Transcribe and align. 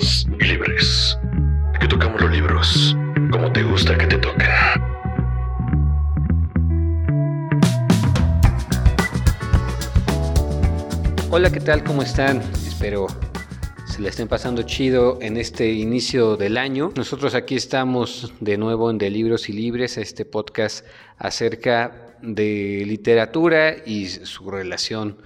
Y 0.00 0.44
libres. 0.44 1.18
Que 1.80 1.88
tocamos 1.88 2.20
los 2.20 2.30
libros 2.30 2.96
como 3.32 3.50
te 3.50 3.64
gusta 3.64 3.98
que 3.98 4.06
te 4.06 4.16
toquen. 4.18 4.46
Hola, 11.30 11.50
¿qué 11.50 11.58
tal? 11.58 11.82
¿Cómo 11.82 12.02
están? 12.02 12.40
Espero 12.64 13.08
se 13.86 14.00
la 14.00 14.10
estén 14.10 14.28
pasando 14.28 14.62
chido 14.62 15.18
en 15.20 15.36
este 15.36 15.72
inicio 15.72 16.36
del 16.36 16.58
año. 16.58 16.92
Nosotros 16.94 17.34
aquí 17.34 17.56
estamos 17.56 18.32
de 18.38 18.56
nuevo 18.56 18.92
en 18.92 18.98
De 18.98 19.10
Libros 19.10 19.48
y 19.48 19.52
Libres, 19.52 19.98
este 19.98 20.24
podcast 20.24 20.86
acerca 21.16 22.14
de 22.22 22.84
literatura 22.86 23.74
y 23.84 24.06
su 24.06 24.48
relación 24.48 25.18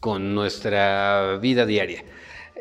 con 0.00 0.34
nuestra 0.34 1.36
vida 1.42 1.66
diaria. 1.66 2.04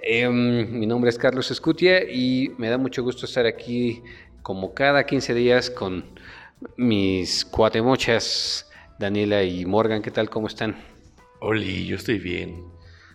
Em, 0.06 0.70
mi 0.70 0.86
nombre 0.86 1.10
es 1.10 1.18
Carlos 1.18 1.50
Escutia 1.50 2.04
y 2.04 2.52
me 2.58 2.68
da 2.70 2.78
mucho 2.78 3.02
gusto 3.04 3.26
estar 3.26 3.46
aquí 3.46 4.04
como 4.42 4.74
cada 4.74 5.06
15 5.06 5.34
días 5.34 5.70
con 5.70 6.04
mis 6.76 7.46
cuatemochas, 7.46 8.70
Daniela 9.00 9.44
y 9.44 9.66
Morgan. 9.66 10.02
¿Qué 10.02 10.12
tal? 10.12 10.30
¿Cómo 10.30 10.48
están? 10.48 10.76
Oli, 11.40 11.86
yo 11.86 11.96
estoy 11.96 12.20
bien. 12.20 12.66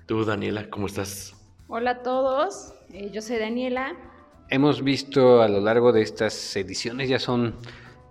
¿Tú, 0.06 0.24
Daniela, 0.24 0.70
cómo 0.70 0.86
estás? 0.86 1.34
Hola 1.66 1.90
a 1.90 2.02
todos, 2.02 2.72
eh, 2.94 3.10
yo 3.12 3.20
soy 3.20 3.36
Daniela. 3.36 3.94
Hemos 4.48 4.82
visto 4.82 5.42
a 5.42 5.48
lo 5.48 5.60
largo 5.60 5.92
de 5.92 6.00
estas 6.00 6.56
ediciones, 6.56 7.10
ya 7.10 7.18
son 7.18 7.54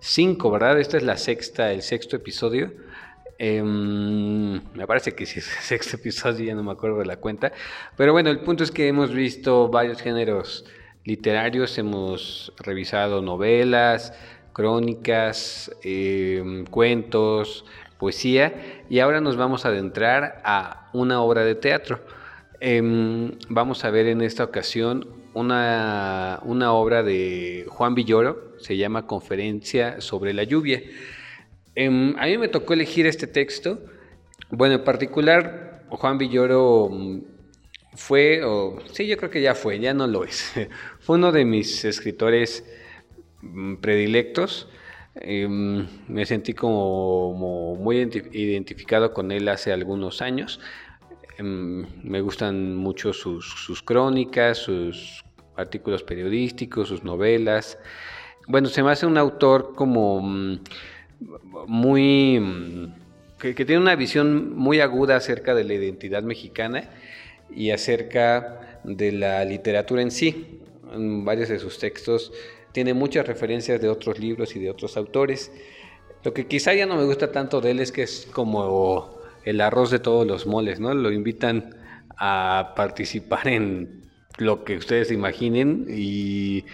cinco, 0.01 0.51
¿verdad? 0.51 0.79
Esta 0.79 0.97
es 0.97 1.03
la 1.03 1.17
sexta, 1.17 1.71
el 1.71 1.81
sexto 1.81 2.15
episodio 2.15 2.71
Em, 3.39 4.53
me 4.73 4.87
parece 4.87 5.13
que 5.13 5.25
sí 5.25 5.39
es 5.39 5.47
el 5.55 5.63
sexto 5.63 5.97
episodio, 5.97 6.45
ya 6.45 6.55
no 6.55 6.63
me 6.63 6.71
acuerdo 6.71 6.99
de 6.99 7.05
la 7.05 7.17
cuenta. 7.17 7.51
Pero 7.95 8.11
bueno, 8.11 8.29
el 8.29 8.39
punto 8.39 8.63
es 8.63 8.71
que 8.71 8.87
hemos 8.87 9.13
visto 9.13 9.67
varios 9.69 10.01
géneros 10.01 10.65
literarios, 11.03 11.77
hemos 11.77 12.51
revisado 12.57 13.21
novelas, 13.21 14.13
crónicas, 14.53 15.71
em, 15.83 16.65
cuentos, 16.65 17.65
poesía, 17.99 18.83
y 18.89 18.99
ahora 18.99 19.21
nos 19.21 19.37
vamos 19.37 19.65
a 19.65 19.69
adentrar 19.69 20.41
a 20.43 20.89
una 20.93 21.21
obra 21.21 21.43
de 21.43 21.55
teatro. 21.55 21.99
Em, 22.59 23.33
vamos 23.49 23.85
a 23.85 23.91
ver 23.91 24.07
en 24.07 24.21
esta 24.21 24.43
ocasión 24.43 25.07
una, 25.33 26.39
una 26.43 26.73
obra 26.73 27.03
de 27.03 27.65
Juan 27.69 27.93
Villoro, 27.93 28.55
se 28.57 28.75
llama 28.77 29.05
Conferencia 29.05 30.01
sobre 30.01 30.33
la 30.33 30.43
lluvia. 30.43 30.81
Em, 31.79 32.15
a 32.17 32.25
mí 32.25 32.39
me 32.39 32.47
tocó 32.47 32.73
elegir 32.73 33.05
este 33.05 33.27
texto. 33.27 33.77
Bueno, 34.49 34.73
en 34.73 34.83
particular, 34.83 35.83
Juan 35.89 36.17
Villoro 36.17 36.89
mm, 36.89 37.19
fue, 37.93 38.43
o 38.43 38.79
sí, 38.91 39.05
yo 39.05 39.15
creo 39.15 39.29
que 39.29 39.43
ya 39.43 39.53
fue, 39.53 39.79
ya 39.79 39.93
no 39.93 40.07
lo 40.07 40.23
es. 40.23 40.53
fue 40.99 41.17
uno 41.17 41.31
de 41.31 41.45
mis 41.45 41.85
escritores 41.85 42.65
mm, 43.43 43.75
predilectos. 43.75 44.67
Em, 45.13 45.85
me 46.07 46.25
sentí 46.25 46.55
como, 46.55 47.75
muy 47.75 47.97
identificado 48.31 49.13
con 49.13 49.31
él 49.31 49.47
hace 49.47 49.71
algunos 49.71 50.23
años. 50.23 50.59
Em, 51.37 51.85
me 52.01 52.21
gustan 52.21 52.75
mucho 52.75 53.13
sus, 53.13 53.83
crónicas, 53.85 54.57
sus 54.57 55.23
artículos 55.55 56.01
periodísticos, 56.01 56.87
sus 56.87 57.03
novelas. 57.03 57.77
Bueno, 58.47 58.67
se 58.67 58.81
me 58.81 58.89
hace 58.89 59.05
un 59.05 59.19
autor 59.19 59.75
como 59.75 60.21
mm, 60.21 60.59
muy... 61.67 62.91
Que, 63.39 63.53
tiene 63.53 63.77
una 63.77 63.95
visión 63.95 64.55
muy 64.55 64.79
aguda 64.79 65.15
acerca 65.15 65.53
de 65.53 65.63
la 65.63 65.75
identidad 65.75 66.23
mexicana 66.23 66.89
y 67.55 67.69
acerca 67.69 68.79
de 68.83 69.11
la 69.11 69.45
literatura 69.45 70.01
en 70.01 70.11
sí. 70.11 70.59
Varios 70.91 71.49
de 71.49 71.59
sus 71.59 71.77
textos 71.77 72.31
tiene 72.71 72.93
muchas 72.93 73.27
referencias 73.27 73.79
de 73.79 73.89
otros 73.89 74.19
libros 74.19 74.55
y 74.55 74.59
de 74.59 74.71
otros 74.71 74.97
autores. 74.97 75.51
Lo 76.23 76.33
que 76.33 76.47
quizá 76.47 76.73
ya 76.73 76.85
no 76.85 76.95
me 76.95 77.03
gusta 77.03 77.31
tanto 77.31 77.61
de 77.61 77.71
él 77.71 77.79
es 77.79 77.91
que 77.91 78.03
es 78.03 78.27
como 78.31 79.19
el 79.45 79.61
arroz 79.61 79.91
de 79.91 79.99
todos 79.99 80.25
los 80.25 80.47
moles, 80.47 80.79
¿no? 80.79 80.93
Lo 80.93 81.11
invitan 81.11 81.75
a 82.17 82.73
participar 82.75 83.47
en 83.47 84.03
lo 84.37 84.63
que 84.63 84.77
ustedes 84.77 85.11
imaginen 85.11 85.85
y, 85.89 86.65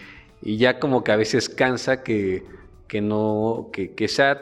y 0.42 0.58
ya 0.58 0.80
como 0.80 1.04
que 1.04 1.12
a 1.12 1.18
veces 1.18 1.50
cansa 1.50 2.04
que 2.04 2.44
que 2.94 3.02
no, 3.02 3.72
que, 3.74 4.08
sea 4.08 4.40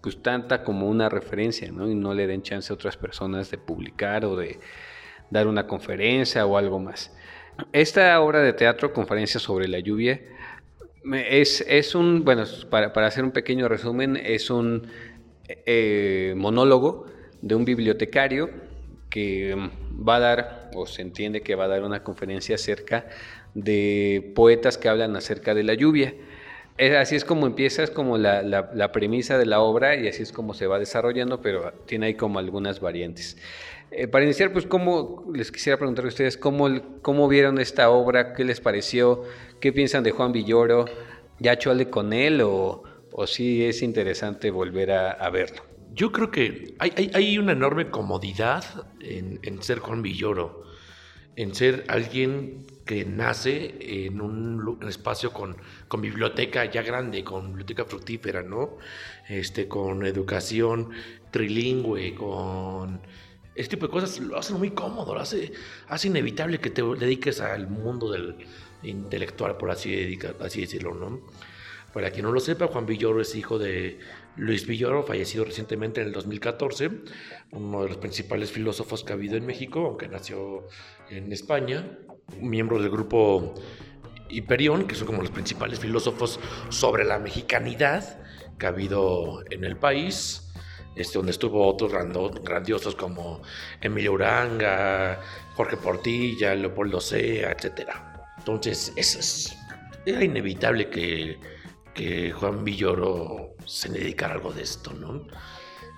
pues 0.00 0.22
tanta 0.22 0.62
como 0.62 0.88
una 0.88 1.08
referencia. 1.08 1.66
Y 1.66 1.72
no 1.72 2.14
le 2.14 2.28
den 2.28 2.40
chance 2.40 2.72
a 2.72 2.74
otras 2.74 2.96
personas 2.96 3.50
de 3.50 3.58
publicar 3.58 4.24
o 4.24 4.36
de 4.36 4.60
dar 5.28 5.48
una 5.48 5.66
conferencia 5.66 6.46
o 6.46 6.56
algo 6.56 6.78
más. 6.78 7.12
Esta 7.72 8.20
obra 8.20 8.42
de 8.42 8.52
teatro, 8.52 8.92
Conferencia 8.92 9.40
sobre 9.40 9.66
la 9.66 9.80
lluvia, 9.80 10.20
es, 11.12 11.64
es 11.66 11.96
un, 11.96 12.24
bueno, 12.24 12.44
para, 12.70 12.92
para, 12.92 13.08
hacer 13.08 13.24
un 13.24 13.32
pequeño 13.32 13.66
resumen, 13.66 14.16
es 14.16 14.50
un 14.50 14.86
eh, 15.48 16.34
monólogo 16.36 17.06
de 17.42 17.56
un 17.56 17.64
bibliotecario 17.64 18.50
que 19.10 19.56
va 20.08 20.14
a 20.14 20.20
dar, 20.20 20.70
o 20.76 20.86
se 20.86 21.02
entiende 21.02 21.40
que 21.40 21.56
va 21.56 21.64
a 21.64 21.68
dar 21.68 21.82
una 21.82 22.04
conferencia 22.04 22.54
acerca 22.54 23.08
de 23.54 24.32
poetas 24.36 24.78
que 24.78 24.88
hablan 24.88 25.16
acerca 25.16 25.54
de 25.54 25.64
la 25.64 25.74
lluvia 25.74 26.14
así 26.88 27.14
es 27.14 27.24
como 27.24 27.46
empieza, 27.46 27.82
es 27.82 27.90
como 27.90 28.16
la, 28.16 28.92
premisa 28.92 29.36
de 29.38 29.46
la 29.46 29.60
obra 29.60 29.96
y 29.96 30.08
así 30.08 30.22
es 30.22 30.32
como 30.32 30.54
se 30.54 30.66
va 30.66 30.78
desarrollando, 30.78 31.42
pero 31.42 31.72
tiene 31.86 32.06
ahí 32.06 32.14
como 32.14 32.38
algunas 32.38 32.80
variantes. 32.80 33.36
Eh, 33.90 34.06
para 34.06 34.24
iniciar, 34.24 34.52
pues, 34.52 34.66
¿cómo, 34.66 35.24
les 35.34 35.50
quisiera 35.50 35.76
preguntar 35.76 36.04
a 36.04 36.08
ustedes 36.08 36.36
cómo, 36.36 36.68
cómo 37.02 37.28
vieron 37.28 37.58
esta 37.58 37.90
obra, 37.90 38.32
qué 38.32 38.44
les 38.44 38.60
pareció, 38.60 39.24
qué 39.60 39.72
piensan 39.72 40.04
de 40.04 40.12
Juan 40.12 40.32
Villoro, 40.32 40.86
ya 41.38 41.58
chole 41.58 41.90
con 41.90 42.12
él 42.12 42.40
o, 42.40 42.84
o 43.12 43.26
sí 43.26 43.64
es 43.64 43.82
interesante 43.82 44.50
volver 44.50 44.92
a, 44.92 45.28
verlo. 45.30 45.62
Yo 45.92 46.12
creo 46.12 46.30
que 46.30 46.76
hay, 46.78 47.10
hay, 47.12 47.36
una 47.36 47.52
enorme 47.52 47.90
comodidad 47.90 48.64
en, 49.00 49.40
en 49.42 49.62
ser 49.62 49.80
Juan 49.80 50.02
Villoro, 50.02 50.62
en 51.36 51.54
ser 51.54 51.84
alguien 51.88 52.64
que 52.90 53.04
nace 53.04 53.76
en 54.06 54.20
un, 54.20 54.80
espacio 54.88 55.32
con, 55.32 55.56
biblioteca 56.00 56.64
ya 56.64 56.82
grande, 56.82 57.22
con 57.22 57.50
biblioteca 57.50 57.84
fructífera, 57.84 58.42
¿no? 58.42 58.78
Este, 59.28 59.68
con 59.68 60.04
educación 60.04 60.90
trilingüe, 61.30 62.16
con 62.16 63.00
este 63.54 63.76
tipo 63.76 63.86
de 63.86 63.92
cosas, 63.92 64.18
lo 64.18 64.36
hace 64.36 64.54
muy 64.54 64.72
cómodo, 64.72 65.14
lo 65.14 65.20
hace, 65.20 65.52
hace 65.86 66.08
inevitable 66.08 66.58
que 66.58 66.70
te 66.70 66.82
dediques 66.82 67.40
al 67.40 67.68
mundo 67.68 68.10
del 68.10 68.34
intelectual, 68.82 69.56
por 69.56 69.70
así, 69.70 70.18
así 70.40 70.62
decirlo, 70.62 70.92
¿no? 70.92 71.20
Para 71.94 72.10
quien 72.10 72.24
no 72.24 72.32
lo 72.32 72.40
sepa, 72.40 72.66
Juan 72.66 72.86
Villoro 72.86 73.20
es 73.20 73.36
hijo 73.36 73.56
de 73.60 74.00
Luis 74.34 74.66
Villoro, 74.66 75.04
fallecido 75.04 75.44
recientemente 75.44 76.00
en 76.00 76.08
el 76.08 76.12
2014, 76.12 76.90
uno 77.52 77.82
de 77.84 77.88
los 77.88 77.98
principales 77.98 78.50
filósofos 78.50 79.04
que 79.04 79.12
ha 79.12 79.14
habido 79.14 79.36
en 79.36 79.46
México, 79.46 79.86
aunque 79.86 80.08
nació 80.08 80.66
en 81.08 81.32
España 81.32 81.98
miembro 82.40 82.80
del 82.80 82.90
grupo 82.90 83.54
Hiperión, 84.28 84.86
que 84.86 84.94
son 84.94 85.06
como 85.06 85.22
los 85.22 85.30
principales 85.30 85.78
filósofos 85.78 86.38
sobre 86.68 87.04
la 87.04 87.18
mexicanidad 87.18 88.18
que 88.58 88.66
ha 88.66 88.68
habido 88.68 89.42
en 89.50 89.64
el 89.64 89.76
país, 89.76 90.52
este, 90.94 91.18
donde 91.18 91.32
estuvo 91.32 91.66
otros 91.66 91.92
grandiosos 92.42 92.94
como 92.94 93.42
Emilio 93.80 94.12
Uranga, 94.12 95.20
Jorge 95.54 95.76
Portilla, 95.76 96.54
Leopoldo 96.54 97.00
Sea, 97.00 97.52
etc. 97.52 97.90
Entonces, 98.38 98.92
es, 98.96 99.56
era 100.04 100.22
inevitable 100.24 100.90
que, 100.90 101.38
que 101.94 102.32
Juan 102.32 102.64
Villoro 102.64 103.54
se 103.66 103.88
dedicara 103.88 104.34
a 104.34 104.36
algo 104.36 104.52
de 104.52 104.62
esto, 104.62 104.92
¿no? 104.92 105.26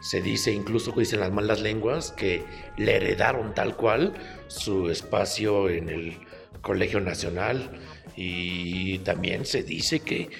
Se 0.00 0.20
dice, 0.20 0.52
incluso 0.52 0.92
dicen 0.92 1.20
las 1.20 1.30
malas 1.30 1.60
lenguas, 1.60 2.10
que 2.10 2.44
le 2.76 2.96
heredaron 2.96 3.54
tal 3.54 3.76
cual 3.76 4.14
su 4.52 4.90
espacio 4.90 5.68
en 5.68 5.88
el 5.88 6.18
Colegio 6.60 7.00
Nacional 7.00 7.80
y 8.16 8.98
también 8.98 9.44
se 9.44 9.62
dice 9.62 10.00
que, 10.00 10.30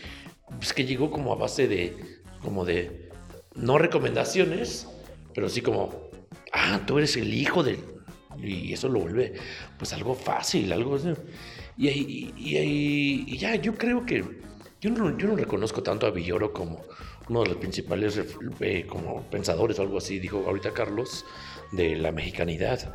pues, 0.59 0.73
que 0.73 0.85
llegó 0.85 1.11
como 1.11 1.33
a 1.33 1.37
base 1.37 1.67
de, 1.67 1.97
como 2.43 2.65
de, 2.65 3.11
no 3.55 3.79
recomendaciones, 3.79 4.87
pero 5.35 5.49
sí 5.49 5.63
como, 5.63 6.11
ah, 6.53 6.81
tú 6.87 6.99
eres 6.99 7.17
el 7.17 7.33
hijo 7.33 7.63
de... 7.63 7.79
Y 8.39 8.73
eso 8.73 8.89
lo 8.89 9.01
vuelve 9.01 9.35
pues 9.79 9.93
algo 9.93 10.15
fácil, 10.15 10.73
algo... 10.73 10.99
Y, 11.77 11.89
y, 11.89 12.35
y, 13.27 13.39
ya, 13.39 13.55
yo 13.57 13.75
creo 13.75 14.05
que 14.05 14.25
yo 14.81 14.91
no, 14.91 15.17
yo 15.17 15.29
no 15.29 15.37
reconozco 15.37 15.83
tanto 15.83 16.07
a 16.07 16.11
Villoro 16.11 16.53
como 16.53 16.83
uno 17.29 17.43
de 17.43 17.51
los 17.51 17.57
principales 17.59 18.21
eh, 18.61 18.87
como 18.89 19.23
pensadores 19.31 19.79
algo 19.79 19.99
así, 19.99 20.19
dijo 20.19 20.45
ahorita 20.47 20.73
Carlos, 20.73 21.25
de 21.71 21.97
la 21.97 22.13
mexicanidad. 22.13 22.95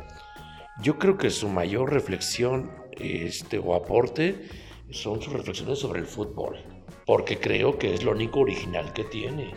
Yo 0.80 0.96
creo 0.96 1.18
que 1.18 1.30
su 1.30 1.48
mayor 1.48 1.92
reflexión 1.92 2.70
este, 2.92 3.58
o 3.58 3.74
aporte 3.74 4.48
son 4.90 5.20
sus 5.20 5.32
reflexiones 5.32 5.80
sobre 5.80 6.00
el 6.00 6.06
fútbol, 6.06 6.56
porque 7.04 7.38
creo 7.38 7.78
que 7.78 7.94
es 7.94 8.04
lo 8.04 8.12
único 8.12 8.40
original 8.40 8.92
que 8.92 9.04
tiene. 9.04 9.52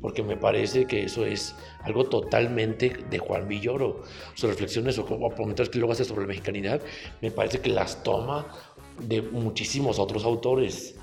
porque 0.00 0.22
me 0.22 0.38
parece 0.38 0.86
que 0.86 1.02
eso 1.04 1.26
es 1.26 1.54
algo 1.82 2.04
totalmente 2.04 2.90
de 3.10 3.18
Juan 3.18 3.46
Villoro. 3.48 4.02
Sus 4.32 4.48
reflexiones 4.48 4.98
o 4.98 5.04
comentarios 5.04 5.68
que 5.68 5.78
luego 5.78 5.92
hace 5.92 6.06
sobre 6.06 6.22
la 6.22 6.28
mexicanidad, 6.28 6.80
me 7.20 7.30
parece 7.30 7.60
que 7.60 7.68
las 7.68 8.02
toma 8.02 8.46
de 8.98 9.20
muchísimos 9.20 9.98
otros 9.98 10.24
autores. 10.24 10.98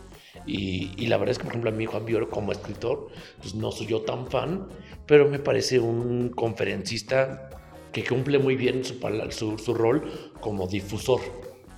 Y, 0.47 1.05
la 1.05 1.17
verdad 1.17 1.33
es 1.33 1.37
que, 1.37 1.43
por 1.43 1.51
ejemplo, 1.51 1.69
a 1.69 1.73
mí 1.73 1.85
Juan 1.85 2.05
Villoro 2.05 2.29
como 2.29 2.51
escritor, 2.51 3.09
pues 3.39 3.53
no 3.53 3.71
soy 3.71 3.85
yo 3.85 4.01
tan 4.01 4.25
fan, 4.27 4.67
pero 5.05 5.29
me 5.29 5.37
parece 5.37 5.79
un 5.79 6.29
conferencista 6.29 7.56
que 7.97 8.07
cumple 8.07 8.37
muy 8.37 8.55
bien 8.55 8.83
su, 8.83 9.57
su, 9.57 9.73
rol 9.73 10.31
como 10.39 10.67
difusor, 10.67 11.19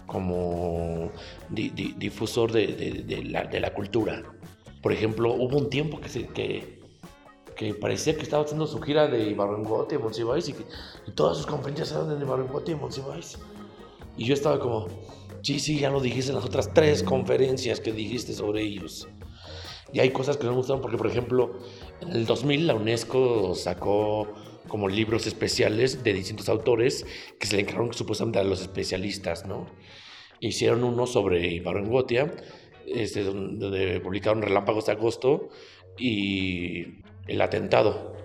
como 0.06 1.10
difusor 1.50 2.52
de, 2.52 2.68
de, 3.08 3.24
la, 3.24 3.46
de, 3.46 3.62
la, 3.62 3.74
cultura. 3.74 4.22
Por 4.82 4.92
ejemplo, 4.92 5.34
hubo 5.34 5.58
un 5.58 5.70
tiempo 5.70 6.02
que, 6.02 6.10
se, 6.10 6.28
que, 6.28 6.82
que 7.56 7.74
parecía 7.74 8.18
que 8.18 8.24
estaba 8.24 8.44
haciendo 8.44 8.68
su 8.68 8.82
gira 8.82 9.08
de 9.08 9.30
Ibarrengote, 9.30 9.98
Monsiváis, 9.98 10.50
y, 10.50 10.56
y 11.08 11.12
todas 11.12 11.38
sus 11.38 11.46
conferencias 11.46 11.94
eran 11.94 12.10
de 12.10 12.26
Ibarrengote 12.26 12.74
y 12.74 12.76
Monsiváis. 12.76 13.40
Y 14.18 14.26
yo 14.26 14.34
estaba 14.34 14.60
como, 14.60 14.88
sí, 15.42 15.58
sí, 15.58 15.80
ya 15.80 15.90
lo 15.90 16.02
dijiste 16.02 16.32
en 16.32 16.36
las 16.36 16.46
otras 16.46 16.74
tres 16.74 17.02
conferencias 17.02 17.80
que 17.80 17.94
dijiste 17.94 18.34
sobre 18.34 18.62
ellos. 18.62 19.08
Y 19.94 20.02
hay 20.02 20.10
cosas 20.10 20.36
que 20.36 20.44
no 20.44 20.52
me 20.52 20.58
gustaron 20.58 20.82
porque, 20.82 20.98
por 20.98 21.08
ejemplo, 21.08 21.54
en 22.02 22.10
el 22.10 22.26
2000 22.26 22.68
la 22.68 22.76
UNESCO 22.76 23.56
sacó 23.56 24.28
como 24.70 24.88
libros 24.88 25.28
especiales 25.28 26.04
de 26.04 26.14
distintos 26.14 26.48
autores 26.48 27.06
que 27.38 27.48
se 27.48 27.58
le 27.58 27.64
encargaron 27.64 27.94
supuestamente 27.94 28.40
a 28.40 28.44
los 28.44 28.62
especialistas, 28.62 29.46
¿no? 29.46 29.68
Hicieron 30.40 30.86
uno 30.86 31.06
sobre 31.06 31.48
Ibarrengotia, 31.48 32.32
este, 32.88 33.24
donde 33.24 34.00
publicaron 34.00 34.42
Relámpagos 34.42 34.86
de 34.86 34.94
Agosto 34.94 35.50
y 35.98 37.02
El 37.28 37.42
Atentado. 37.42 38.16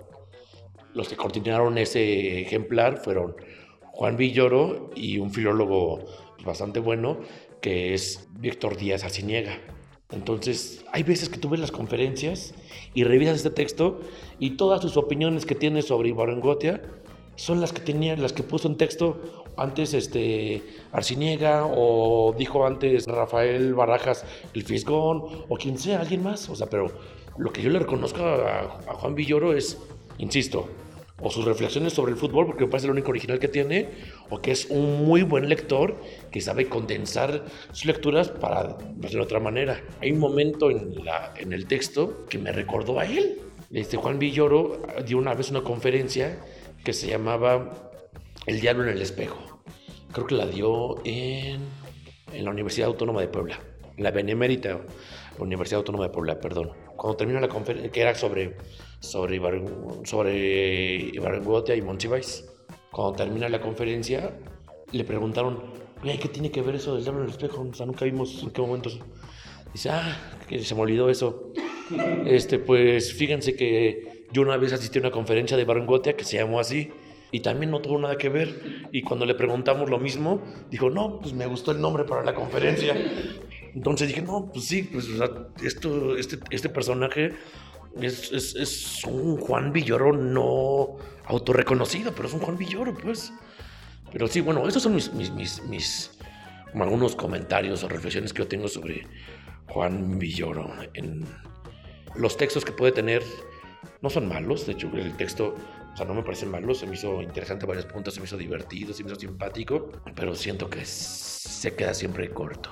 Los 0.93 1.09
que 1.09 1.17
coordinaron 1.17 1.77
ese 1.77 2.39
ejemplar 2.39 2.97
fueron 2.97 3.35
Juan 3.81 4.15
Villoro 4.15 4.91
y 4.95 5.17
un 5.17 5.31
filólogo 5.31 6.05
bastante 6.45 6.79
bueno 6.79 7.19
que 7.61 7.93
es 7.93 8.29
Víctor 8.39 8.77
Díaz 8.77 9.03
Arciniega. 9.03 9.59
Entonces, 10.11 10.85
hay 10.91 11.03
veces 11.03 11.29
que 11.29 11.39
tú 11.39 11.49
ves 11.49 11.59
las 11.59 11.71
conferencias 11.71 12.53
y 12.93 13.03
revisas 13.03 13.37
este 13.37 13.49
texto 13.49 14.01
y 14.39 14.51
todas 14.51 14.81
sus 14.81 14.97
opiniones 14.97 15.45
que 15.45 15.55
tiene 15.55 15.81
sobre 15.81 16.09
Ibarrengotia 16.09 16.81
son 17.35 17.59
las 17.59 17.73
que 17.73 17.81
tenía, 17.81 18.15
las 18.15 18.31
que 18.31 18.43
puso 18.43 18.67
en 18.67 18.77
texto 18.77 19.43
antes 19.57 19.93
este 19.93 20.63
Arciniega 20.91 21.65
o 21.65 22.33
dijo 22.37 22.65
antes 22.65 23.07
Rafael 23.07 23.73
Barajas 23.73 24.25
el 24.53 24.63
Fisgón 24.63 25.23
o 25.49 25.57
quien 25.57 25.77
sea, 25.77 26.01
alguien 26.01 26.23
más. 26.23 26.49
O 26.49 26.55
sea, 26.55 26.67
pero 26.67 26.91
lo 27.37 27.51
que 27.51 27.61
yo 27.61 27.69
le 27.69 27.79
reconozco 27.79 28.23
a 28.23 28.93
Juan 28.95 29.15
Villoro 29.15 29.53
es, 29.53 29.77
insisto, 30.17 30.69
o 31.21 31.29
sus 31.29 31.45
reflexiones 31.45 31.93
sobre 31.93 32.11
el 32.11 32.17
fútbol, 32.17 32.45
porque 32.45 32.65
me 32.65 32.71
parece 32.71 32.87
el 32.87 32.91
único 32.91 33.09
original 33.09 33.39
que 33.39 33.47
tiene, 33.47 33.89
o 34.29 34.41
que 34.41 34.51
es 34.51 34.65
un 34.69 35.05
muy 35.05 35.23
buen 35.23 35.47
lector 35.47 35.95
que 36.31 36.41
sabe 36.41 36.67
condensar 36.67 37.45
sus 37.71 37.85
lecturas 37.85 38.29
para 38.29 38.77
de 38.95 39.19
otra 39.19 39.39
manera. 39.39 39.81
Hay 40.01 40.11
un 40.11 40.19
momento 40.19 40.69
en 40.69 41.53
el 41.53 41.67
texto 41.67 42.25
que 42.29 42.37
me 42.37 42.51
recordó 42.51 42.99
a 42.99 43.05
él. 43.05 43.41
Este 43.71 43.97
Juan 43.97 44.19
Villoro 44.19 44.81
dio 45.05 45.17
una 45.17 45.33
vez 45.33 45.49
una 45.49 45.61
conferencia 45.61 46.37
que 46.83 46.93
se 46.93 47.07
llamaba 47.07 47.91
El 48.45 48.59
diablo 48.59 48.83
en 48.83 48.89
el 48.89 49.01
espejo. 49.01 49.61
Creo 50.11 50.27
que 50.27 50.35
la 50.35 50.45
dio 50.45 50.97
en, 51.03 51.61
en 52.31 52.45
la 52.45 52.51
Universidad 52.51 52.87
Autónoma 52.87 53.21
de 53.21 53.27
Puebla, 53.27 53.59
en 53.97 54.03
la 54.03 54.11
Benemérita 54.11 54.79
Universidad 55.39 55.79
Autónoma 55.79 56.05
de 56.05 56.09
Puebla, 56.11 56.39
perdón. 56.39 56.71
Cuando 56.95 57.17
terminó 57.17 57.39
la 57.39 57.49
conferencia, 57.49 57.91
que 57.91 58.01
era 58.01 58.15
sobre 58.15 58.55
sobre, 58.99 59.39
sobre 60.03 60.97
y 60.97 61.81
Monsiváis. 61.81 62.45
Cuando 62.91 63.17
termina 63.17 63.49
la 63.49 63.61
conferencia, 63.61 64.37
le 64.91 65.03
preguntaron, 65.03 65.61
¿qué 66.03 66.29
tiene 66.29 66.51
que 66.51 66.61
ver 66.61 66.75
eso 66.75 66.95
del 66.95 67.03
diablo 67.03 67.21
en 67.21 67.27
el 67.27 67.31
espejo? 67.31 67.67
O 67.69 67.73
sea, 67.73 67.85
nunca 67.85 68.05
vimos 68.05 68.41
en 68.43 68.51
qué 68.51 68.61
momento. 68.61 68.89
Dice, 69.73 69.89
ah, 69.89 70.37
que 70.47 70.59
se 70.59 70.75
me 70.75 70.81
olvidó 70.81 71.09
eso. 71.09 71.51
Este, 72.25 72.57
pues 72.57 73.13
fíjense 73.13 73.55
que 73.55 74.25
yo 74.31 74.41
una 74.41 74.57
vez 74.57 74.73
asistí 74.73 74.97
a 74.97 75.01
una 75.01 75.11
conferencia 75.11 75.55
de 75.55 75.65
Barangotia 75.65 76.15
que 76.15 76.23
se 76.23 76.37
llamó 76.37 76.59
así 76.59 76.89
y 77.31 77.41
también 77.41 77.69
no 77.69 77.79
tuvo 77.79 77.99
nada 77.99 78.17
que 78.17 78.29
ver. 78.29 78.87
Y 78.91 79.03
cuando 79.03 79.25
le 79.25 79.35
preguntamos 79.35 79.89
lo 79.89 79.99
mismo, 79.99 80.41
dijo, 80.71 80.89
no, 80.89 81.19
pues 81.19 81.33
me 81.33 81.45
gustó 81.45 81.71
el 81.71 81.81
nombre 81.81 82.03
para 82.05 82.23
la 82.23 82.33
conferencia. 82.33 82.95
Entonces 83.75 84.07
dije, 84.07 84.21
no, 84.21 84.49
pues 84.51 84.65
sí, 84.65 84.83
pues 84.83 85.07
esto, 85.63 86.17
este, 86.17 86.39
este 86.49 86.69
personaje 86.69 87.33
es, 88.01 89.03
un 89.05 89.37
Juan 89.37 89.71
Villoro 89.71 90.13
no 90.13 90.97
autorreconocido, 91.25 92.13
pero 92.13 92.27
es 92.27 92.33
un 92.33 92.41
Juan 92.41 92.57
Villoro, 92.57 92.93
pues. 92.93 93.31
Pero 94.11 94.27
sí, 94.27 94.41
bueno, 94.41 94.67
esos 94.67 94.83
son 94.83 94.95
mis, 94.95 95.11
mis, 95.13 95.63
mis, 95.63 96.11
algunos 96.73 97.15
comentarios 97.15 97.83
o 97.83 97.89
reflexiones 97.89 98.33
que 98.33 98.39
yo 98.39 98.47
tengo 98.47 98.67
sobre 98.67 99.07
Juan 99.67 100.19
Villoro. 100.19 100.71
En 100.93 101.25
los 102.15 102.37
textos 102.37 102.63
que 102.63 102.71
puede 102.71 102.91
tener 102.91 103.23
no 104.01 104.09
son 104.09 104.27
malos, 104.27 104.65
de 104.65 104.73
hecho 104.73 104.89
el 104.93 105.15
texto, 105.17 105.55
o 105.93 105.97
sea, 105.97 106.05
no 106.05 106.13
me 106.13 106.23
parecen 106.23 106.51
malos, 106.51 106.79
se 106.79 106.87
me 106.87 106.95
hizo 106.95 107.21
interesante 107.21 107.65
varios 107.65 107.85
puntos, 107.85 108.13
se 108.13 108.19
me 108.19 108.25
hizo 108.25 108.37
divertido, 108.37 108.93
se 108.93 109.03
me 109.03 109.11
hizo 109.11 109.19
simpático, 109.19 109.91
pero 110.15 110.35
siento 110.35 110.69
que 110.69 110.85
se 110.85 111.75
queda 111.75 111.93
siempre 111.93 112.29
corto. 112.29 112.69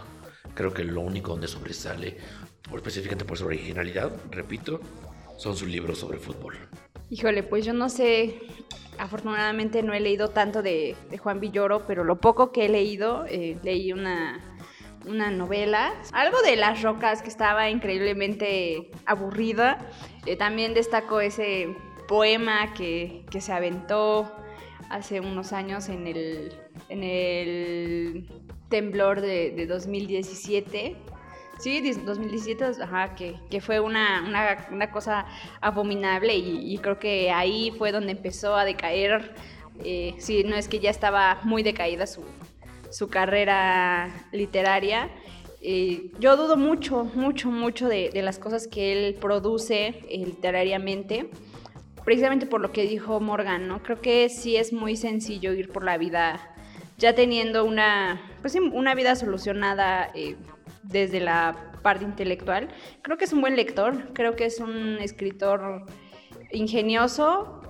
Creo 0.53 0.73
que 0.73 0.83
lo 0.83 1.01
único 1.01 1.31
donde 1.31 1.47
sobresale, 1.47 2.17
específicamente 2.75 3.25
por 3.25 3.37
su 3.37 3.45
originalidad, 3.45 4.11
repito, 4.29 4.79
son 5.37 5.55
sus 5.55 5.67
libros 5.67 5.99
sobre 5.99 6.17
fútbol. 6.17 6.57
Híjole, 7.09 7.43
pues 7.43 7.65
yo 7.65 7.73
no 7.73 7.89
sé, 7.89 8.39
afortunadamente 8.97 9.83
no 9.83 9.93
he 9.93 9.99
leído 9.99 10.29
tanto 10.29 10.61
de, 10.61 10.95
Juan 11.19 11.39
Villoro, 11.39 11.85
pero 11.85 12.03
lo 12.03 12.19
poco 12.19 12.51
que 12.51 12.65
he 12.65 12.69
leído, 12.69 13.25
eh, 13.27 13.57
leí 13.63 13.93
una, 13.93 14.39
una 15.05 15.29
novela, 15.31 15.93
algo 16.11 16.41
de 16.41 16.55
las 16.55 16.81
rocas 16.81 17.21
que 17.21 17.29
estaba 17.29 17.69
increíblemente 17.69 18.91
aburrida. 19.05 19.89
Eh, 20.25 20.35
también 20.37 20.73
destaco 20.73 21.21
ese 21.21 21.75
poema 22.07 22.73
que, 22.73 23.25
que, 23.29 23.41
se 23.41 23.53
aventó 23.53 24.31
hace 24.89 25.19
unos 25.19 25.53
años 25.53 25.89
en 25.89 26.07
el, 26.07 26.53
en 26.89 27.03
el 27.03 28.27
temblor 28.69 29.21
de 29.21 29.65
2017 29.67 31.12
Sí, 31.63 31.79
2017, 31.79 32.83
ajá, 32.83 33.15
que, 33.15 33.37
que 33.49 33.61
fue 33.61 33.79
una, 33.79 34.21
una, 34.69 34.91
cosa 34.91 35.25
abominable 35.61 36.35
y, 36.35 36.77
creo 36.79 36.99
que 36.99 37.31
ahí 37.31 37.71
fue 37.77 37.93
donde 37.93 38.11
empezó 38.11 38.57
a 38.57 38.65
decaer, 38.65 39.33
eh, 39.81 40.13
sí, 40.17 40.43
no 40.43 40.57
es 40.57 40.67
que 40.67 40.79
ya 40.79 40.89
estaba 40.89 41.39
muy 41.43 41.63
decaída 41.63 42.05
su, 42.05 42.21
su 42.91 43.07
carrera 43.07 44.13
literaria. 44.33 45.09
Eh, 45.61 46.11
yo 46.19 46.35
dudo 46.35 46.57
mucho, 46.57 47.05
mucho, 47.15 47.49
mucho 47.49 47.87
de, 47.87 48.09
de, 48.09 48.21
las 48.23 48.39
cosas 48.39 48.67
que 48.67 48.91
él 48.91 49.15
produce 49.15 50.03
eh, 50.09 50.17
literariamente, 50.17 51.29
precisamente 52.03 52.45
por 52.45 52.59
lo 52.59 52.73
que 52.73 52.85
dijo 52.85 53.21
Morgan, 53.21 53.69
¿no? 53.69 53.81
Creo 53.81 54.01
que 54.01 54.27
sí 54.27 54.57
es 54.57 54.73
muy 54.73 54.97
sencillo 54.97 55.53
ir 55.53 55.71
por 55.71 55.85
la 55.85 55.97
vida 55.97 56.41
ya 56.97 57.15
teniendo 57.15 57.63
una, 57.63 58.21
pues, 58.41 58.55
una 58.55 58.95
vida 58.95 59.15
solucionada 59.15 60.11
desde 60.83 61.19
la 61.19 61.71
parte 61.81 62.03
intelectual. 62.05 62.69
Creo 63.01 63.17
que 63.17 63.25
es 63.25 63.33
un 63.33 63.41
buen 63.41 63.55
lector, 63.55 64.13
creo 64.13 64.35
que 64.35 64.45
es 64.45 64.59
un 64.59 64.97
escritor 64.99 65.85
ingenioso, 66.51 67.61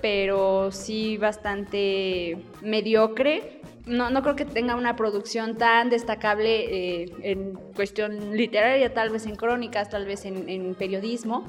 pero 0.00 0.72
sí 0.72 1.16
bastante 1.16 2.38
mediocre. 2.62 3.60
No, 3.86 4.10
no 4.10 4.22
creo 4.22 4.36
que 4.36 4.44
tenga 4.44 4.76
una 4.76 4.94
producción 4.96 5.56
tan 5.56 5.90
destacable 5.90 7.02
eh, 7.02 7.12
en 7.22 7.54
cuestión 7.74 8.36
literaria, 8.36 8.92
tal 8.92 9.10
vez 9.10 9.26
en 9.26 9.36
crónicas, 9.36 9.88
tal 9.88 10.04
vez 10.04 10.24
en, 10.24 10.48
en 10.48 10.74
periodismo, 10.74 11.46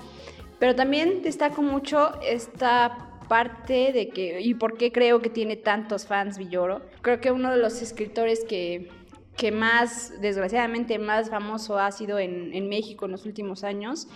pero 0.60 0.76
también 0.76 1.22
destaco 1.22 1.62
mucho 1.62 2.20
esta 2.22 3.10
parte 3.28 3.92
de 3.94 4.10
que, 4.10 4.42
y 4.42 4.54
por 4.56 4.78
qué 4.78 4.92
creo 4.92 5.22
que 5.22 5.30
tiene 5.30 5.56
tantos 5.56 6.06
fans 6.06 6.38
Villoro, 6.38 6.82
creo 7.02 7.22
que 7.22 7.32
uno 7.32 7.52
de 7.52 7.58
los 7.58 7.82
escritores 7.82 8.44
que 8.44 8.90
que 9.42 9.52
más, 9.52 10.22
desgraciadamente, 10.22 11.00
más 11.00 11.32
famoso 11.32 11.80
ha 11.80 11.92
sido 11.92 12.20
en, 12.20 12.54
en 12.54 12.70
México 12.70 13.06
en 13.06 13.12
los 13.14 13.26
últimos 13.26 13.64
años, 13.64 14.08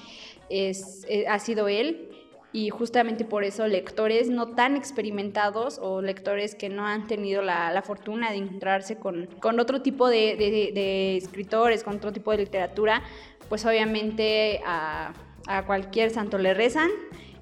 es, 0.51 1.03
eh, 1.09 1.25
ha 1.27 1.39
sido 1.39 1.67
él. 1.67 2.11
Y 2.53 2.69
justamente 2.69 3.25
por 3.25 3.43
eso 3.43 3.65
lectores 3.65 4.29
no 4.29 4.49
tan 4.49 4.77
experimentados 4.77 5.79
o 5.81 6.03
lectores 6.03 6.53
que 6.53 6.69
no 6.69 6.85
han 6.85 7.07
tenido 7.07 7.41
la, 7.41 7.71
la 7.71 7.81
fortuna 7.81 8.29
de 8.29 8.37
encontrarse 8.37 8.97
con, 8.97 9.25
con 9.41 9.59
otro 9.59 9.81
tipo 9.81 10.09
de, 10.09 10.35
de, 10.37 10.71
de, 10.75 11.17
escritores, 11.17 11.83
con 11.83 11.95
otro 11.95 12.13
tipo 12.13 12.29
de 12.29 12.37
literatura, 12.37 13.01
pues 13.49 13.65
obviamente 13.65 14.61
a, 14.63 15.11
a 15.47 15.65
cualquier 15.65 16.11
santo 16.11 16.37
le 16.37 16.53
rezan 16.53 16.91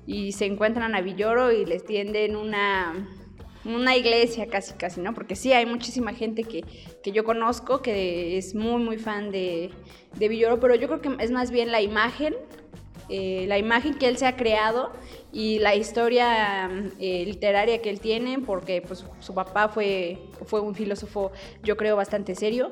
y 0.08 0.32
se 0.32 0.46
encuentran 0.46 0.96
a 0.96 1.02
Villoro 1.02 1.52
y 1.52 1.66
les 1.66 1.84
tienden 1.84 2.38
una 2.38 3.06
una 3.66 3.96
iglesia 3.96 4.48
casi, 4.48 4.74
casi, 4.74 5.02
¿no? 5.02 5.14
Porque 5.14 5.36
sí, 5.36 5.54
hay 5.54 5.66
muchísima 5.66 6.14
gente 6.14 6.44
que, 6.44 6.64
que 7.04 7.12
yo 7.12 7.24
conozco 7.24 7.82
que 7.82 8.38
es 8.38 8.56
muy, 8.56 8.82
muy 8.82 8.98
fan 8.98 9.32
de, 9.32 9.72
de 10.18 10.28
Villoro, 10.28 10.60
pero 10.60 10.76
yo 10.76 10.88
creo 10.88 11.02
que 11.02 11.24
es 11.24 11.32
más 11.32 11.52
bien 11.52 11.72
la 11.72 11.82
imagen 11.82 12.36
eh, 13.10 13.46
la 13.48 13.58
imagen 13.58 13.96
que 13.96 14.08
él 14.08 14.18
se 14.18 14.26
ha 14.26 14.36
creado 14.36 14.92
y 15.32 15.60
la 15.60 15.76
historia 15.76 16.70
eh, 17.00 17.26
literaria 17.26 17.82
que 17.82 17.90
él 17.90 18.00
tiene, 18.00 18.40
porque 18.40 18.82
pues, 18.82 19.06
su 19.20 19.34
papá 19.34 19.68
fue, 19.68 20.20
fue 20.46 20.62
un 20.62 20.74
filósofo, 20.74 21.32
yo 21.64 21.76
creo, 21.76 21.96
bastante 21.96 22.36
serio. 22.36 22.72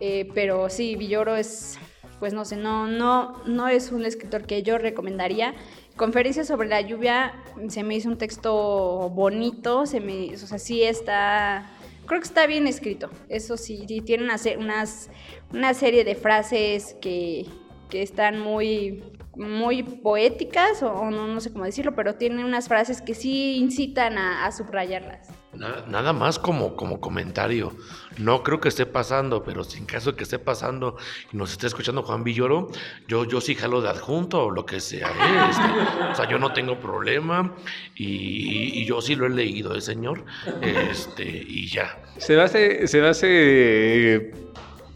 Eh, 0.00 0.28
pero 0.34 0.68
sí, 0.68 0.96
Villoro 0.96 1.36
es, 1.36 1.78
pues 2.18 2.34
no 2.34 2.44
sé, 2.44 2.56
no, 2.56 2.86
no, 2.86 3.42
no 3.46 3.68
es 3.68 3.92
un 3.92 4.04
escritor 4.04 4.46
que 4.46 4.62
yo 4.62 4.78
recomendaría. 4.78 5.54
Conferencia 6.02 6.44
sobre 6.44 6.68
la 6.68 6.80
lluvia 6.80 7.32
se 7.68 7.84
me 7.84 7.94
hizo 7.94 8.08
un 8.08 8.18
texto 8.18 9.08
bonito, 9.10 9.86
se 9.86 10.00
me, 10.00 10.34
o 10.34 10.36
sea, 10.36 10.58
sí 10.58 10.82
está, 10.82 11.70
creo 12.06 12.20
que 12.20 12.26
está 12.26 12.48
bien 12.48 12.66
escrito. 12.66 13.08
Eso 13.28 13.56
sí, 13.56 13.86
tiene 14.04 14.24
una, 14.24 14.34
unas, 14.58 15.10
una 15.52 15.74
serie 15.74 16.02
de 16.02 16.16
frases 16.16 16.96
que, 17.00 17.46
que 17.88 18.02
están 18.02 18.40
muy 18.40 19.04
muy 19.36 19.84
poéticas, 19.84 20.82
o, 20.82 21.08
no, 21.12 21.40
sé 21.40 21.52
cómo 21.52 21.66
decirlo, 21.66 21.94
pero 21.94 22.16
tiene 22.16 22.44
unas 22.44 22.66
frases 22.66 23.00
que 23.00 23.14
sí 23.14 23.58
incitan 23.58 24.18
a, 24.18 24.50
subrayarlas. 24.50 25.28
Nada, 25.54 26.14
más 26.14 26.38
como, 26.38 26.76
como 26.76 26.98
comentario. 26.98 27.72
No 28.16 28.42
creo 28.42 28.58
que 28.58 28.68
esté 28.68 28.86
pasando, 28.86 29.42
pero 29.42 29.64
sin 29.64 29.84
caso 29.84 30.12
de 30.12 30.16
que 30.16 30.24
esté 30.24 30.38
pasando 30.38 30.96
y 31.30 31.36
nos 31.36 31.52
esté 31.52 31.66
escuchando 31.66 32.02
Juan 32.02 32.24
Villoro, 32.24 32.70
yo, 33.06 33.24
yo 33.24 33.40
sí 33.40 33.54
jalo 33.54 33.82
de 33.82 33.90
adjunto 33.90 34.46
o 34.46 34.50
lo 34.50 34.64
que 34.64 34.80
sea. 34.80 35.08
¿eh? 35.08 35.50
Este, 35.50 36.10
o 36.10 36.14
sea, 36.14 36.28
yo 36.28 36.38
no 36.38 36.54
tengo 36.54 36.80
problema 36.80 37.54
y, 37.94 38.84
yo 38.86 39.02
sí 39.02 39.14
lo 39.14 39.26
he 39.26 39.30
leído, 39.30 39.74
¿eh, 39.74 39.82
señor? 39.82 40.24
Este, 40.62 41.24
y 41.24 41.68
ya. 41.68 42.02
Se 42.16 42.40
hace, 42.40 42.86
se 42.88 43.06
hace 43.06 44.32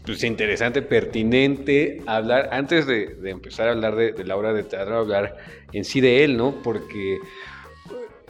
pues, 0.07 0.23
interesante, 0.23 0.81
pertinente 0.81 2.01
hablar, 2.07 2.49
antes 2.51 2.87
de, 2.87 3.15
empezar 3.25 3.67
a 3.67 3.71
hablar 3.73 3.95
de, 3.95 4.23
la 4.23 4.35
obra 4.35 4.53
de 4.53 4.63
teatro, 4.63 4.97
hablar 4.97 5.37
en 5.71 5.85
sí 5.85 6.01
de 6.01 6.23
él, 6.23 6.35
¿no? 6.35 6.63
Porque, 6.63 7.19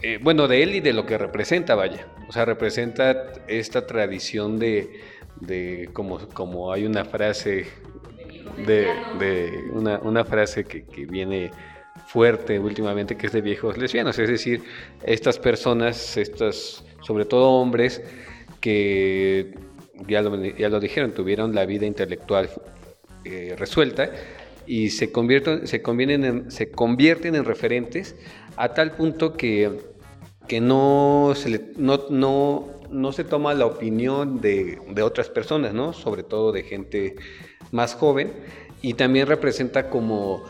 eh, 0.02 0.18
bueno, 0.20 0.46
de 0.46 0.62
él 0.62 0.74
y 0.74 0.80
de 0.80 0.92
lo 0.92 1.06
que 1.06 1.16
representa, 1.16 1.74
vaya. 1.74 2.06
O 2.28 2.32
sea, 2.32 2.44
representa 2.44 3.32
esta 3.48 3.86
tradición 3.86 4.58
de, 4.58 5.00
de 5.40 5.88
como, 5.92 6.18
como 6.28 6.72
hay 6.72 6.84
una 6.84 7.04
frase, 7.04 7.66
de, 8.66 8.88
una, 9.72 9.98
una, 10.00 10.24
frase 10.24 10.64
que, 10.64 10.84
que 10.84 11.06
viene 11.06 11.50
fuerte 12.06 12.58
últimamente, 12.58 13.16
que 13.16 13.26
es 13.26 13.32
de 13.32 13.40
viejos 13.40 13.78
lesbianos, 13.78 14.18
es 14.18 14.28
decir, 14.28 14.62
estas 15.04 15.38
personas, 15.38 16.16
estas, 16.16 16.84
sobre 17.00 17.24
todo 17.24 17.50
hombres, 17.50 18.02
que 18.60 19.54
ya 20.06 20.22
lo, 20.22 20.44
ya 20.44 20.68
lo 20.68 20.80
dijeron, 20.80 21.12
tuvieron 21.12 21.54
la 21.54 21.66
vida 21.66 21.86
intelectual 21.86 22.50
eh, 23.24 23.54
resuelta 23.58 24.10
y 24.66 24.90
se 24.90 25.10
convierten, 25.10 25.66
se, 25.66 25.82
convierten 25.82 26.24
en, 26.24 26.50
se 26.50 26.70
convierten 26.70 27.34
en 27.34 27.44
referentes 27.44 28.16
a 28.56 28.74
tal 28.74 28.92
punto 28.92 29.32
que, 29.32 29.70
que 30.48 30.60
no, 30.60 31.34
se 31.36 31.72
no, 31.76 32.00
no, 32.10 32.68
no, 32.90 33.12
se 33.12 33.24
toma 33.24 33.54
la 33.54 33.66
opinión 33.66 34.40
de, 34.40 34.78
de, 34.88 35.02
otras 35.02 35.28
personas, 35.28 35.74
¿no? 35.74 35.92
sobre 35.92 36.22
todo 36.22 36.52
de 36.52 36.62
gente 36.62 37.16
más 37.70 37.94
joven, 37.94 38.32
y 38.82 38.94
también 38.94 39.26
representa 39.26 39.90
como 39.90 40.42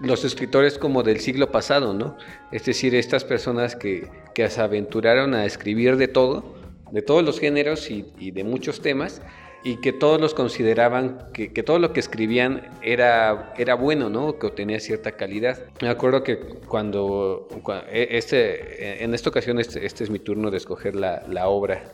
los 0.00 0.24
escritores 0.24 0.78
como 0.78 1.02
del 1.02 1.20
siglo 1.20 1.50
pasado, 1.50 1.92
¿no? 1.92 2.16
es 2.52 2.64
decir, 2.64 2.94
estas 2.94 3.24
personas 3.24 3.76
que, 3.76 4.08
que 4.34 4.48
se 4.48 4.60
aventuraron 4.60 5.34
a 5.34 5.44
escribir 5.44 5.96
de 5.96 6.08
todo, 6.08 6.54
de 6.90 7.02
todos 7.02 7.24
los 7.24 7.38
géneros 7.38 7.90
y, 7.90 8.30
de 8.30 8.44
muchos 8.44 8.80
temas, 8.80 9.22
y 9.62 9.76
que 9.76 9.92
todos 9.92 10.20
los 10.20 10.32
consideraban 10.32 11.26
que, 11.34 11.48
todo 11.62 11.78
lo 11.78 11.92
que 11.92 12.00
escribían 12.00 12.70
era, 12.82 13.52
era 13.58 13.74
bueno, 13.74 14.08
¿no? 14.08 14.38
Que 14.38 14.50
tenía 14.50 14.80
cierta 14.80 15.12
calidad. 15.12 15.58
Me 15.82 15.88
acuerdo 15.88 16.22
que 16.22 16.38
cuando, 16.38 17.48
e, 17.90 18.08
este, 18.12 19.04
en 19.04 19.12
esta 19.12 19.28
ocasión 19.28 19.58
este, 19.60 19.84
este, 19.84 20.04
es 20.04 20.10
mi 20.10 20.18
turno 20.18 20.50
de 20.50 20.56
escoger 20.56 20.96
la, 20.96 21.48
obra, 21.48 21.84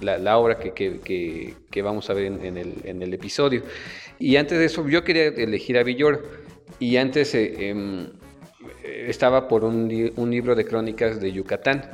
la, 0.00 0.38
obra 0.38 0.58
que, 0.58 1.82
vamos 1.82 2.08
a 2.08 2.14
ver 2.14 2.24
en, 2.24 3.02
el, 3.02 3.14
episodio. 3.14 3.62
Y 4.18 4.36
antes 4.36 4.58
de 4.58 4.64
eso 4.64 4.88
yo 4.88 5.04
quería 5.04 5.26
elegir 5.26 5.76
a 5.76 5.82
Villoro 5.82 6.22
y 6.78 6.96
antes 6.96 7.34
eh, 7.34 7.68
em, 7.68 8.12
estaba 8.82 9.46
por 9.46 9.64
un, 9.64 10.12
un 10.16 10.30
libro 10.30 10.54
de 10.54 10.64
crónicas 10.64 11.20
de 11.20 11.32
Yucatán 11.32 11.90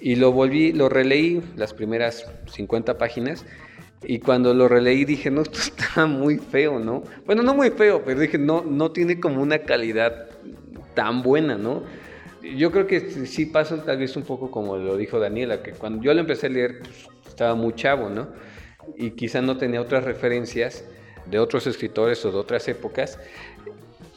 y 0.00 0.16
lo 0.16 0.32
volví, 0.32 0.72
lo 0.72 0.88
releí 0.88 1.42
las 1.56 1.74
primeras 1.74 2.26
50 2.46 2.98
páginas 2.98 3.44
y 4.02 4.20
cuando 4.20 4.54
lo 4.54 4.68
releí 4.68 5.04
dije, 5.04 5.30
no, 5.30 5.42
esto 5.42 5.58
está 5.58 6.06
muy 6.06 6.38
feo, 6.38 6.78
¿no? 6.78 7.02
Bueno, 7.26 7.42
no 7.42 7.54
muy 7.54 7.70
feo, 7.70 8.02
pero 8.04 8.20
dije, 8.20 8.38
no, 8.38 8.62
no 8.62 8.92
tiene 8.92 9.20
como 9.20 9.42
una 9.42 9.60
calidad 9.60 10.28
tan 10.94 11.22
buena, 11.22 11.56
¿no? 11.56 11.82
Yo 12.56 12.70
creo 12.70 12.86
que 12.86 13.26
sí 13.26 13.46
pasa 13.46 13.84
tal 13.84 13.98
vez 13.98 14.16
un 14.16 14.22
poco 14.22 14.50
como 14.50 14.76
lo 14.76 14.96
dijo 14.96 15.18
Daniela, 15.18 15.62
que 15.62 15.72
cuando 15.72 16.02
yo 16.02 16.14
lo 16.14 16.20
empecé 16.20 16.46
a 16.46 16.50
leer 16.50 16.78
pues, 16.80 17.08
estaba 17.26 17.54
muy 17.54 17.74
chavo, 17.74 18.08
¿no? 18.08 18.28
Y 18.96 19.10
quizá 19.10 19.42
no 19.42 19.56
tenía 19.58 19.80
otras 19.80 20.04
referencias 20.04 20.84
de 21.26 21.38
otros 21.38 21.66
escritores 21.66 22.24
o 22.24 22.32
de 22.32 22.38
otras 22.38 22.66
épocas. 22.68 23.18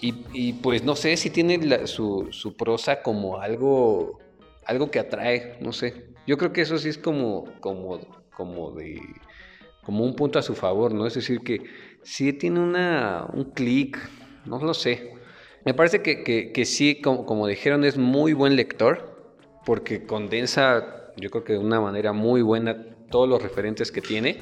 Y, 0.04 0.54
pues 0.54 0.84
no 0.84 0.96
sé 0.96 1.16
si 1.16 1.30
tiene 1.30 1.86
su, 1.86 2.30
su 2.32 2.56
prosa 2.58 3.04
como 3.04 3.40
algo 3.40 4.20
algo 4.66 4.90
que 4.90 5.00
atrae, 5.00 5.58
no 5.60 5.74
sé. 5.74 6.06
Yo 6.28 6.38
creo 6.38 6.54
que 6.54 6.62
eso 6.62 6.78
sí 6.78 6.90
es 6.90 6.98
como, 6.98 7.46
como, 7.60 8.00
como 8.36 8.72
de, 8.72 9.00
como 9.84 10.04
un 10.04 10.16
punto 10.16 10.40
a 10.40 10.42
su 10.42 10.56
favor, 10.56 10.94
¿no? 10.94 11.08
Es 11.08 11.16
decir, 11.16 11.40
que 11.42 11.64
sí 12.04 12.34
tiene 12.34 12.60
una, 12.60 13.28
un 13.34 13.46
clic, 13.52 13.98
no 14.46 14.60
lo 14.60 14.74
sé. 14.74 15.14
Me 15.66 15.74
parece 15.74 16.02
que, 16.02 16.52
que, 16.52 16.66
sí, 16.66 17.02
como, 17.02 17.26
como, 17.26 17.48
dijeron, 17.48 17.84
es 17.84 17.98
muy 17.98 18.34
buen 18.34 18.56
lector, 18.56 19.36
porque 19.66 20.06
condensa, 20.06 21.12
yo 21.18 21.30
creo 21.30 21.44
que 21.44 21.54
de 21.54 21.60
una 21.60 21.80
manera 21.80 22.14
muy 22.14 22.42
buena 22.42 22.86
todos 23.10 23.30
los 23.30 23.42
referentes 23.42 23.92
que 23.92 24.02
tiene. 24.02 24.40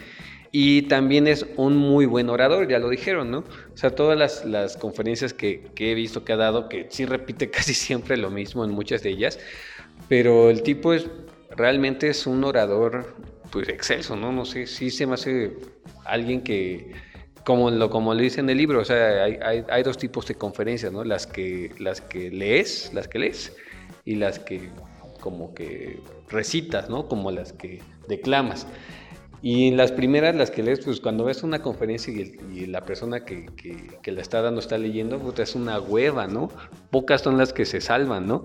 Y 0.51 0.83
también 0.83 1.27
es 1.27 1.45
un 1.57 1.77
muy 1.77 2.05
buen 2.05 2.29
orador, 2.29 2.67
ya 2.67 2.79
lo 2.79 2.89
dijeron, 2.89 3.29
¿no? 3.29 3.39
O 3.39 3.77
sea, 3.77 3.91
todas 3.91 4.17
las, 4.17 4.45
las 4.45 4.77
conferencias 4.77 5.33
que, 5.33 5.67
que, 5.75 5.91
he 5.91 5.93
visto 5.93 6.23
que 6.23 6.33
ha 6.33 6.37
dado, 6.37 6.69
que 6.69 6.87
sí 6.89 7.05
repite 7.05 7.49
casi 7.51 7.73
siempre 7.73 8.17
lo 8.17 8.31
mismo 8.31 8.63
en 8.63 8.71
muchas 8.71 9.03
de 9.03 9.09
ellas, 9.09 9.39
pero 10.07 10.49
el 10.49 10.63
tipo 10.63 10.93
es 10.93 11.07
realmente 11.55 12.09
es 12.09 12.25
un 12.25 12.43
orador 12.43 13.15
pues 13.51 13.69
excelso, 13.69 14.15
¿no? 14.15 14.31
No 14.31 14.45
sé, 14.45 14.67
sí 14.67 14.89
se 14.91 15.05
me 15.05 15.15
hace 15.15 15.57
alguien 16.05 16.41
que, 16.41 16.91
como 17.45 17.71
lo, 17.71 17.89
como 17.89 18.13
lo 18.13 18.21
dice 18.21 18.39
en 18.41 18.49
el 18.49 18.57
libro, 18.57 18.81
o 18.81 18.85
sea, 18.85 19.23
hay, 19.23 19.63
hay, 19.69 19.83
dos 19.83 19.97
tipos 19.97 20.27
de 20.27 20.35
conferencias, 20.35 20.91
¿no? 20.91 21.03
Las 21.03 21.27
que, 21.27 21.71
las 21.79 22.01
que 22.01 22.31
lees, 22.31 22.91
las 22.93 23.07
que 23.07 23.19
lees, 23.19 23.55
y 24.05 24.15
las 24.15 24.39
que 24.39 24.69
como 25.19 25.53
que 25.53 25.99
recitas, 26.29 26.89
¿no? 26.89 27.07
Como 27.07 27.31
las 27.31 27.53
que 27.53 27.81
declamas. 28.07 28.67
Y 29.41 29.69
en 29.69 29.77
las 29.77 29.91
primeras, 29.93 30.35
las 30.35 30.51
que 30.51 30.63
lees, 30.63 30.83
pues 30.83 30.99
cuando 30.99 31.23
ves 31.23 31.43
una 31.43 31.61
conferencia 31.61 32.13
y, 32.13 32.65
la 32.65 32.81
persona 32.81 33.23
que, 33.23 33.45
que, 33.55 33.97
que, 34.01 34.11
la 34.11 34.21
está 34.21 34.41
dando 34.41 34.59
está 34.59 34.77
leyendo, 34.77 35.17
pues 35.17 35.39
es 35.39 35.55
una 35.55 35.79
hueva, 35.79 36.27
¿no? 36.27 36.49
Pocas 36.91 37.21
son 37.21 37.37
las 37.37 37.53
que 37.53 37.65
se 37.65 37.79
salvan, 37.79 38.27
¿no? 38.27 38.43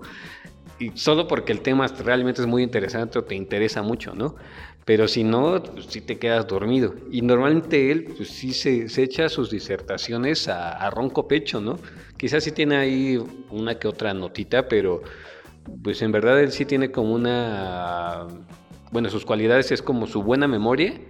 Y 0.79 0.91
solo 0.95 1.27
porque 1.27 1.51
el 1.51 1.61
tema 1.61 1.87
realmente 1.87 2.41
es 2.41 2.47
muy 2.47 2.63
interesante 2.63 3.19
o 3.19 3.23
te 3.23 3.35
interesa 3.35 3.81
mucho, 3.81 4.13
¿no? 4.13 4.35
Pero 4.83 5.07
si 5.07 5.23
no, 5.23 5.63
pues 5.63 5.87
sí 5.87 6.01
te 6.01 6.19
quedas 6.19 6.47
dormido. 6.47 6.93
Y 7.11 7.21
normalmente 7.21 7.91
él, 7.91 8.13
pues 8.15 8.29
sí 8.29 8.53
se, 8.53 8.85
echa 9.01 9.29
sus 9.29 9.49
disertaciones 9.49 10.47
a, 10.47 10.89
ronco 10.91 11.27
pecho, 11.27 11.59
¿no? 11.59 11.79
Quizás 12.17 12.43
sí 12.43 12.51
tiene 12.51 12.75
ahí 12.77 13.19
una 13.49 13.79
que 13.79 13.87
otra 13.87 14.13
notita, 14.13 14.67
pero 14.67 15.01
pues 15.83 16.01
en 16.01 16.11
verdad 16.11 16.39
él 16.41 16.51
sí 16.51 16.65
tiene 16.65 16.91
como 16.91 17.13
una... 17.13 18.27
Bueno, 18.91 19.09
sus 19.09 19.25
cualidades 19.25 19.71
es 19.71 19.81
como 19.81 20.05
su 20.05 20.21
buena 20.21 20.47
memoria 20.47 21.01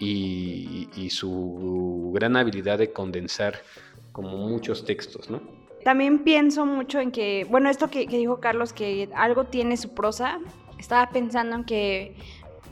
y, 0.00 0.88
y 0.96 1.10
su 1.10 2.10
gran 2.14 2.36
habilidad 2.36 2.78
de 2.78 2.92
condensar 2.92 3.60
como 4.12 4.36
muchos 4.36 4.84
textos, 4.84 5.30
¿no? 5.30 5.65
También 5.86 6.24
pienso 6.24 6.66
mucho 6.66 6.98
en 6.98 7.12
que, 7.12 7.46
bueno, 7.48 7.70
esto 7.70 7.90
que, 7.90 8.08
dijo 8.08 8.40
Carlos, 8.40 8.72
que 8.72 9.08
algo 9.14 9.44
tiene 9.44 9.76
su 9.76 9.94
prosa, 9.94 10.40
estaba 10.80 11.10
pensando 11.10 11.54
en 11.54 11.62
que, 11.62 12.16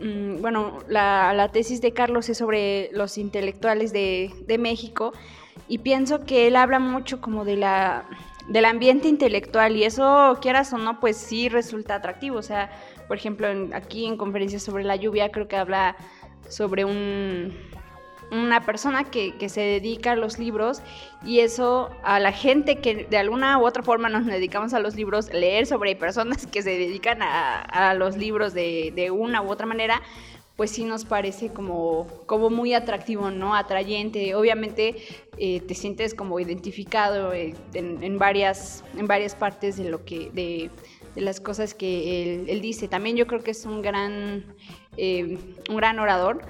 mm, 0.01 0.41
bueno, 0.41 0.81
la, 0.89 1.49
tesis 1.53 1.81
de 1.81 1.93
Carlos 1.93 2.29
es 2.29 2.39
sobre 2.39 2.91
los 2.93 3.17
intelectuales 3.17 3.93
de, 3.93 4.57
México 4.59 5.13
y 5.69 5.79
pienso 5.79 6.25
que 6.25 6.49
él 6.49 6.57
habla 6.57 6.81
mucho 6.81 7.21
como 7.21 7.45
de 7.45 7.55
la 7.55 8.05
del 8.49 8.65
ambiente 8.65 9.07
intelectual 9.07 9.77
y 9.77 9.85
eso, 9.85 10.37
quieras 10.43 10.73
o 10.73 10.79
no, 10.79 10.99
pues 10.99 11.17
sí 11.17 11.49
resulta 11.49 11.95
atractivo. 11.95 12.39
O 12.39 12.43
sea, 12.43 12.73
por 13.07 13.17
ejemplo, 13.17 13.47
aquí 13.75 14.07
en 14.07 14.17
conferencias 14.17 14.65
sobre 14.65 14.83
la 14.83 14.97
lluvia 14.97 15.31
creo 15.31 15.47
que 15.47 15.55
habla 15.55 15.95
sobre 16.49 16.85
un, 16.85 17.55
una 18.31 18.65
persona 18.65 19.05
que, 19.05 19.35
se 19.49 19.61
dedica 19.61 20.13
a 20.13 20.17
los 20.17 20.39
libros 20.39 20.83
y 21.25 21.41
eso 21.41 21.91
a 22.03 22.19
la 22.19 22.33
gente 22.33 22.77
que 22.77 23.05
de 23.05 23.17
alguna 23.19 23.59
u 23.59 23.67
otra 23.67 23.83
forma 23.83 24.09
nos 24.09 24.27
dedicamos 24.27 24.75
a 24.75 24.81
los 24.81 24.95
libros, 24.97 25.33
leer 25.33 25.67
sobre 25.67 25.95
personas 25.97 26.47
que 26.47 26.63
se 26.63 26.71
dedican 26.71 27.19
a, 27.23 27.95
los 27.95 28.17
libros 28.17 28.55
de, 28.55 29.11
una 29.13 29.43
u 29.43 29.51
otra 29.51 29.67
manera, 29.67 30.03
pues 30.57 30.71
sí 30.71 30.85
nos 30.85 31.05
parece 31.05 31.53
como, 31.53 32.07
como 32.27 32.49
muy 32.49 32.75
atractivo, 32.75 33.31
¿no? 33.31 33.57
Atrayente. 33.57 34.37
Obviamente 34.37 34.95
eh, 35.37 35.61
te 35.61 35.75
sientes 35.75 36.15
como 36.15 36.39
identificado 36.39 37.33
eh, 37.33 37.55
en, 37.75 38.19
varias, 38.19 38.85
en 38.97 39.09
varias 39.09 39.35
partes 39.35 39.77
de 39.77 39.91
lo 39.91 40.05
que, 40.05 40.31
de, 40.33 40.71
las 41.17 41.41
cosas 41.41 41.75
que 41.75 42.45
él, 42.47 42.61
dice. 42.61 42.87
También 42.89 43.17
yo 43.17 43.27
creo 43.27 43.43
que 43.43 43.51
es 43.51 43.65
un 43.65 43.83
gran, 43.83 44.45
eh, 44.97 45.39
un 45.69 45.77
gran 45.77 45.99
orador. 45.99 46.43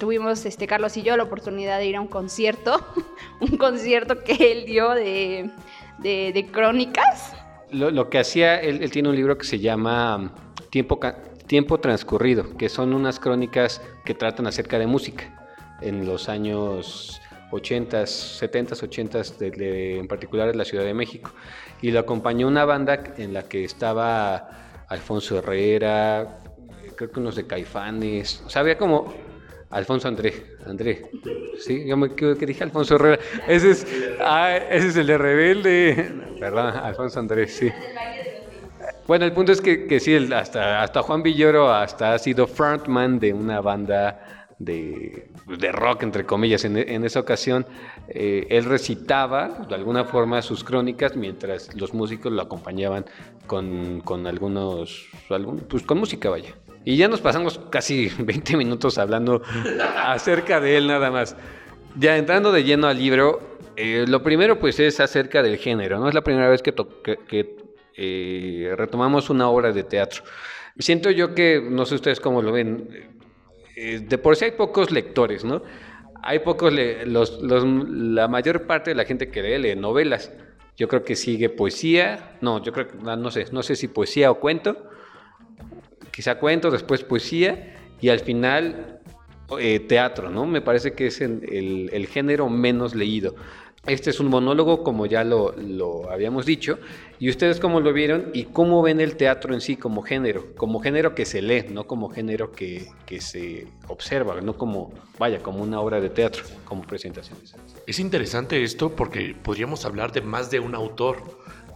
Tuvimos, 0.00 0.46
este, 0.46 0.66
Carlos 0.66 0.96
y 0.96 1.02
yo, 1.02 1.14
la 1.18 1.24
oportunidad 1.24 1.78
de 1.78 1.84
ir 1.84 1.96
a 1.96 2.00
un 2.00 2.08
concierto, 2.08 2.80
un 3.40 3.58
concierto 3.58 4.24
que 4.24 4.50
él 4.50 4.64
dio 4.64 4.94
de, 4.94 5.50
de, 5.98 6.48
crónicas. 6.50 7.34
Lo, 7.70 8.08
que 8.08 8.18
hacía, 8.18 8.58
él, 8.58 8.82
él, 8.82 8.90
tiene 8.90 9.10
un 9.10 9.14
libro 9.14 9.36
que 9.36 9.44
se 9.44 9.58
llama 9.58 10.32
Tiempo, 10.70 10.98
Tiempo 11.46 11.80
transcurrido, 11.80 12.56
que 12.56 12.70
son 12.70 12.94
unas 12.94 13.20
crónicas 13.20 13.82
que 14.06 14.14
tratan 14.14 14.46
acerca 14.46 14.78
de 14.78 14.86
música 14.86 15.78
en 15.82 16.06
los 16.06 16.30
años 16.30 17.20
80, 17.50 18.06
70, 18.06 18.74
80, 18.82 19.22
en 19.40 20.08
particular 20.08 20.48
en 20.48 20.56
la 20.56 20.64
Ciudad 20.64 20.84
de 20.84 20.94
México. 20.94 21.30
Y 21.82 21.90
lo 21.90 22.00
acompañó 22.00 22.48
una 22.48 22.64
banda 22.64 23.02
en 23.18 23.34
la 23.34 23.42
que 23.42 23.64
estaba 23.64 24.86
Alfonso 24.88 25.36
Herrera, 25.36 26.40
creo 26.96 27.10
que 27.10 27.20
unos 27.20 27.36
de 27.36 27.46
Caifanes, 27.46 28.42
o 28.46 28.48
sea, 28.48 28.62
había 28.62 28.78
como 28.78 29.12
Alfonso 29.70 30.08
André, 30.08 30.56
André, 30.66 31.02
sí, 31.58 31.86
yo 31.86 31.96
me 31.96 32.12
que 32.14 32.34
dije 32.34 32.64
Alfonso 32.64 32.96
Herrera, 32.96 33.20
ese 33.46 33.70
es, 33.70 33.86
ah, 34.20 34.56
ese 34.56 34.88
es 34.88 34.96
el 34.96 35.06
de 35.06 35.16
Rebelde, 35.16 36.12
perdón, 36.40 36.76
Alfonso 36.76 37.20
André, 37.20 37.46
sí. 37.46 37.70
Bueno, 39.06 39.24
el 39.24 39.32
punto 39.32 39.52
es 39.52 39.60
que, 39.60 40.00
sí, 40.00 40.14
hasta, 40.32 40.82
hasta 40.82 41.02
Juan 41.02 41.22
Villoro 41.22 41.72
hasta 41.72 42.14
ha 42.14 42.18
sido 42.18 42.46
frontman 42.46 43.18
de 43.18 43.32
una 43.32 43.60
banda 43.60 44.46
de, 44.60 45.30
rock, 45.72 46.04
entre 46.04 46.24
comillas, 46.24 46.64
en, 46.64 47.04
esa 47.04 47.18
ocasión. 47.18 47.66
Eh, 48.08 48.46
él 48.50 48.66
recitaba 48.66 49.66
de 49.68 49.74
alguna 49.74 50.04
forma 50.04 50.42
sus 50.42 50.62
crónicas 50.62 51.16
mientras 51.16 51.74
los 51.74 51.92
músicos 51.92 52.30
lo 52.30 52.42
acompañaban 52.42 53.04
con, 53.46 54.26
algunos, 54.26 55.08
pues 55.68 55.82
con 55.82 55.98
música, 55.98 56.30
vaya. 56.30 56.54
Y 56.84 56.96
ya 56.96 57.08
nos 57.08 57.20
pasamos 57.20 57.60
casi 57.70 58.10
20 58.18 58.56
minutos 58.56 58.98
hablando 58.98 59.42
acerca 59.96 60.60
de 60.60 60.76
él 60.76 60.86
nada 60.86 61.10
más. 61.10 61.36
Ya 61.96 62.16
entrando 62.16 62.52
de 62.52 62.64
lleno 62.64 62.86
al 62.86 62.98
libro, 62.98 63.58
eh, 63.76 64.04
lo 64.06 64.22
primero 64.22 64.58
pues 64.58 64.78
es 64.80 65.00
acerca 65.00 65.42
del 65.42 65.56
género, 65.58 65.98
¿no? 65.98 66.08
Es 66.08 66.14
la 66.14 66.22
primera 66.22 66.48
vez 66.48 66.62
que, 66.62 66.72
que 67.28 67.56
eh, 67.96 68.74
retomamos 68.76 69.30
una 69.30 69.48
obra 69.48 69.72
de 69.72 69.82
teatro. 69.82 70.22
Siento 70.78 71.10
yo 71.10 71.34
que, 71.34 71.60
no 71.60 71.84
sé 71.84 71.96
ustedes 71.96 72.20
cómo 72.20 72.40
lo 72.40 72.52
ven, 72.52 72.88
eh, 73.76 74.00
de 74.00 74.18
por 74.18 74.36
sí 74.36 74.46
hay 74.46 74.52
pocos 74.52 74.90
lectores, 74.90 75.44
¿no? 75.44 75.62
Hay 76.22 76.40
pocos, 76.40 76.72
los, 77.06 77.40
la 77.42 78.28
mayor 78.28 78.66
parte 78.66 78.90
de 78.90 78.94
la 78.94 79.04
gente 79.04 79.30
que 79.30 79.42
lee, 79.42 79.58
lee 79.58 79.76
novelas. 79.76 80.32
Yo 80.76 80.86
creo 80.88 81.02
que 81.02 81.16
sigue 81.16 81.48
poesía, 81.48 82.36
no, 82.40 82.62
yo 82.62 82.72
creo 82.72 82.88
que, 82.88 82.96
no 82.98 83.30
sé, 83.30 83.46
no 83.52 83.62
sé 83.62 83.76
si 83.76 83.88
poesía 83.88 84.30
o 84.30 84.38
cuento, 84.38 84.90
quizá 86.20 86.34
cuento, 86.34 86.70
después 86.70 87.02
poesía 87.02 87.74
y 87.98 88.10
al 88.10 88.20
final 88.20 89.00
eh, 89.58 89.80
teatro, 89.80 90.28
¿no? 90.28 90.44
Me 90.44 90.60
parece 90.60 90.92
que 90.92 91.06
es 91.06 91.22
el, 91.22 91.88
el, 91.94 92.06
género 92.08 92.50
menos 92.50 92.94
leído. 92.94 93.36
Este 93.86 94.10
es 94.10 94.20
un 94.20 94.28
monólogo, 94.28 94.84
como 94.84 95.06
ya 95.06 95.24
lo, 95.24 95.54
habíamos 96.10 96.44
dicho. 96.44 96.78
¿Y 97.18 97.30
ustedes 97.30 97.58
cómo 97.58 97.80
lo 97.80 97.94
vieron 97.94 98.26
y 98.34 98.44
cómo 98.44 98.82
ven 98.82 99.00
el 99.00 99.16
teatro 99.16 99.54
en 99.54 99.62
sí 99.62 99.76
como 99.76 100.02
género? 100.02 100.54
Como 100.56 100.80
género 100.80 101.14
que 101.14 101.24
se 101.24 101.40
lee, 101.40 101.64
no 101.70 101.86
como 101.86 102.10
género 102.10 102.52
que, 102.52 102.86
se 103.18 103.66
observa, 103.88 104.42
no 104.42 104.58
como, 104.58 104.92
vaya, 105.18 105.38
como 105.38 105.62
una 105.62 105.80
obra 105.80 106.02
de 106.02 106.10
teatro, 106.10 106.44
como 106.66 106.82
presentaciones. 106.82 107.54
Es 107.86 107.98
interesante 107.98 108.62
esto 108.62 108.94
porque 108.94 109.34
podríamos 109.42 109.86
hablar 109.86 110.12
de 110.12 110.20
más 110.20 110.50
de 110.50 110.60
un 110.60 110.74
autor 110.74 111.22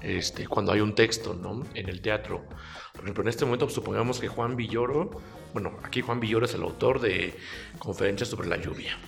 este, 0.05 0.47
cuando 0.47 0.73
hay 0.73 0.81
un 0.81 0.95
texto 0.95 1.35
¿no? 1.35 1.63
en 1.75 1.89
el 1.89 2.01
teatro. 2.01 2.45
Por 2.93 3.03
ejemplo, 3.03 3.23
en 3.23 3.29
este 3.29 3.45
momento 3.45 3.69
supongamos 3.69 4.21
que 4.21 4.29
Juan 4.29 4.55
Villoro, 4.57 5.11
bueno, 5.53 5.79
aquí 5.83 6.01
Juan 6.01 6.21
Villoro 6.21 6.47
es 6.47 6.55
el 6.55 6.63
autor 6.63 7.01
de 7.01 7.35
Conferencias 7.79 8.29
sobre 8.29 8.49
la 8.49 8.57
lluvia. 8.57 8.99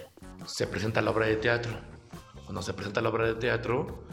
Se 0.47 0.67
presenta 0.67 1.03
la 1.03 1.11
obra 1.11 1.27
de 1.27 1.37
teatro 1.37 1.79
cuando 2.47 2.63
se 2.63 2.75
presenta 2.75 3.03
la 3.03 3.09
obra 3.09 3.27
de 3.27 3.35
teatro, 3.35 4.05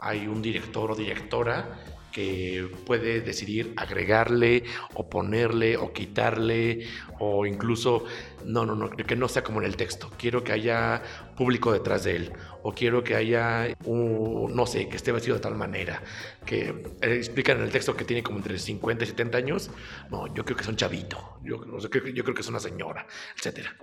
hay 0.00 0.26
un 0.26 0.40
director 0.40 0.90
o 0.90 0.96
directora 0.96 1.84
que 2.10 2.70
puede 2.86 3.20
decidir 3.20 3.74
agregarle 3.76 4.64
o 4.94 5.10
ponerle 5.10 5.76
o 5.76 5.92
quitarle 5.92 6.86
o 7.18 7.44
incluso, 7.44 8.04
no, 8.44 8.64
no, 8.64 8.74
no, 8.74 8.90
que 8.90 9.16
no 9.16 9.28
sea 9.28 9.44
como 9.44 9.60
en 9.60 9.66
el 9.66 9.76
texto. 9.76 10.10
Quiero 10.16 10.42
que 10.42 10.52
haya 10.52 11.02
público 11.36 11.72
detrás 11.72 12.04
de 12.04 12.16
él 12.16 12.32
o 12.66 12.72
quiero 12.72 13.04
que 13.04 13.14
haya 13.14 13.76
un, 13.84 14.56
no 14.56 14.66
sé, 14.66 14.88
que 14.88 14.96
esté 14.96 15.12
vestido 15.12 15.36
de 15.36 15.42
tal 15.42 15.54
manera. 15.54 16.02
Que 16.46 16.70
eh, 17.02 17.14
explican 17.14 17.58
en 17.58 17.64
el 17.64 17.70
texto 17.70 17.94
que 17.94 18.06
tiene 18.06 18.22
como 18.22 18.38
entre 18.38 18.58
50 18.58 19.04
y 19.04 19.06
70 19.06 19.36
años. 19.38 19.70
No, 20.10 20.34
yo 20.34 20.46
creo 20.46 20.56
que 20.56 20.62
es 20.62 20.68
un 20.68 20.76
chavito, 20.76 21.38
yo, 21.42 21.60
creo 21.60 22.34
que 22.34 22.40
es 22.40 22.48
una 22.48 22.60
señora, 22.60 23.06
etcétera. 23.36 23.76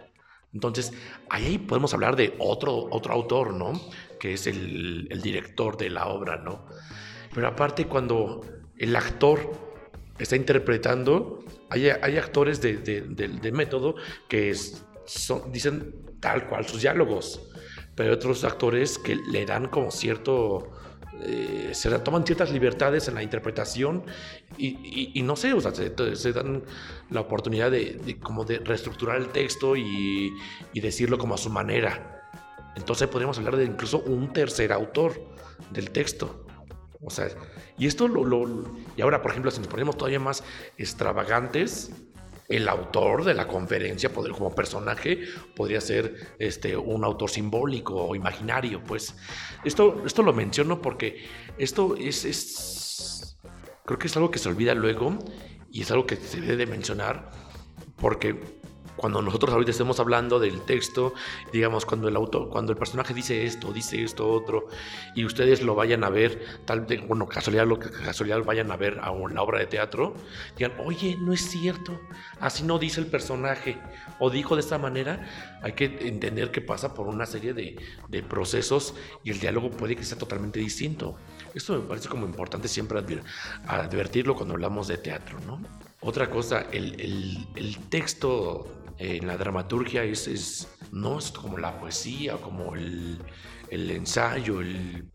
Entonces, 0.52 0.92
ahí 1.30 1.60
podemos 1.60 1.94
hablar 1.94 2.16
de 2.16 2.34
otro, 2.40 2.88
otro 2.90 3.14
autor, 3.14 3.54
¿no? 3.54 3.80
Que 4.20 4.34
es 4.34 4.48
el, 4.48 5.08
director 5.22 5.78
de 5.78 5.92
la 5.92 6.08
obra, 6.08 6.38
¿no? 6.38 6.66
Pero 7.36 7.48
aparte, 7.48 7.86
cuando 7.86 8.42
el 8.80 8.96
actor 8.96 9.52
está 10.18 10.36
interpretando, 10.36 11.46
hay, 11.70 11.88
actores 12.18 12.60
de, 12.62 13.52
método 13.54 13.94
que 14.28 14.56
dicen 15.54 16.18
tal 16.20 16.48
cual 16.48 16.66
sus 16.66 16.82
diálogos, 16.82 17.51
pero 17.96 18.10
hay 18.10 18.16
otros 18.16 18.44
actores 18.44 18.98
que 18.98 19.16
le 19.16 19.46
dan 19.46 19.68
como 19.68 19.92
cierto 19.92 20.72
eh, 21.24 21.72
se 21.74 21.90
toman 22.00 22.26
ciertas 22.26 22.52
libertades 22.52 23.08
en 23.08 23.16
la 23.16 23.22
interpretación 23.22 24.04
y, 24.58 25.22
no 25.24 25.36
sé, 25.36 25.54
o 25.54 25.62
sea, 25.62 25.72
se, 25.74 26.34
dan 26.34 26.64
la 27.10 27.22
oportunidad 27.22 27.70
de, 27.70 28.18
como 28.22 28.44
de 28.44 28.60
reestructurar 28.60 29.18
el 29.18 29.28
texto 29.28 29.76
y, 29.76 30.34
decirlo 30.74 31.18
como 31.18 31.36
a 31.36 31.38
su 31.38 31.50
manera. 31.50 32.24
Entonces 32.76 33.08
podríamos 33.08 33.38
hablar 33.38 33.58
de 33.58 33.66
incluso 33.66 34.00
un 34.00 34.34
tercer 34.34 34.72
autor 34.72 35.22
del 35.72 35.92
texto. 35.92 36.46
O 37.04 37.10
sea, 37.10 37.28
y 37.78 37.88
esto 37.88 38.08
lo, 38.08 38.66
y 38.96 39.02
ahora, 39.02 39.22
por 39.22 39.32
ejemplo, 39.32 39.52
si 39.52 39.60
nos 39.60 39.68
ponemos 39.68 39.98
todavía 39.98 40.20
más 40.20 40.44
extravagantes, 40.78 41.92
el 42.52 42.68
autor 42.68 43.24
de 43.24 43.34
la 43.34 43.48
conferencia, 43.48 44.12
poder, 44.12 44.32
como 44.34 44.54
personaje, 44.54 45.24
podría 45.56 45.82
ser 45.82 46.36
este, 46.40 46.76
un 46.76 47.04
autor 47.04 47.30
simbólico 47.30 47.96
o 47.96 48.16
imaginario. 48.16 48.84
Pues 48.84 49.16
esto, 49.64 50.04
esto 50.06 50.24
lo 50.24 50.34
menciono 50.34 50.82
porque 50.82 51.26
esto 51.58 51.96
es, 51.96 52.26
es, 52.26 53.40
creo 53.86 53.98
que 53.98 54.08
es 54.08 54.16
algo 54.16 54.30
que 54.30 54.40
se 54.40 54.50
olvida 54.50 54.74
luego 54.76 55.18
y 55.72 55.82
es 55.82 55.92
algo 55.92 56.06
que 56.06 56.18
se 56.18 56.42
debe 56.42 56.66
mencionar 56.66 57.32
porque 57.96 58.61
cuando 59.02 59.24
nosotros 59.24 59.52
ahorita 59.52 59.72
estemos 59.72 60.00
hablando 60.00 60.40
del 60.40 60.62
texto, 60.62 61.16
digamos, 61.52 61.88
cuando 61.88 62.08
el 62.08 62.16
autor, 62.16 62.50
cuando 62.50 62.72
el 62.72 62.78
personaje 62.78 63.16
dice 63.16 63.46
esto, 63.46 63.74
dice 63.74 64.04
esto, 64.04 64.30
otro, 64.30 64.68
y 65.16 65.26
ustedes 65.26 65.64
lo 65.64 65.74
vayan 65.74 66.04
a 66.04 66.10
ver, 66.10 66.40
tal 66.66 66.82
vez, 66.82 67.06
bueno, 67.08 67.28
casualidad, 67.28 67.66
lo 67.66 67.80
que 67.80 67.90
casualidad 67.90 68.44
vayan 68.44 68.72
a 68.72 68.78
ver 68.78 69.00
a 69.00 69.12
la 69.12 69.42
obra 69.42 69.58
de 69.58 69.66
teatro, 69.66 70.14
digan, 70.56 70.74
oye, 70.86 71.18
no 71.20 71.34
es 71.34 71.42
cierto, 71.42 72.00
así 72.40 72.64
no 72.64 72.78
dice 72.78 73.02
el 73.02 73.08
personaje, 73.08 73.76
o 74.20 74.30
dijo 74.30 74.56
de 74.56 74.62
esta 74.62 74.78
manera, 74.78 75.28
hay 75.64 75.74
que 75.74 75.86
entender 76.08 76.52
que 76.52 76.62
pasa 76.62 76.94
por 76.94 77.08
una 77.08 77.26
serie 77.26 77.56
de, 77.56 77.78
de 78.08 78.22
procesos 78.22 78.94
y 79.24 79.32
el 79.32 79.40
diálogo 79.40 79.72
puede 79.72 79.96
que 79.96 80.04
sea 80.04 80.20
totalmente 80.20 80.60
distinto. 80.60 81.18
Esto 81.56 81.74
me 81.74 81.88
parece 81.88 82.08
como 82.08 82.28
importante 82.28 82.68
siempre 82.68 83.00
advertirlo 83.66 84.36
cuando 84.36 84.54
hablamos 84.54 84.88
de 84.88 85.00
teatro, 85.00 85.40
¿no? 85.48 85.60
Otra 86.02 86.30
cosa, 86.30 86.68
el, 86.72 87.48
el 87.56 87.78
texto 87.90 88.81
en 89.02 89.26
la 89.26 89.36
dramaturgia 89.36 90.04
es, 90.04 90.68
no 90.92 91.18
es 91.18 91.32
como 91.32 91.58
la 91.58 91.80
poesía, 91.80 92.38
como 92.38 92.76
el, 92.76 93.20
ensayo 93.72 94.60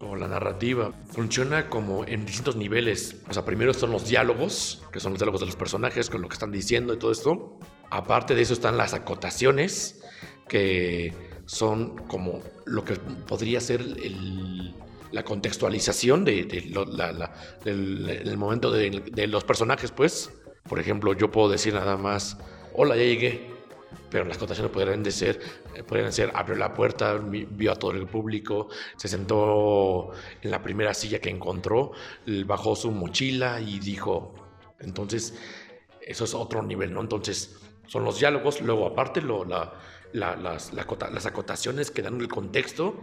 o 0.01 0.17
la 0.17 0.27
narrativa. 0.27 0.93
Funciona 1.11 1.71
como 1.71 2.05
en 2.05 2.27
distintos 2.27 2.57
niveles. 2.57 3.23
O 3.29 3.33
sea, 3.33 3.45
primero 3.45 3.73
son 3.73 3.93
los 3.93 4.09
diálogos, 4.09 4.83
que 4.93 4.99
son 4.99 5.13
los 5.13 5.21
diálogos 5.21 5.41
de 5.41 5.47
los 5.47 5.57
personajes 5.57 6.11
con 6.11 6.21
lo 6.21 6.29
que 6.29 6.35
están 6.35 6.51
diciendo 6.51 6.95
y 6.95 6.99
todo 6.99 7.13
esto. 7.13 7.61
Aparte 7.91 8.35
de 8.35 8.43
eso 8.43 8.55
están 8.55 8.77
las 8.77 8.93
acotaciones, 8.93 10.03
que 10.49 11.15
son 11.45 11.97
como 12.09 12.41
lo 12.65 12.85
que 12.85 12.95
podría 12.95 13.61
ser 13.61 13.85
la 15.13 15.23
contextualización 15.23 16.25
de, 16.25 16.45
del, 17.65 18.37
momento 18.37 18.73
de, 18.73 18.91
de 19.13 19.27
los 19.29 19.45
personajes, 19.45 19.93
pues. 19.93 20.33
Por 20.69 20.81
ejemplo, 20.81 21.13
yo 21.13 21.31
puedo 21.31 21.49
decir 21.49 21.75
nada 21.75 21.97
más, 21.97 22.39
hola, 22.75 22.97
ya 22.97 23.05
llegué 23.05 23.56
pero 24.17 24.25
las 24.25 24.39
cotaciones 24.39 24.73
podrían 24.73 25.03
de 25.03 25.11
ser, 25.11 25.39
eh, 25.75 25.83
podrían 25.83 26.11
ser, 26.11 26.31
abrió 26.33 26.57
la 26.57 26.73
puerta, 26.73 27.19
vio 27.19 27.71
a 27.71 27.77
todo 27.77 27.91
el 27.91 28.07
público, 28.07 28.69
se 28.97 29.09
sentó 29.09 30.11
en 30.41 30.51
la 30.51 30.63
primera 30.63 30.95
silla 30.95 31.19
que 31.19 31.29
encontró, 31.29 31.93
bajó 32.47 32.75
su 32.77 32.91
mochila 32.93 33.61
y 33.61 33.79
dijo, 33.79 34.33
entonces, 34.81 35.39
eso 36.01 36.25
es 36.25 36.33
otro 36.33 36.63
nivel, 36.63 36.95
¿no? 36.95 37.03
Entonces, 37.03 37.59
son 37.89 38.05
los 38.05 38.19
diálogos, 38.19 38.63
luego 38.63 38.87
aparte 38.87 39.21
las, 39.21 40.73
las 40.73 41.27
acotaciones 41.27 41.91
que 41.91 42.01
dan 42.01 42.19
el 42.19 42.29
contexto, 42.29 42.99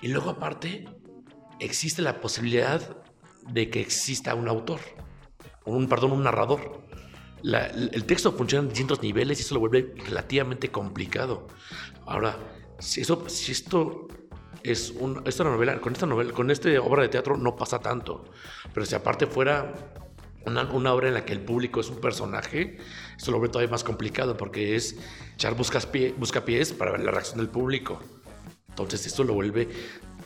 y 0.00 0.08
luego 0.08 0.30
aparte 0.30 0.86
existe 1.60 2.00
la 2.00 2.22
posibilidad 2.22 2.96
de 3.50 3.68
que 3.68 3.82
exista 3.82 4.34
un 4.34 4.48
autor, 4.48 4.80
un, 5.66 5.90
perdón, 5.90 6.12
un 6.12 6.24
narrador. 6.24 6.82
El 7.44 8.04
texto 8.04 8.32
funciona 8.32 8.62
en 8.62 8.68
distintos 8.68 9.02
niveles 9.02 9.38
y 9.38 9.42
eso 9.42 9.54
lo 9.54 9.60
vuelve 9.60 9.94
relativamente 10.06 10.70
complicado. 10.70 11.46
Ahora, 12.06 12.38
si, 12.78 13.02
eso, 13.02 13.24
si 13.28 13.52
esto 13.52 14.08
es 14.62 14.90
un, 14.98 15.22
esta 15.26 15.44
novela, 15.44 15.78
con 15.80 15.92
esta 15.92 16.06
novela, 16.06 16.32
con 16.32 16.50
esta 16.50 16.68
obra 16.80 17.02
de 17.02 17.08
teatro 17.08 17.36
no 17.36 17.54
pasa 17.54 17.80
tanto, 17.80 18.24
pero 18.72 18.86
si 18.86 18.94
aparte 18.94 19.26
fuera 19.26 19.74
una, 20.46 20.62
una, 20.72 20.92
obra 20.94 21.08
en 21.08 21.14
la 21.14 21.24
que 21.24 21.34
el 21.34 21.40
público 21.40 21.80
es 21.80 21.90
un 21.90 22.00
personaje, 22.00 22.78
eso 23.16 23.30
lo 23.30 23.38
vuelve 23.38 23.52
todavía 23.52 23.70
más 23.70 23.84
complicado 23.84 24.36
porque 24.36 24.74
es 24.74 24.96
echar 25.34 25.54
busca 25.54 26.44
pies 26.44 26.72
para 26.72 26.92
ver 26.92 27.00
la 27.00 27.10
reacción 27.10 27.38
del 27.38 27.48
público. 27.48 28.00
Entonces 28.70 29.06
esto 29.06 29.22
lo 29.22 29.34
vuelve 29.34 29.68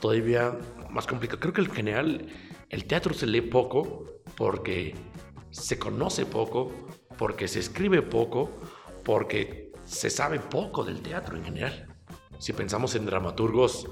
todavía 0.00 0.56
más 0.90 1.06
complicado. 1.06 1.40
Creo 1.40 1.52
que 1.52 1.60
en 1.62 1.70
general 1.70 2.28
el 2.70 2.84
teatro 2.84 3.12
se 3.12 3.26
lee 3.26 3.40
poco 3.42 4.22
porque 4.36 4.94
se 5.50 5.78
conoce 5.78 6.26
poco, 6.26 6.72
porque 7.18 7.48
se 7.48 7.58
escribe 7.58 8.00
poco, 8.00 8.50
porque 9.04 9.72
se 9.84 10.08
sabe 10.08 10.38
poco 10.38 10.84
del 10.84 11.02
teatro 11.02 11.36
en 11.36 11.44
general. 11.44 11.94
Si 12.38 12.52
pensamos 12.52 12.94
en 12.94 13.04
dramaturgos 13.04 13.88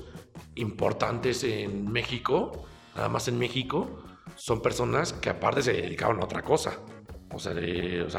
importantes 0.54 1.42
en 1.44 1.90
México, 1.90 2.66
nada 2.94 3.08
más 3.08 3.28
en 3.28 3.38
México, 3.38 4.02
son 4.36 4.62
personas 4.62 5.12
que 5.12 5.30
aparte 5.30 5.62
se 5.62 5.72
dedicaban 5.72 6.20
a 6.20 6.24
otra 6.24 6.42
cosa. 6.42 6.78
O 7.32 7.38
sea, 7.40 7.52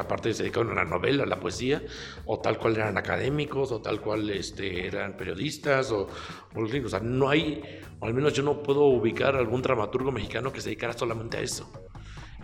aparte 0.00 0.34
se 0.34 0.42
dedicaban 0.42 0.70
a 0.70 0.74
la 0.74 0.84
novela, 0.84 1.24
a 1.24 1.26
la 1.26 1.40
poesía, 1.40 1.82
o 2.26 2.38
tal 2.40 2.58
cual 2.58 2.76
eran 2.76 2.98
académicos, 2.98 3.72
o 3.72 3.80
tal 3.80 4.00
cual 4.00 4.28
este, 4.30 4.86
eran 4.86 5.16
periodistas, 5.16 5.90
o, 5.90 6.08
o, 6.54 6.88
sea, 6.88 7.00
no 7.00 7.30
hay, 7.30 7.62
o 8.00 8.06
al 8.06 8.12
menos 8.12 8.34
yo 8.34 8.42
no 8.42 8.62
puedo 8.62 8.82
ubicar 8.82 9.34
algún 9.34 9.62
dramaturgo 9.62 10.12
mexicano 10.12 10.52
que 10.52 10.60
se 10.60 10.68
dedicara 10.68 10.92
solamente 10.92 11.38
a 11.38 11.40
eso. 11.40 11.72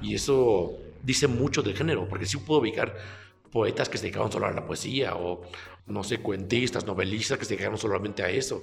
Y 0.00 0.14
eso 0.14 0.78
dice 1.04 1.26
mucho 1.26 1.62
del 1.62 1.76
género, 1.76 2.08
porque 2.08 2.26
sí 2.26 2.38
puedo 2.38 2.60
ubicar 2.60 2.96
poetas 3.52 3.88
que 3.88 3.98
se 3.98 4.04
dedicaban 4.04 4.32
solo 4.32 4.46
a 4.46 4.52
la 4.52 4.66
poesía, 4.66 5.14
o 5.14 5.42
no 5.86 6.02
sé, 6.02 6.18
cuentistas, 6.18 6.86
novelistas 6.86 7.38
que 7.38 7.44
se 7.44 7.54
dedicaban 7.54 7.78
solamente 7.78 8.22
a 8.22 8.30
eso, 8.30 8.62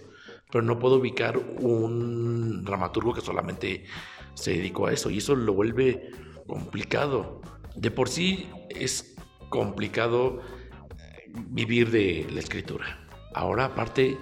pero 0.51 0.63
no 0.63 0.79
puedo 0.79 0.95
ubicar 0.95 1.37
un 1.37 2.63
dramaturgo 2.65 3.13
que 3.13 3.21
solamente 3.21 3.85
se 4.33 4.51
dedicó 4.51 4.87
a 4.87 4.93
eso, 4.93 5.09
y 5.09 5.19
eso 5.19 5.35
lo 5.35 5.53
vuelve 5.53 6.11
complicado 6.47 7.41
de 7.75 7.91
por 7.91 8.09
sí 8.09 8.49
es 8.69 9.15
complicado 9.49 10.41
eh, 10.97 11.29
vivir 11.29 11.91
de 11.91 12.27
la 12.31 12.39
escritura. 12.39 13.07
Ahora, 13.33 13.65
aparte, 13.65 14.17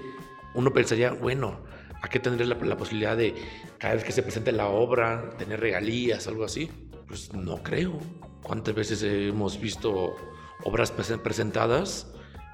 uno 0.53 0.71
pensaría, 0.71 1.11
bueno, 1.11 1.63
¿a 2.01 2.09
qué 2.09 2.19
tendré 2.19 2.45
la, 2.45 2.77
posibilidad 2.77 3.17
de, 3.17 3.33
cada 3.77 3.95
vez 3.95 4.03
que 4.03 4.11
se 4.11 4.21
presente 4.21 4.51
la 4.51 4.67
obra, 4.67 5.31
tener 5.37 5.59
regalías, 5.59 6.27
algo 6.27 6.45
así? 6.45 6.69
Pues 7.09 7.33
no 7.33 7.61
creo. 7.63 7.99
¿Cuántas 8.43 8.73
veces 8.75 9.03
hemos 9.03 9.59
visto 9.59 10.15
obras 10.63 10.91
presentadas 10.91 12.07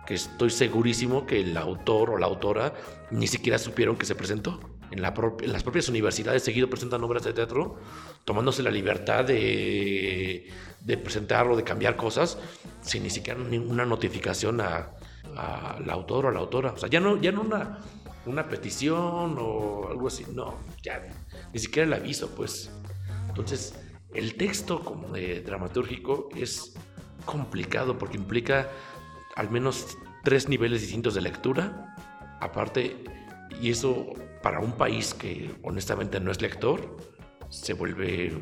que 0.08 0.16
estoy 0.16 0.50
segurísimo 0.50 1.26
que 1.26 1.42
el 1.42 1.58
autor 1.58 2.12
o 2.12 2.18
la 2.18 2.26
autora 2.26 2.74
ni 3.12 3.28
siquiera 3.28 3.60
supieron 3.60 3.98
que 3.98 4.06
se 4.06 4.16
presentó? 4.16 4.60
En, 4.92 5.02
las 5.02 5.64
propias 5.64 5.90
universidades 5.90 6.44
seguido 6.44 6.70
presentan 6.70 7.04
obras 7.04 7.24
de 7.24 7.34
teatro, 7.34 7.80
tomándose 8.24 8.64
la 8.64 8.72
libertad 8.72 9.26
de, 9.26 10.50
de 10.80 10.98
presentar 10.98 11.48
o 11.48 11.58
de 11.58 11.64
cambiar 11.64 11.98
cosas 11.98 12.38
sin 12.82 13.04
ni 13.04 13.10
siquiera 13.10 13.40
ninguna 13.40 13.86
notificación 13.86 14.62
al 14.62 15.90
autor 15.90 16.28
o 16.28 16.30
a 16.30 16.32
la 16.32 16.40
autora. 16.40 16.72
O 16.72 16.78
sea, 16.78 16.88
ya 16.88 17.02
no, 17.02 17.20
ya 17.20 17.34
no 17.34 17.42
una, 17.42 17.80
una 18.26 18.48
petición 18.48 19.36
o 19.38 19.88
algo 19.90 20.08
así, 20.08 20.26
no, 20.34 20.56
ya 20.82 21.04
ni 21.52 21.60
siquiera 21.60 21.88
el 21.88 21.94
aviso, 21.94 22.30
pues. 22.30 22.70
Entonces, 23.28 23.74
el 24.16 24.36
texto 24.36 24.82
como 24.82 25.10
dramatúrgico 25.10 26.30
es 26.36 26.74
complicado 27.26 27.98
porque 27.98 28.18
implica 28.18 28.70
al 29.36 29.50
menos 29.50 29.98
tres 30.24 30.48
niveles 30.48 30.82
distintos 30.82 31.16
de 31.16 31.22
lectura. 31.22 31.96
Aparte, 32.40 33.04
y 33.62 33.70
eso 33.70 34.14
para 34.42 34.60
un 34.60 34.74
país 34.74 35.14
que 35.14 35.54
honestamente 35.64 36.20
no 36.20 36.32
es 36.32 36.42
lector, 36.42 36.98
se 37.50 37.74
vuelve 37.74 38.34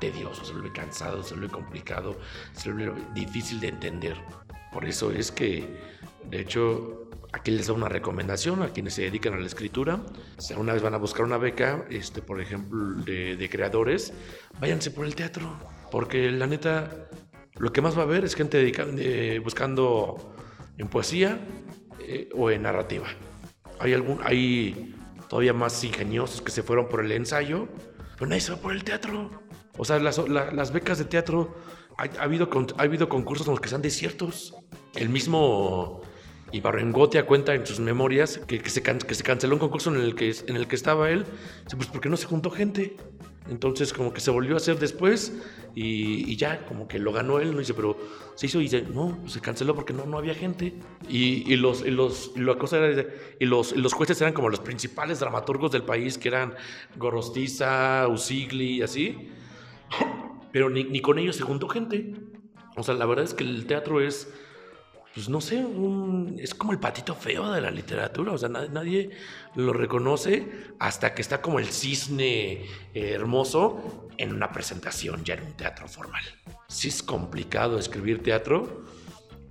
tedioso, 0.00 0.44
se 0.44 0.52
vuelve 0.52 0.72
cansado, 0.72 1.22
se 1.22 1.34
vuelve 1.34 1.50
complicado, 1.50 2.16
se 2.52 2.72
vuelve 2.72 3.00
difícil 3.14 3.60
de 3.60 3.68
entender. 3.68 4.16
Por 4.72 4.84
eso 4.84 5.10
es 5.10 5.30
que, 5.32 5.78
de 6.30 6.40
hecho, 6.40 7.05
aquí 7.32 7.50
les 7.50 7.66
da 7.66 7.72
una 7.72 7.88
recomendación 7.88 8.62
a 8.62 8.70
quienes 8.70 8.94
se 8.94 9.02
dedican 9.02 9.34
a 9.34 9.38
la 9.38 9.46
escritura. 9.46 10.00
Si 10.38 10.54
una 10.54 10.72
vez 10.72 10.82
van 10.82 10.94
a 10.94 10.98
buscar 10.98 11.24
una 11.24 11.38
beca, 11.38 11.84
este, 11.90 12.22
por 12.22 12.40
ejemplo, 12.40 13.02
de, 13.04 13.48
creadores, 13.50 14.12
váyanse 14.60 14.90
por 14.90 15.06
el 15.06 15.14
teatro. 15.14 15.58
Porque 15.90 16.30
la 16.30 16.46
neta, 16.46 17.08
lo 17.54 17.72
que 17.72 17.80
más 17.80 17.96
va 17.96 18.02
a 18.02 18.04
haber 18.04 18.24
es 18.24 18.34
gente 18.34 18.72
eh, 18.76 19.38
buscando 19.38 20.34
en 20.78 20.88
poesía 20.88 21.40
eh, 22.00 22.28
o 22.34 22.50
en 22.50 22.62
narrativa. 22.62 23.06
Hay, 23.78 23.92
algún, 23.92 24.20
hay 24.24 24.94
todavía 25.28 25.52
más 25.52 25.82
ingeniosos 25.84 26.40
que 26.40 26.50
se 26.50 26.62
fueron 26.62 26.88
por 26.88 27.04
el 27.04 27.12
ensayo, 27.12 27.68
pero 28.14 28.28
nadie 28.28 28.40
se 28.40 28.52
va 28.52 28.58
por 28.58 28.72
el 28.72 28.84
teatro. 28.84 29.30
O 29.78 29.84
sea, 29.84 29.98
las, 29.98 30.72
becas 30.72 30.98
de 30.98 31.04
teatro, 31.04 31.54
ha, 31.98 32.22
habido, 32.22 32.48
ha 32.78 32.82
habido 32.82 33.08
concursos 33.08 33.46
en 33.46 33.52
los 33.52 33.60
que 33.60 33.68
sean 33.68 33.82
desiertos. 33.82 34.54
El 34.94 35.10
mismo 35.10 36.00
Ibarrengotia 36.52 37.26
cuenta 37.26 37.54
en 37.54 37.66
sus 37.66 37.80
memorias 37.80 38.38
que, 38.38 38.68
se, 38.70 38.82
que 38.82 39.14
se 39.14 39.22
canceló 39.22 39.54
un 39.54 39.60
concurso 39.60 39.94
en 39.94 40.00
el 40.00 40.14
que, 40.14 40.34
en 40.46 40.56
el 40.56 40.66
que 40.66 40.76
estaba 40.76 41.10
él, 41.10 41.24
pues 41.76 41.88
porque 41.88 42.08
no 42.08 42.16
se 42.16 42.26
juntó 42.26 42.50
gente. 42.50 42.96
Entonces 43.48 43.92
como 43.92 44.12
que 44.12 44.20
se 44.20 44.30
volvió 44.30 44.54
a 44.54 44.56
hacer 44.56 44.78
después 44.78 45.32
y, 45.74 46.34
ya, 46.36 46.64
como 46.66 46.88
que 46.88 46.98
lo 46.98 47.12
ganó 47.12 47.38
él, 47.38 47.52
¿no? 47.52 47.58
dice, 47.58 47.74
pero 47.74 47.96
se 48.34 48.46
hizo 48.46 48.60
y 48.60 48.64
dice, 48.64 48.82
no, 48.82 49.18
se 49.28 49.40
canceló 49.40 49.74
porque 49.74 49.92
no, 49.92 50.06
no 50.06 50.18
había 50.18 50.34
gente. 50.34 50.74
Y, 51.08 51.52
y 51.52 51.56
los, 51.56 51.84
y 51.86 51.90
los, 51.90 52.32
y 52.34 52.40
la 52.40 52.56
cosa 52.56 52.78
era, 52.78 53.06
y 53.38 53.44
los, 53.44 53.76
los 53.76 53.92
jueces 53.92 54.20
eran 54.20 54.32
como 54.32 54.48
los 54.48 54.60
principales 54.60 55.20
dramaturgos 55.20 55.70
del 55.70 55.82
país, 55.82 56.18
que 56.18 56.28
eran 56.28 56.54
Gorostiza, 56.96 58.08
Usigli 58.08 58.78
y 58.78 58.82
así. 58.82 59.30
Pero 60.50 60.70
ni, 60.70 60.84
ni 60.84 61.00
con 61.00 61.18
ellos 61.18 61.36
se 61.36 61.42
juntó 61.42 61.68
gente. 61.68 62.14
O 62.76 62.82
sea, 62.82 62.94
la 62.94 63.06
verdad 63.06 63.24
es 63.24 63.34
que 63.34 63.44
el 63.44 63.66
teatro 63.66 64.00
es 64.00 64.32
pues 65.16 65.30
no 65.30 65.40
sé, 65.40 65.64
es 66.36 66.54
como 66.54 66.72
el 66.72 66.78
patito 66.78 67.14
feo 67.14 67.50
de 67.50 67.62
la 67.62 67.70
literatura, 67.70 68.32
o 68.32 68.36
sea, 68.36 68.50
nadie, 68.50 69.08
lo 69.54 69.72
reconoce 69.72 70.46
hasta 70.78 71.14
que 71.14 71.22
está 71.22 71.40
como 71.40 71.58
el 71.58 71.68
cisne 71.68 72.66
eh, 72.92 73.12
hermoso 73.14 74.10
en 74.18 74.34
una 74.34 74.52
presentación 74.52 75.24
ya 75.24 75.32
en 75.32 75.44
un 75.44 75.52
teatro 75.54 75.88
formal. 75.88 76.22
Sí 76.68 76.88
es 76.88 77.02
complicado 77.02 77.78
escribir 77.78 78.22
teatro, 78.22 78.84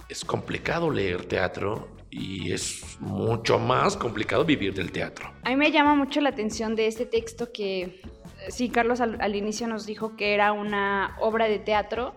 es 0.08 0.24
complicado 0.24 0.92
leer 0.92 1.26
teatro 1.26 1.88
y 2.12 2.52
es 2.52 2.98
mucho 3.00 3.58
más 3.58 3.98
complicado 3.98 4.46
vivir 4.46 4.72
del 4.72 4.92
teatro. 4.92 5.34
A 5.46 5.50
mí 5.50 5.56
me 5.56 5.72
llama 5.72 5.96
mucho 5.96 6.22
la 6.22 6.30
atención 6.30 6.76
de 6.76 6.86
este 6.86 7.08
texto 7.08 7.52
que, 7.52 8.04
sí, 8.50 8.70
Carlos 8.70 9.02
al 9.02 9.36
inicio 9.36 9.68
nos 9.68 9.88
dijo 9.88 10.16
que 10.16 10.36
era 10.36 10.52
una 10.52 11.18
obra 11.20 11.48
de 11.48 11.58
teatro 11.58 12.14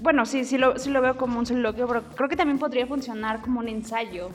bueno, 0.00 0.26
sí, 0.26 0.44
sí 0.44 0.58
lo, 0.58 0.78
sí 0.78 0.90
lo 0.90 1.00
veo 1.02 1.16
como 1.16 1.38
un 1.38 1.46
soliloquio, 1.46 1.86
pero 1.88 2.02
creo 2.14 2.28
que 2.28 2.36
también 2.36 2.58
podría 2.58 2.86
funcionar 2.86 3.40
como 3.40 3.60
un 3.60 3.68
ensayo. 3.68 4.30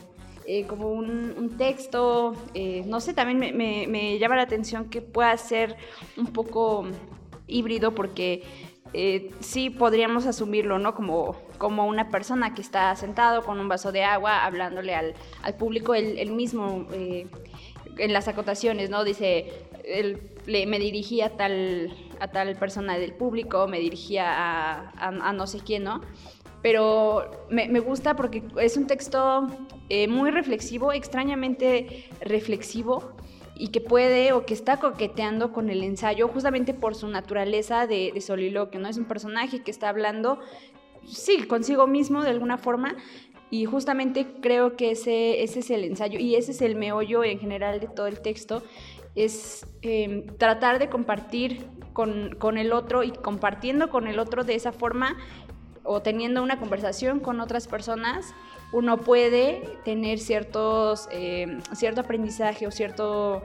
Eh, 0.45 0.65
como 0.67 0.91
un, 0.91 1.55
texto, 1.57 2.33
eh, 2.53 2.83
no 2.85 2.99
sé, 2.99 3.13
también 3.13 3.55
me, 3.55 4.19
llama 4.19 4.35
la 4.35 4.41
atención 4.41 4.89
que 4.89 5.01
pueda 5.01 5.35
ser 5.37 5.77
un 6.17 6.27
poco 6.27 6.85
híbrido 7.47 7.95
porque 7.95 8.43
eh, 8.91 9.31
sí 9.39 9.69
podríamos 9.69 10.25
asumirlo, 10.25 10.79
¿no? 10.79 10.95
Como, 10.95 11.37
como 11.57 11.87
una 11.87 12.09
persona 12.09 12.53
que 12.53 12.61
está 12.61 12.93
sentado 12.97 13.43
con 13.43 13.57
un 13.57 13.69
vaso 13.69 13.93
de 13.93 14.03
agua 14.03 14.43
hablándole 14.43 14.93
al, 14.93 15.13
público, 15.57 15.95
el 15.95 16.31
mismo 16.31 16.87
en 17.97 18.13
las 18.13 18.27
acotaciones, 18.27 18.89
¿no? 18.89 19.03
Dice, 19.03 19.51
me 20.45 20.79
dirigía 20.79 21.37
tal, 21.37 21.93
a 22.23 22.29
tal 22.29 22.55
persona 22.55 22.97
del 22.97 23.13
público, 23.13 23.67
me 23.67 23.79
dirigía 23.79 24.25
a, 24.95 25.33
no 25.33 25.45
sé 25.45 25.59
quién, 25.59 25.83
¿no? 25.83 25.99
Pero 26.61 27.45
me, 27.49 27.79
gusta 27.81 28.15
porque 28.15 28.41
es 28.57 28.77
un 28.77 28.87
texto 28.87 29.47
eh, 29.89 30.07
muy 30.07 30.31
reflexivo, 30.31 30.93
extrañamente 30.93 32.05
reflexivo, 32.21 33.11
y 33.55 33.67
que 33.67 33.81
puede 33.81 34.31
o 34.31 34.45
que 34.45 34.53
está 34.53 34.77
coqueteando 34.77 35.51
con 35.51 35.69
el 35.69 35.83
ensayo 35.83 36.29
justamente 36.29 36.73
por 36.73 36.95
su 36.95 37.07
naturaleza 37.09 37.87
de, 37.87 38.11
de 38.13 38.21
soliloquio, 38.21 38.79
¿no? 38.79 38.87
Es 38.87 38.97
un 38.97 39.05
personaje 39.05 39.61
que 39.61 39.69
está 39.69 39.89
hablando, 39.89 40.39
sí, 41.05 41.43
consigo 41.43 41.85
mismo 41.87 42.23
de 42.23 42.29
alguna 42.29 42.57
forma, 42.57 42.95
y 43.53 43.65
justamente 43.65 44.25
creo 44.41 44.75
que 44.75 44.89
ese, 44.89 45.43
ese 45.43 45.59
es 45.59 45.69
el 45.69 45.83
ensayo 45.83 46.17
y 46.17 46.33
ese 46.33 46.53
es 46.53 46.61
el 46.63 46.75
meollo 46.75 47.23
en 47.23 47.37
general 47.37 47.79
de 47.79 47.87
todo 47.87 48.07
el 48.07 48.19
texto, 48.19 48.63
es 49.15 49.65
em, 49.81 50.25
tratar 50.37 50.79
de 50.79 50.89
compartir 50.89 51.67
con, 51.93 52.57
el 52.57 52.73
otro 52.73 53.03
y 53.03 53.11
compartiendo 53.11 53.89
con 53.89 54.07
el 54.07 54.17
otro 54.19 54.43
de 54.43 54.55
esa 54.55 54.71
forma 54.71 55.15
o 55.83 56.01
teniendo 56.01 56.41
una 56.41 56.59
conversación 56.59 57.19
con 57.19 57.39
otras 57.39 57.67
personas, 57.67 58.33
uno 58.71 58.97
puede 58.97 59.77
tener 59.85 60.17
ciertos, 60.17 61.07
eh, 61.11 61.59
cierto 61.73 62.01
aprendizaje 62.01 62.65
o 62.65 62.71
cierto, 62.71 63.43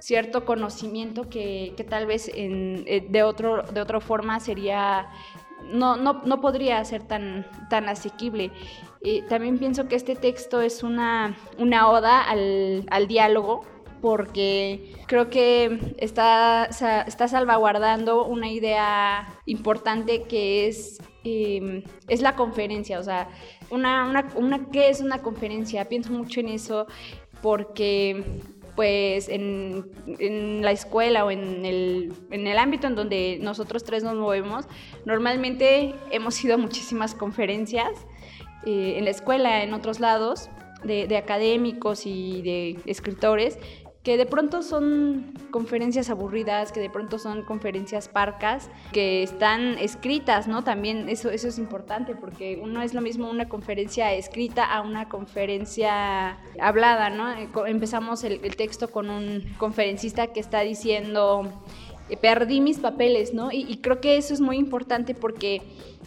cierto 0.00 0.44
conocimiento 0.44 1.30
que, 1.30 1.74
tal 1.88 2.06
vez 2.06 2.30
eh, 2.34 3.06
de, 3.08 3.22
otro, 3.22 3.62
de 3.62 3.80
otra 3.80 4.00
forma 4.00 4.40
sería 4.40 5.08
no, 5.64 5.96
no, 5.96 6.22
no, 6.24 6.40
podría 6.40 6.84
ser 6.84 7.02
tan, 7.02 7.46
tan 7.70 7.88
asequible. 7.88 8.52
también 9.28 9.58
pienso 9.58 9.88
que 9.88 9.96
este 9.96 10.14
texto 10.14 10.60
es 10.60 10.82
una, 10.82 11.36
una 11.58 11.88
oda 11.88 12.22
al, 12.22 12.86
al 12.90 13.08
diálogo, 13.08 13.64
porque 14.00 14.92
creo 15.06 15.30
que 15.30 15.94
está, 15.98 16.66
está 16.66 17.28
salvaguardando 17.28 18.24
una 18.24 18.50
idea 18.50 19.40
importante 19.46 20.24
que 20.24 20.68
es, 20.68 20.98
em, 21.24 21.82
es 22.08 22.20
la 22.22 22.36
conferencia. 22.36 22.98
O 22.98 23.02
sea, 23.02 23.28
una, 23.70 24.28
una, 24.36 24.70
¿qué 24.70 24.88
es 24.88 25.00
una 25.00 25.22
conferencia? 25.22 25.88
Pienso 25.88 26.12
mucho 26.12 26.40
en 26.40 26.48
eso 26.48 26.86
porque 27.42 28.24
pues 28.76 29.28
en, 29.28 29.90
en, 30.20 30.62
la 30.62 30.70
escuela 30.70 31.24
o 31.24 31.32
en 31.32 31.66
el, 31.66 32.12
en 32.30 32.46
el 32.46 32.58
ámbito 32.58 32.86
en 32.86 32.94
donde 32.94 33.38
nosotros 33.40 33.82
tres 33.82 34.04
nos 34.04 34.14
movemos, 34.14 34.66
normalmente 35.04 35.96
hemos 36.12 36.44
ido 36.44 36.54
a 36.54 36.58
muchísimas 36.58 37.12
conferencias 37.16 37.90
eh, 38.64 38.94
en 38.96 39.04
la 39.04 39.10
escuela, 39.10 39.64
en 39.64 39.74
otros 39.74 39.98
lados, 39.98 40.48
de, 40.84 41.16
académicos 41.16 42.06
y 42.06 42.42
de 42.42 42.78
escritores, 42.86 43.58
que 44.08 44.16
de 44.16 44.24
pronto 44.24 44.62
son 44.62 45.34
conferencias 45.50 46.08
aburridas, 46.08 46.72
que 46.72 46.80
de 46.80 46.88
pronto 46.88 47.18
son 47.18 47.42
conferencias 47.42 48.08
parcas, 48.08 48.70
que 48.90 49.22
están 49.22 49.76
escritas, 49.76 50.48
¿no? 50.48 50.64
También 50.64 51.10
eso, 51.10 51.28
eso 51.28 51.46
es 51.46 51.58
importante 51.58 52.14
porque 52.14 52.58
uno 52.58 52.80
es 52.80 52.94
lo 52.94 53.02
mismo 53.02 53.28
una 53.28 53.50
conferencia 53.50 54.14
escrita 54.14 54.64
a 54.64 54.80
una 54.80 55.10
conferencia 55.10 56.38
hablada, 56.58 57.10
¿no? 57.10 57.30
Eh, 57.32 57.50
empezamos 57.66 58.24
el, 58.24 58.40
texto 58.56 58.90
con 58.90 59.10
un 59.10 59.44
conferencista 59.58 60.28
que 60.28 60.40
está 60.40 60.62
diciendo, 60.62 61.42
eh, 62.08 62.16
perdí 62.16 62.62
mis 62.62 62.78
papeles, 62.78 63.34
¿no? 63.34 63.50
y 63.52 63.76
creo 63.82 64.00
que 64.00 64.16
eso 64.16 64.32
es 64.32 64.40
muy 64.40 64.56
importante 64.56 65.14
porque 65.14 65.60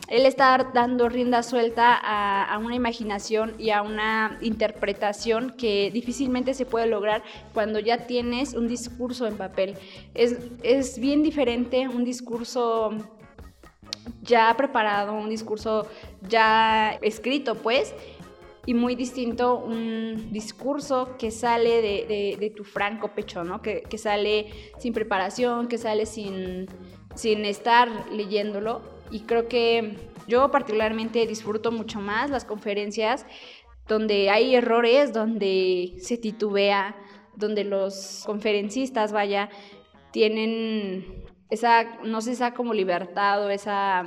él 0.07 0.25
está 0.25 0.71
dando 0.73 1.07
rienda 1.09 1.41
suelta 1.41 1.95
a, 1.95 2.57
una 2.57 2.75
imaginación 2.75 3.53
y 3.57 3.69
a 3.69 3.81
una 3.81 4.37
interpretación 4.41 5.51
que 5.57 5.89
difícilmente 5.91 6.53
se 6.53 6.65
puede 6.65 6.87
lograr 6.87 7.23
cuando 7.53 7.79
ya 7.79 8.07
tienes 8.07 8.53
un 8.53 8.67
discurso 8.67 9.25
en 9.25 9.37
papel. 9.37 9.75
Es, 10.13 10.37
es 10.63 10.99
bien 10.99 11.23
diferente 11.23 11.87
un 11.87 12.03
discurso 12.03 12.91
ya 14.21 14.53
preparado, 14.57 15.13
un 15.13 15.29
discurso 15.29 15.87
ya 16.27 16.97
escrito, 17.01 17.55
pues, 17.55 17.93
y 18.65 18.73
muy 18.73 18.95
distinto 18.95 19.57
un 19.57 20.31
discurso 20.31 21.15
que 21.17 21.31
sale 21.31 21.81
de, 22.37 22.53
tu 22.55 22.63
franco 22.63 23.09
pecho, 23.09 23.43
¿no? 23.43 23.61
Que, 23.61 23.81
que, 23.81 23.97
sale 23.97 24.51
sin 24.77 24.93
preparación, 24.93 25.67
que 25.67 25.77
sale 25.77 26.05
sin, 26.05 26.67
sin 27.15 27.45
estar 27.45 28.11
leyéndolo 28.11 29.00
y 29.11 29.21
creo 29.21 29.47
que 29.47 29.97
yo 30.27 30.49
particularmente 30.49 31.27
disfruto 31.27 31.71
mucho 31.71 31.99
más 31.99 32.29
las 32.29 32.45
conferencias 32.45 33.25
donde 33.87 34.29
hay 34.29 34.55
errores, 34.55 35.11
donde 35.11 35.95
se 35.97 36.17
titubea, 36.17 36.95
donde 37.35 37.63
los 37.63 38.23
conferencistas, 38.25 39.11
vaya, 39.11 39.49
tienen 40.11 41.25
esa, 41.49 41.99
no 42.03 42.21
sé, 42.21 42.31
esa 42.31 42.53
como 42.53 42.73
libertad 42.73 43.45
o 43.45 43.49
esa, 43.49 44.05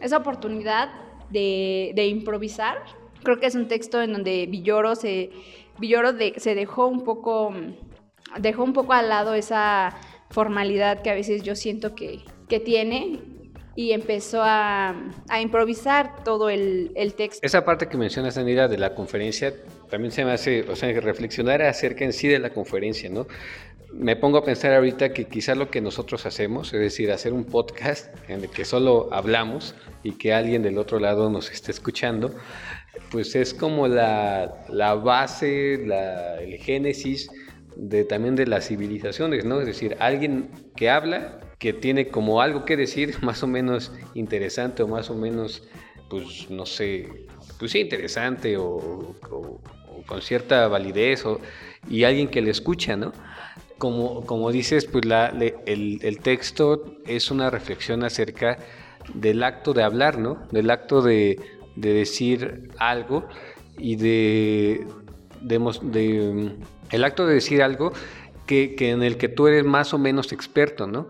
esa 0.00 0.16
oportunidad 0.16 0.90
de, 1.30 2.06
improvisar. 2.08 2.82
Creo 3.22 3.38
que 3.38 3.46
es 3.46 3.54
un 3.54 3.68
texto 3.68 4.02
en 4.02 4.12
donde 4.12 4.46
Villoro 4.46 4.94
se, 4.96 5.30
Villoro 5.78 6.10
se 6.36 6.54
dejó 6.54 6.86
un 6.88 7.04
poco, 7.04 7.52
dejó 8.38 8.64
un 8.64 8.72
poco 8.72 8.92
al 8.92 9.08
lado 9.08 9.34
esa 9.34 9.96
formalidad 10.30 11.02
que 11.02 11.10
a 11.10 11.14
veces 11.14 11.42
yo 11.42 11.54
siento 11.54 11.94
que, 11.94 12.24
que 12.48 12.58
tiene 12.58 13.35
y 13.76 13.92
empezó 13.92 14.40
a, 14.42 14.94
improvisar 15.40 16.24
todo 16.24 16.48
el, 16.48 16.90
texto. 17.16 17.40
Esa 17.42 17.64
parte 17.64 17.86
que 17.88 17.98
mencionas, 17.98 18.38
Anida, 18.38 18.68
de 18.68 18.78
la 18.78 18.94
conferencia, 18.94 19.54
también 19.90 20.10
se 20.10 20.24
me 20.24 20.32
hace, 20.32 20.62
o 20.62 20.74
sea, 20.74 20.98
reflexionar 20.98 21.62
acerca 21.62 22.04
en 22.04 22.14
sí 22.14 22.26
de 22.26 22.38
la 22.38 22.50
conferencia, 22.50 23.10
¿no? 23.10 23.26
Me 23.92 24.16
pongo 24.16 24.38
a 24.38 24.44
pensar 24.44 24.72
ahorita 24.72 25.12
que 25.12 25.26
quizás 25.26 25.56
lo 25.56 25.70
que 25.70 25.80
nosotros 25.80 26.26
hacemos, 26.26 26.72
es 26.72 26.80
decir, 26.80 27.12
hacer 27.12 27.32
un 27.32 27.44
podcast 27.44 28.08
en 28.28 28.42
el 28.42 28.50
que 28.50 28.64
solo 28.64 29.08
hablamos 29.12 29.74
y 30.02 30.12
que 30.12 30.32
alguien 30.32 30.62
del 30.62 30.78
otro 30.78 30.98
lado 30.98 31.30
nos 31.30 31.50
esté 31.50 31.70
escuchando, 31.70 32.34
pues 33.10 33.36
es 33.36 33.54
como 33.54 33.88
la, 33.88 34.64
la 34.68 34.94
base, 34.94 35.82
la, 35.86 36.40
el 36.40 36.56
génesis 36.58 37.28
de, 37.76 38.04
también 38.04 38.36
de 38.36 38.46
las 38.46 38.66
civilizaciones, 38.66 39.44
¿no? 39.44 39.60
Es 39.60 39.66
decir, 39.66 39.96
alguien 40.00 40.50
que 40.74 40.90
habla 40.90 41.40
que 41.58 41.72
tiene 41.72 42.08
como 42.08 42.40
algo 42.40 42.64
que 42.64 42.76
decir 42.76 43.16
más 43.22 43.42
o 43.42 43.46
menos 43.46 43.92
interesante 44.14 44.82
o 44.82 44.88
más 44.88 45.10
o 45.10 45.14
menos, 45.14 45.62
pues 46.08 46.50
no 46.50 46.66
sé, 46.66 47.26
pues 47.58 47.72
sí, 47.72 47.80
interesante 47.80 48.56
o, 48.56 49.14
con 50.06 50.22
cierta 50.22 50.68
validez 50.68 51.24
o, 51.24 51.40
y 51.88 52.04
alguien 52.04 52.28
que 52.28 52.42
le 52.42 52.50
escucha, 52.50 52.96
¿no? 52.96 53.12
Como, 53.78 54.24
como 54.24 54.52
dices, 54.52 54.86
pues 54.86 55.04
la, 55.04 55.26
el, 55.66 55.98
el, 56.02 56.18
texto 56.20 56.96
es 57.04 57.30
una 57.30 57.50
reflexión 57.50 58.04
acerca 58.04 58.58
del 59.12 59.42
acto 59.42 59.74
de 59.74 59.82
hablar, 59.82 60.18
¿no? 60.18 60.46
Del 60.50 60.70
acto 60.70 61.02
de, 61.02 61.38
de 61.74 61.92
decir 61.92 62.70
algo 62.78 63.28
y 63.78 63.96
de, 63.96 64.86
de, 65.42 66.56
el 66.90 67.04
acto 67.04 67.26
de 67.26 67.34
decir 67.34 67.62
algo 67.62 67.92
que, 68.46 68.74
que, 68.76 68.90
en 68.90 69.02
el 69.02 69.18
que 69.18 69.28
tú 69.28 69.46
eres 69.46 69.64
más 69.64 69.92
o 69.92 69.98
menos 69.98 70.32
experto, 70.32 70.86
¿no? 70.86 71.08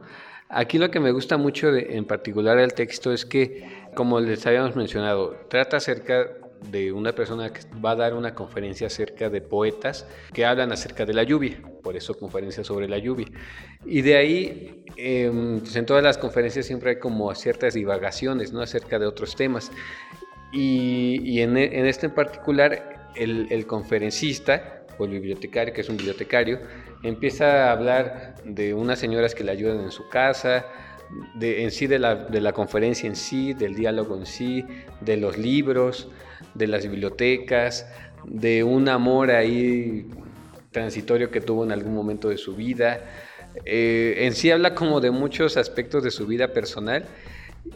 Aquí 0.49 0.79
lo 0.79 0.91
que 0.91 1.01
me 1.01 1.11
gusta 1.11 1.37
mucho 1.37 1.75
en 1.75 2.05
particular 2.05 2.59
del 2.59 2.73
texto 2.73 3.13
es 3.13 3.27
que, 3.27 3.65
como 3.95 4.21
les 4.21 4.47
habíamos 4.47 4.77
mencionado, 4.77 5.37
trata 5.49 5.79
acerca 5.79 6.29
de 6.71 6.93
una 6.93 7.13
persona 7.13 7.53
que 7.53 7.61
va 7.85 7.93
a 7.93 7.97
dar 7.97 8.15
una 8.15 8.35
conferencia 8.35 8.87
acerca 8.87 9.29
de 9.29 9.41
poetas 9.41 10.07
que 10.33 10.45
hablan 10.45 10.73
acerca 10.73 11.05
de 11.05 11.15
la 11.15 11.23
lluvia, 11.23 11.61
por 11.83 11.97
eso 11.97 12.15
conferencia 12.15 12.65
sobre 12.65 12.89
la 12.89 12.99
lluvia. 12.99 13.27
Y 13.85 14.03
de 14.03 14.17
ahí, 14.17 14.85
em, 14.97 15.61
pues 15.61 15.75
en 15.77 15.85
todas 15.85 16.03
las 16.03 16.17
conferencias 16.17 16.67
siempre 16.67 16.91
hay 16.91 16.99
como 16.99 17.35
ciertas 17.35 17.75
divagaciones 17.75 18.53
¿no? 18.53 18.61
acerca 18.61 18.99
de 18.99 19.07
otros 19.07 19.35
temas. 19.37 19.71
Y, 20.53 21.41
en, 21.41 21.57
este 21.57 22.07
en 22.07 22.15
particular, 22.15 23.13
el, 23.17 23.49
el 23.51 23.67
conferencista 23.67 24.87
o 24.99 25.05
el 25.05 25.11
bibliotecario, 25.11 25.75
que 25.75 25.83
es 25.83 25.89
un 25.89 25.97
bibliotecario, 25.97 26.61
empieza 27.03 27.69
a 27.69 27.73
hablar 27.73 28.37
de 28.45 28.75
unas 28.75 28.99
señoras 28.99 29.35
que 29.35 29.45
le 29.45 29.53
ayudan 29.53 29.81
en 29.81 29.91
su 29.91 30.09
casa, 30.09 30.67
de, 31.35 31.63
en 31.65 31.71
sí 31.71 31.87
de 31.87 31.99
la, 31.99 32.15
de 32.15 32.41
la 32.41 32.53
conferencia 32.53 33.07
en 33.07 33.17
sí, 33.17 33.55
del 33.55 33.75
diálogo 33.75 34.17
en 34.17 34.27
sí, 34.27 34.65
de 35.01 35.17
los 35.17 35.39
libros, 35.39 36.09
de 36.55 36.67
las 36.67 36.85
bibliotecas, 36.85 37.87
de 38.25 38.65
un 38.65 38.89
amor 38.89 39.31
ahí 39.31 40.07
transitorio 40.73 41.31
que 41.31 41.41
tuvo 41.41 41.65
en 41.65 41.73
algún 41.73 41.95
momento 41.95 42.29
de 42.29 42.39
su 42.39 42.55
vida. 42.55 43.01
Eh, 43.65 44.17
en 44.27 44.35
sí 44.35 44.51
habla 44.51 44.75
como 44.75 45.01
de 45.01 45.11
muchos 45.11 45.57
aspectos 45.57 46.03
de 46.03 46.11
su 46.11 46.27
vida 46.27 46.53
personal 46.53 47.07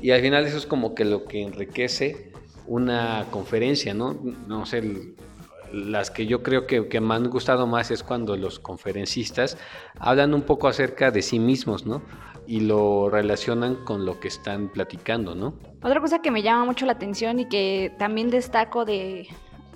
y 0.02 0.10
al 0.10 0.20
final 0.20 0.44
eso 0.46 0.58
es 0.58 0.66
como 0.66 0.94
que 0.94 1.04
lo 1.04 1.24
que 1.24 1.42
enriquece 1.42 2.32
una 2.66 3.26
conferencia, 3.30 3.94
¿no? 3.94 4.20
No 4.46 4.66
sé, 4.66 4.82
las 5.72 6.10
que 6.10 6.26
yo 6.26 6.42
creo 6.42 6.66
que, 6.66 6.88
que, 6.88 7.00
me 7.00 7.14
han 7.14 7.28
gustado 7.28 7.66
más 7.66 7.90
es 7.90 8.02
cuando 8.02 8.36
los 8.36 8.58
conferencistas 8.58 9.58
hablan 9.98 10.34
un 10.34 10.42
poco 10.42 10.68
acerca 10.68 11.10
de 11.10 11.22
sí 11.22 11.38
mismos, 11.38 11.86
¿no? 11.86 12.02
Y 12.46 12.60
lo 12.60 13.08
relacionan 13.10 13.76
con 13.84 14.04
lo 14.04 14.18
que 14.18 14.28
están 14.28 14.68
platicando, 14.68 15.34
¿no? 15.34 15.54
Otra 15.82 16.00
cosa 16.00 16.20
que 16.20 16.30
me 16.30 16.42
llama 16.42 16.64
mucho 16.64 16.86
la 16.86 16.92
atención 16.92 17.38
y 17.38 17.48
que 17.48 17.94
también 17.98 18.30
destaco 18.30 18.84
de, 18.84 19.28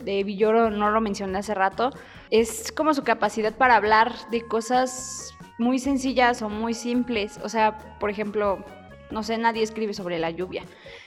de 0.05 0.25
Villoro, 0.25 0.71
no 0.71 0.91
lo 0.91 1.01
mencioné 1.01 1.39
hace 1.39 1.55
rato, 1.55 1.91
es 2.31 2.73
como 2.73 2.95
su 2.95 3.03
capacidad 3.03 3.55
para 3.55 3.77
hablar 3.77 4.13
de 4.31 4.43
cosas 4.43 5.35
muy 5.59 5.79
sencillas 5.79 6.43
o 6.43 6.49
muy 6.49 6.75
simples. 6.75 7.39
O 7.43 7.49
sea, 7.49 7.97
por 8.01 8.11
ejemplo, 8.11 8.65
no 9.11 9.23
sé, 9.23 9.39
nadie 9.39 9.63
escribe 9.63 9.95
sobre 9.95 10.19
la 10.19 10.31
lluvia. 10.31 10.65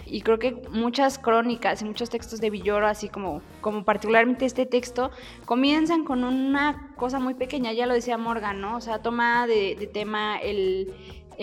Y 0.10 0.22
creo 0.22 0.39
que 0.39 0.62
muchas 0.72 1.20
crónicas 1.20 1.82
y 1.82 1.86
muchos 1.86 2.10
textos 2.10 2.39
de 2.39 2.50
Villoro, 2.50 2.88
así 2.88 3.10
como, 3.10 3.41
como 3.62 3.84
particularmente 3.84 4.46
este 4.46 4.65
texto, 4.65 5.12
comienzan 5.46 6.04
con 6.04 6.24
una 6.24 6.93
cosa 6.96 7.20
muy 7.20 7.34
pequeña, 7.34 7.74
ya 7.74 7.86
lo 7.86 7.93
decía 7.93 8.17
Morgan, 8.17 8.62
¿no? 8.62 8.78
O 8.78 8.82
sea, 8.82 9.02
toma 9.02 9.48
de, 9.48 9.89
tema 9.93 10.38
el, 10.39 10.93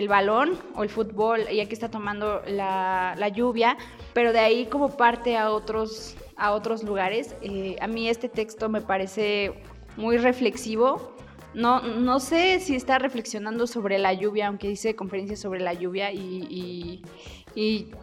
balón 0.09 0.59
o 0.75 0.83
el 0.83 0.89
fútbol, 0.89 1.43
y 1.51 1.61
aquí 1.61 1.75
está 1.75 1.91
tomando 1.91 2.43
la, 2.47 3.29
lluvia, 3.35 3.77
pero 4.13 4.33
de 4.33 4.41
ahí 4.41 4.67
como 4.67 4.97
parte 4.97 5.37
a 5.37 5.51
otros, 5.51 6.17
a 6.37 6.53
otros 6.53 6.83
lugares. 6.83 7.37
Eh, 7.43 7.77
a 7.81 7.87
mí 7.87 8.09
este 8.09 8.29
texto 8.29 8.69
me 8.69 8.81
parece 8.81 9.63
muy 9.97 10.17
reflexivo, 10.19 11.15
no, 11.55 11.83
no 11.83 12.19
sé 12.19 12.59
si 12.59 12.75
está 12.75 12.99
reflexionando 12.99 13.67
sobre 13.69 13.99
la 13.99 14.13
lluvia, 14.13 14.49
aunque 14.49 14.69
dice 14.69 14.97
conferencia 14.97 15.37
sobre 15.37 15.61
la 15.61 15.73
lluvia 15.73 16.13
y, 16.13 17.03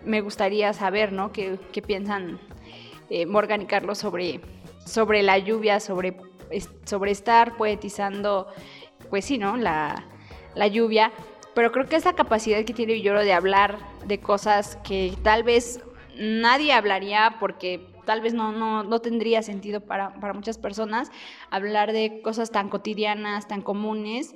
me 0.06 0.22
gustaría 0.22 0.74
saber, 0.74 1.12
¿no? 1.12 1.32
¿Qué, 1.32 1.58
piensan 1.86 2.40
eh, 3.10 3.26
Morgan 3.26 3.62
y 3.62 3.66
Carlos 3.66 3.98
sobre, 3.98 4.42
sobre 4.86 5.24
la 5.24 5.38
lluvia, 5.38 5.80
sobre, 5.80 6.18
sobre 6.86 7.12
estar 7.12 7.58
poetizando, 7.58 8.48
pues 9.10 9.26
sí, 9.26 9.38
¿no? 9.38 9.58
La, 9.58 10.06
la 10.56 10.68
lluvia. 10.68 11.12
Pero 11.54 11.72
creo 11.72 11.88
que 11.88 11.98
esa 11.98 12.14
capacidad 12.14 12.64
que 12.64 12.74
tiene 12.74 12.94
Villoro 12.94 13.24
de 13.24 13.34
hablar 13.34 13.78
de 14.06 14.20
cosas 14.20 14.78
que 14.84 15.14
tal 15.24 15.44
vez 15.44 15.82
nadie 16.18 16.72
hablaría 16.72 17.38
porque 17.40 17.88
tal 18.06 18.22
vez 18.22 18.34
no, 18.34 18.52
no, 18.52 18.84
no 18.84 19.00
tendría 19.00 19.42
sentido 19.42 19.82
para, 19.82 20.14
para, 20.20 20.34
muchas 20.34 20.58
personas 20.58 21.12
hablar 21.50 21.92
de 21.92 22.22
cosas 22.22 22.52
tan 22.52 22.70
cotidianas, 22.70 23.48
tan 23.48 23.62
comunes, 23.62 24.36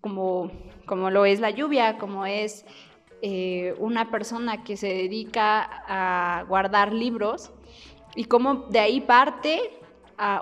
como, 0.00 0.50
como 0.86 1.10
lo 1.10 1.24
es 1.24 1.40
la 1.40 1.50
lluvia, 1.50 1.98
como 1.98 2.26
es 2.26 2.64
eh, 3.22 3.74
una 3.78 4.10
persona 4.10 4.62
que 4.62 4.76
se 4.76 4.88
dedica 4.88 5.82
a 5.88 6.44
guardar 6.44 6.92
libros 6.92 7.50
y 8.14 8.24
cómo 8.24 8.66
de 8.70 8.78
ahí 8.78 9.00
parte 9.00 9.60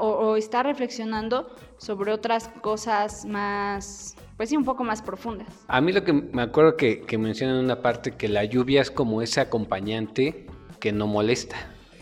o, 0.01 0.37
está 0.37 0.63
reflexionando 0.63 1.49
sobre 1.79 2.13
otras 2.13 2.49
cosas 2.61 3.25
más, 3.27 4.17
pues 4.37 4.49
sí, 4.49 4.57
un 4.57 4.65
poco 4.65 4.85
más 4.85 5.03
profundas. 5.03 5.49
A 5.69 5.81
mí 5.81 5.93
lo 5.93 6.05
que 6.05 6.13
me 6.13 6.43
acuerdo 6.43 6.77
que, 6.77 7.01
que 7.03 7.19
menciona 7.19 7.59
en 7.59 7.65
una 7.65 7.83
parte 7.83 8.13
que 8.13 8.29
la 8.29 8.45
lluvia 8.45 8.83
es 8.83 8.91
como 8.91 9.23
ese 9.23 9.41
acompañante 9.41 10.47
que 10.81 10.93
no 10.93 11.07
molesta. 11.07 11.57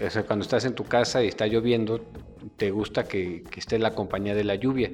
O 0.04 0.10
sea, 0.10 0.24
cuando 0.24 0.42
estás 0.42 0.64
en 0.64 0.74
tu 0.74 0.84
casa 0.84 1.22
y 1.22 1.28
está 1.28 1.46
lloviendo, 1.46 2.00
te 2.56 2.70
gusta 2.70 3.04
que, 3.04 3.44
que 3.50 3.60
esté 3.60 3.78
la 3.78 3.94
compañía 3.94 4.34
de 4.34 4.44
la 4.44 4.56
lluvia, 4.56 4.90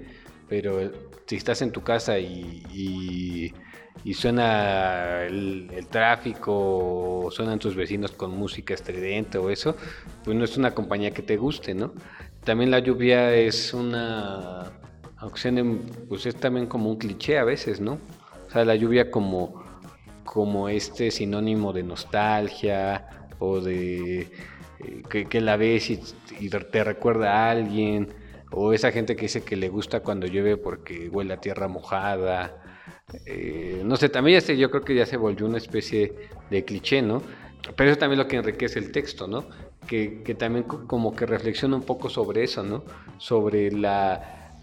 pero 0.48 0.92
si 1.26 1.36
estás 1.36 1.62
en 1.62 1.72
tu 1.72 1.82
casa 1.82 2.18
y 2.18 2.62
y 2.72 3.52
suena 4.14 5.24
el, 5.24 5.86
tráfico 5.90 6.52
o 7.26 7.30
suenan 7.30 7.58
tus 7.58 7.74
vecinos 7.74 8.12
con 8.12 8.36
música 8.36 8.74
estridente 8.74 9.38
o 9.38 9.50
eso, 9.50 9.76
pues 10.24 10.36
no 10.36 10.44
es 10.44 10.56
una 10.56 10.74
compañía 10.74 11.10
que 11.10 11.22
te 11.22 11.36
guste, 11.36 11.74
¿no? 11.74 11.92
También 12.44 12.70
la 12.70 12.78
lluvia 12.78 13.34
es 13.34 13.74
una, 13.74 14.72
aunque 15.16 15.76
pues 16.08 16.26
es 16.26 16.36
también 16.36 16.66
como 16.66 16.90
un 16.90 16.96
cliché 16.96 17.38
a 17.38 17.44
veces, 17.44 17.80
¿no? 17.80 17.98
O 18.46 18.50
sea, 18.50 18.64
la 18.64 18.76
lluvia 18.76 19.10
como, 19.10 19.62
como 20.24 20.68
este 20.68 21.10
sinónimo 21.10 21.72
de 21.72 21.82
nostalgia 21.82 23.28
o 23.38 23.60
de 23.60 24.20
eh, 24.20 25.26
que, 25.28 25.40
la 25.40 25.56
ves 25.56 25.90
y, 25.90 26.00
y 26.40 26.48
te 26.48 26.84
recuerda 26.84 27.32
a 27.32 27.50
alguien, 27.50 28.14
o 28.50 28.72
esa 28.72 28.90
gente 28.92 29.16
que 29.16 29.22
dice 29.22 29.42
que 29.42 29.56
le 29.56 29.68
gusta 29.68 30.00
cuando 30.00 30.26
llueve 30.26 30.56
porque 30.56 31.08
huele 31.08 31.34
a 31.34 31.40
tierra 31.40 31.68
mojada, 31.68 32.62
eh, 33.24 33.82
no 33.84 33.96
sé, 33.96 34.08
también 34.08 34.40
ya 34.40 34.54
yo 34.54 34.70
creo 34.70 34.84
que 34.84 34.94
ya 34.94 35.06
se 35.06 35.16
volvió 35.16 35.46
una 35.46 35.58
especie 35.58 36.14
de 36.50 36.64
cliché, 36.64 37.02
¿no? 37.02 37.22
Pero 37.76 37.90
eso 37.90 37.98
también 37.98 38.18
lo 38.18 38.28
que 38.28 38.36
enriquece 38.36 38.78
el 38.78 38.92
texto, 38.92 39.26
¿no? 39.26 39.46
Que, 39.86 40.22
también 40.38 40.64
como 40.64 41.16
que 41.16 41.24
reflexiona 41.24 41.76
un 41.76 41.82
poco 41.82 42.10
sobre 42.10 42.44
eso, 42.44 42.62
¿no? 42.62 42.84
Sobre 43.16 43.70
la, 43.70 44.60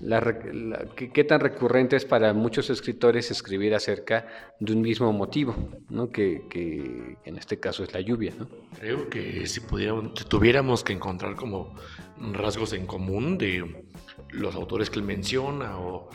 qué 0.95 1.23
tan 1.23 1.39
recurrente 1.39 1.95
es 1.95 2.05
para 2.05 2.33
muchos 2.33 2.69
escritores 2.69 3.31
escribir 3.31 3.73
acerca 3.73 4.27
de 4.59 4.73
un 4.73 4.81
mismo 4.81 5.11
motivo, 5.11 5.55
¿no? 5.89 6.11
Que, 6.11 7.17
en 7.23 7.37
este 7.37 7.59
caso 7.59 7.83
es 7.83 7.93
la 7.93 8.01
lluvia, 8.01 8.33
¿no? 8.37 8.47
Creo 8.79 9.09
que 9.09 9.47
si 9.47 9.61
pudiéramos, 9.61 10.11
si 10.15 10.25
tuviéramos 10.25 10.83
que 10.83 10.93
encontrar 10.93 11.35
como 11.35 11.75
rasgos 12.17 12.73
en 12.73 12.85
común 12.85 13.37
de 13.37 13.85
los 14.29 14.55
autores 14.55 14.89
que 14.89 14.99
él 14.99 15.05
menciona 15.05 15.77
o, 15.79 16.09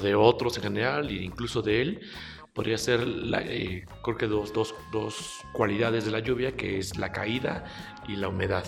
de 0.00 0.14
otros 0.14 0.56
en 0.58 0.62
general, 0.64 1.08
e 1.08 1.22
incluso 1.22 1.62
de 1.62 1.80
él, 1.80 2.00
podría 2.52 2.76
ser, 2.76 3.06
eh, 3.44 3.86
creo 4.02 4.16
que 4.16 4.26
dos, 4.26 4.52
dos, 4.52 4.74
dos, 4.92 5.40
cualidades 5.52 6.04
de 6.04 6.10
la 6.10 6.20
lluvia, 6.20 6.56
que 6.56 6.78
es 6.78 6.98
la 6.98 7.12
caída 7.12 7.64
y 8.06 8.16
la 8.16 8.28
humedad, 8.28 8.64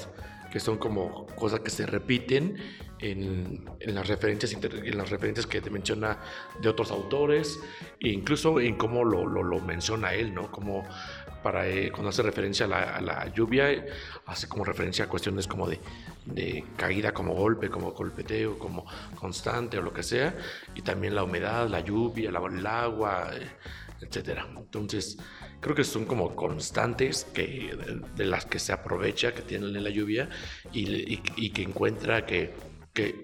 que 0.50 0.60
son 0.60 0.78
como 0.78 1.26
cosas 1.36 1.60
que 1.60 1.70
se 1.70 1.84
repiten 1.86 2.56
en, 3.00 3.68
en 3.80 3.94
las, 3.94 4.08
referencias, 4.08 4.52
en 4.52 4.96
las 4.96 5.10
referencias 5.10 5.46
que 5.46 5.60
te 5.60 5.70
menciona 5.70 6.18
de 6.60 6.68
otros 6.68 6.90
autores, 6.90 7.60
e 8.00 8.08
incluso 8.08 8.60
en 8.60 8.76
cómo 8.76 9.04
lo, 9.04 9.26
lo, 9.26 9.42
lo 9.42 9.60
menciona 9.60 10.14
él, 10.14 10.34
¿no? 10.34 10.50
Como 10.50 10.84
para 11.42 11.68
eh, 11.68 11.90
cuando 11.90 12.10
hace 12.10 12.22
referencia 12.22 12.66
a 12.66 13.00
la, 13.00 13.32
lluvia, 13.32 13.84
hace 14.26 14.48
como 14.48 14.64
referencia 14.64 15.04
a 15.04 15.08
cuestiones 15.08 15.46
como 15.46 15.68
de, 15.68 16.64
caída 16.76 17.12
como 17.12 17.34
golpe, 17.34 17.68
como 17.70 17.92
golpeteo, 17.92 18.58
como 18.58 18.84
constante 19.14 19.78
o 19.78 19.82
lo 19.82 19.92
que 19.92 20.02
sea, 20.02 20.36
y 20.74 20.82
también 20.82 21.14
la 21.14 21.24
humedad, 21.24 21.68
la 21.68 21.80
lluvia, 21.80 22.30
la, 22.30 22.40
el 22.46 22.66
agua, 22.66 23.30
eh, 23.34 23.48
etcétera. 24.00 24.46
Entonces, 24.56 25.18
creo 25.60 25.74
que 25.74 25.84
son 25.84 26.04
como 26.04 26.34
constantes 26.34 27.24
que, 27.24 27.76
de, 28.16 28.26
las 28.26 28.46
que 28.46 28.58
se 28.58 28.72
aprovecha, 28.72 29.32
que 29.32 29.42
tienen 29.42 29.74
en 29.76 29.84
la 29.84 29.90
lluvia, 29.90 30.28
y, 30.72 31.18
que 31.50 31.62
encuentra 31.62 32.26
que, 32.26 32.54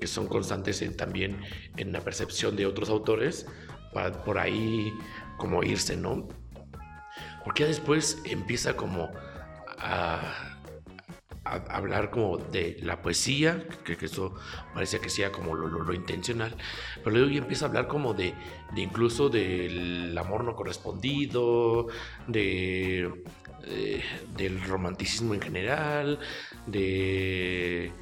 son 0.05 0.29
constantes 0.29 0.85
también 0.96 1.40
en 1.77 1.90
la 1.90 2.00
percepción 2.00 2.55
de 2.55 2.64
otros 2.64 2.90
autores, 2.90 3.46
por 4.24 4.38
ahí 4.38 4.92
como 5.37 5.62
irse, 5.64 5.96
¿no? 5.96 6.29
Porque 7.44 7.62
ya 7.62 7.68
después 7.68 8.20
empieza 8.24 8.74
como 8.76 9.11
a, 9.78 10.54
hablar 11.44 12.11
como 12.11 12.38
de 12.38 12.78
la 12.83 13.02
poesía, 13.02 13.66
que, 13.85 13.98
eso 14.00 14.35
parecía 14.72 14.98
que 14.98 15.11
sea 15.11 15.30
como 15.30 15.54
lo, 15.54 15.92
intencional, 15.92 16.57
pero 17.02 17.16
luego 17.16 17.30
ya 17.30 17.38
empieza 17.38 17.66
a 17.66 17.68
hablar 17.68 17.87
como 17.87 18.14
de, 18.14 18.35
incluso 18.76 19.28
del 19.28 20.16
amor 20.16 20.44
no 20.44 20.57
correspondido, 20.57 21.88
de, 22.26 23.12
eh, 23.66 24.02
del 24.37 24.62
romanticismo 24.64 25.35
en 25.35 25.42
general, 25.42 26.18
de 26.66 27.92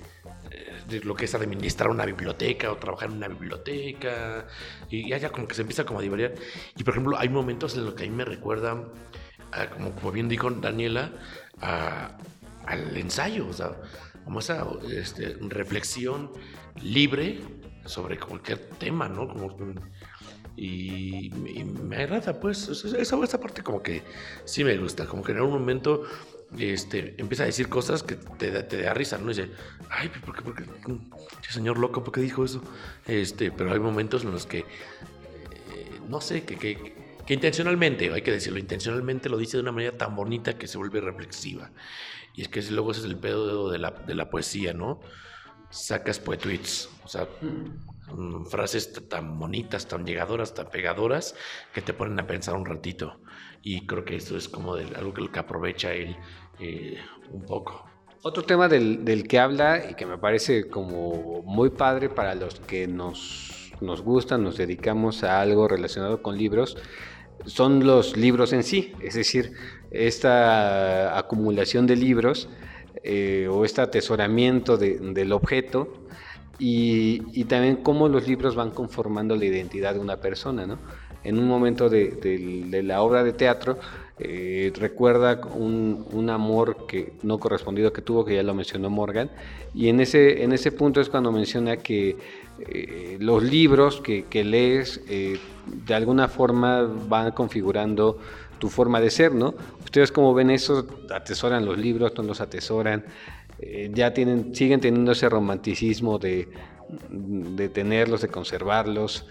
de 0.88 1.00
lo 1.00 1.14
que 1.14 1.24
es 1.24 1.34
administrar 1.34 1.90
una 1.90 2.04
biblioteca 2.04 2.70
o 2.70 2.76
trabajar 2.76 3.10
en 3.10 3.16
una 3.16 3.28
biblioteca 3.28 4.46
y 4.90 5.08
ya, 5.08 5.18
ya 5.18 5.30
como 5.30 5.48
que 5.48 5.54
se 5.54 5.62
empieza 5.62 5.84
como 5.84 6.00
a 6.00 6.02
divariar. 6.02 6.34
Y 6.76 6.84
por 6.84 6.94
ejemplo 6.94 7.18
hay 7.18 7.28
momentos 7.28 7.76
en 7.76 7.84
los 7.84 7.94
que 7.94 8.04
a 8.04 8.06
mí 8.06 8.14
me 8.14 8.24
recuerdan 8.24 8.88
como, 9.76 10.12
bien 10.12 10.28
dijo 10.28 10.50
Daniela, 10.50 11.12
al 11.60 12.96
ensayo, 12.96 13.48
o 13.48 13.52
sea, 13.52 13.72
como 14.24 14.40
esa 14.40 14.66
este, 14.90 15.36
reflexión 15.40 16.30
libre 16.82 17.40
sobre 17.84 18.18
cualquier 18.18 18.58
tema, 18.78 19.08
¿no? 19.08 19.28
Como, 19.28 19.56
y, 20.56 21.30
me 21.30 21.96
agrada, 21.96 22.38
pues, 22.38 22.68
esa, 22.68 23.22
esa 23.22 23.40
parte 23.40 23.62
como 23.62 23.82
que 23.82 24.02
sí 24.44 24.64
me 24.64 24.76
gusta, 24.76 25.06
como 25.06 25.22
que 25.22 25.32
en 25.32 25.38
algún 25.38 25.54
momento 25.54 26.04
este, 26.58 27.14
empieza 27.18 27.44
a 27.44 27.46
decir 27.46 27.68
cosas 27.68 28.02
que 28.02 28.16
te, 28.16 28.62
te 28.62 28.82
da 28.82 28.92
risa, 28.92 29.18
¿no? 29.18 29.28
dice, 29.28 29.50
ay, 29.88 30.10
¿por 30.24 30.36
qué, 30.36 30.42
por 30.42 30.54
qué, 30.54 30.64
señor 31.50 31.78
loco, 31.78 32.04
por 32.04 32.12
qué 32.12 32.20
dijo 32.20 32.44
eso? 32.44 32.62
Este, 33.06 33.50
pero 33.50 33.72
hay 33.72 33.80
momentos 33.80 34.24
en 34.24 34.32
los 34.32 34.46
que, 34.46 34.58
eh, 34.58 34.64
no 36.08 36.20
sé, 36.20 36.44
que, 36.44 36.56
que, 36.56 36.94
que 37.26 37.34
intencionalmente, 37.34 38.12
hay 38.12 38.22
que 38.22 38.32
decirlo, 38.32 38.58
intencionalmente 38.58 39.28
lo 39.28 39.36
dice 39.36 39.56
de 39.56 39.62
una 39.62 39.72
manera 39.72 39.96
tan 39.96 40.14
bonita 40.16 40.58
que 40.58 40.66
se 40.66 40.78
vuelve 40.78 41.00
reflexiva. 41.00 41.70
Y 42.34 42.42
es 42.42 42.48
que 42.48 42.62
luego 42.70 42.92
ese 42.92 43.00
es 43.00 43.06
el 43.06 43.16
pedo 43.16 43.70
de 43.70 43.78
la, 43.78 43.90
de 43.90 44.14
la 44.14 44.30
poesía, 44.30 44.72
¿no? 44.72 45.00
Sacas 45.70 46.18
poetweets, 46.18 46.88
o 47.04 47.08
sea, 47.08 47.28
mm, 47.40 48.46
frases 48.46 48.92
tan 49.08 49.38
bonitas, 49.38 49.86
tan 49.86 50.04
llegadoras, 50.04 50.54
tan 50.54 50.68
pegadoras, 50.68 51.34
que 51.72 51.82
te 51.82 51.92
ponen 51.92 52.18
a 52.20 52.26
pensar 52.26 52.54
un 52.54 52.66
ratito. 52.66 53.20
Y 53.62 53.86
creo 53.86 54.04
que 54.04 54.16
eso 54.16 54.36
es 54.36 54.48
como 54.48 54.74
algo 54.74 55.14
que, 55.14 55.38
aprovecha 55.38 55.92
él 55.92 56.16
eh, 56.58 56.98
un 57.30 57.44
poco. 57.44 57.88
Otro 58.22 58.44
tema 58.44 58.68
del, 58.68 59.04
del, 59.04 59.26
que 59.26 59.38
habla 59.38 59.90
y 59.90 59.94
que 59.94 60.06
me 60.06 60.18
parece 60.18 60.68
como 60.68 61.42
muy 61.42 61.70
padre 61.70 62.08
para 62.08 62.34
los 62.34 62.60
que 62.60 62.86
nos, 62.86 63.72
nos 63.80 64.02
gustan, 64.02 64.42
nos 64.42 64.56
dedicamos 64.56 65.24
a 65.24 65.40
algo 65.40 65.68
relacionado 65.68 66.22
con 66.22 66.38
libros, 66.38 66.76
son 67.46 67.86
los 67.86 68.16
libros 68.16 68.52
en 68.52 68.62
sí, 68.62 68.92
es 69.00 69.14
decir, 69.14 69.52
esta 69.90 71.18
acumulación 71.18 71.86
de 71.86 71.96
libros 71.96 72.48
eh, 73.04 73.48
o 73.50 73.64
este 73.64 73.80
atesoramiento 73.80 74.76
del 74.76 75.32
objeto 75.32 75.92
y, 76.58 77.44
también 77.44 77.76
cómo 77.76 78.08
los 78.08 78.28
libros 78.28 78.54
van 78.54 78.70
conformando 78.70 79.34
la 79.34 79.44
identidad 79.44 79.94
de 79.94 80.00
una 80.00 80.18
persona. 80.18 80.66
¿no? 80.66 80.78
En 81.24 81.38
un 81.38 81.48
momento 81.48 81.88
de, 81.88 82.80
la 82.84 83.02
obra 83.02 83.24
de 83.24 83.32
teatro 83.32 83.78
eh, 84.18 84.72
recuerda 84.76 85.40
un, 85.54 86.30
amor 86.30 86.86
que 86.86 87.14
no 87.22 87.38
correspondido 87.38 87.92
que 87.92 88.02
tuvo, 88.02 88.24
que 88.24 88.36
ya 88.36 88.42
lo 88.42 88.54
mencionó 88.54 88.88
Morgan, 88.88 89.30
y 89.74 89.88
en 89.88 90.00
ese, 90.00 90.44
en 90.44 90.52
ese 90.52 90.70
punto 90.70 91.00
es 91.00 91.08
cuando 91.08 91.32
menciona 91.32 91.78
que 91.78 92.16
eh, 92.60 93.16
los 93.18 93.42
libros 93.42 94.00
que, 94.00 94.44
lees 94.44 95.00
de 95.66 95.94
alguna 95.94 96.28
forma 96.28 96.82
van 96.82 97.32
configurando 97.32 98.18
tu 98.58 98.68
forma 98.68 99.00
de 99.00 99.10
ser, 99.10 99.34
¿no? 99.34 99.54
Ustedes 99.84 100.12
como 100.12 100.34
ven 100.34 100.50
eso, 100.50 100.86
atesoran 101.12 101.64
los 101.64 101.78
libros, 101.78 102.12
no 102.16 102.22
los 102.22 102.40
atesoran, 102.40 103.04
eh, 103.58 103.90
ya 103.92 104.12
tienen, 104.12 104.54
siguen 104.54 104.80
teniendo 104.80 105.12
ese 105.12 105.28
romanticismo 105.28 106.18
de, 106.18 106.48
de 107.10 107.68
tenerlos, 107.68 108.22
de 108.22 108.28
conservarlos. 108.28 109.26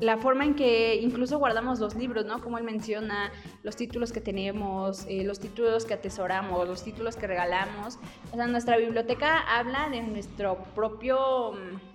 La 0.00 0.16
forma 0.16 0.44
en 0.44 0.54
que 0.54 0.96
incluso 0.96 1.38
guardamos 1.38 1.78
los 1.78 1.94
libros, 1.94 2.26
¿no? 2.26 2.40
Como 2.40 2.58
él 2.58 2.64
menciona, 2.64 3.32
los 3.62 3.76
títulos 3.76 4.12
que 4.12 4.20
tenemos, 4.20 5.06
eh, 5.08 5.24
los 5.24 5.40
títulos 5.40 5.84
que 5.84 5.94
atesoramos, 5.94 6.66
los 6.66 6.82
títulos 6.82 7.16
que 7.16 7.26
regalamos. 7.26 7.98
O 8.32 8.36
sea, 8.36 8.46
nuestra 8.46 8.76
biblioteca 8.76 9.38
habla 9.38 9.88
de 9.90 10.02
nuestro 10.02 10.58
propio, 10.74 11.52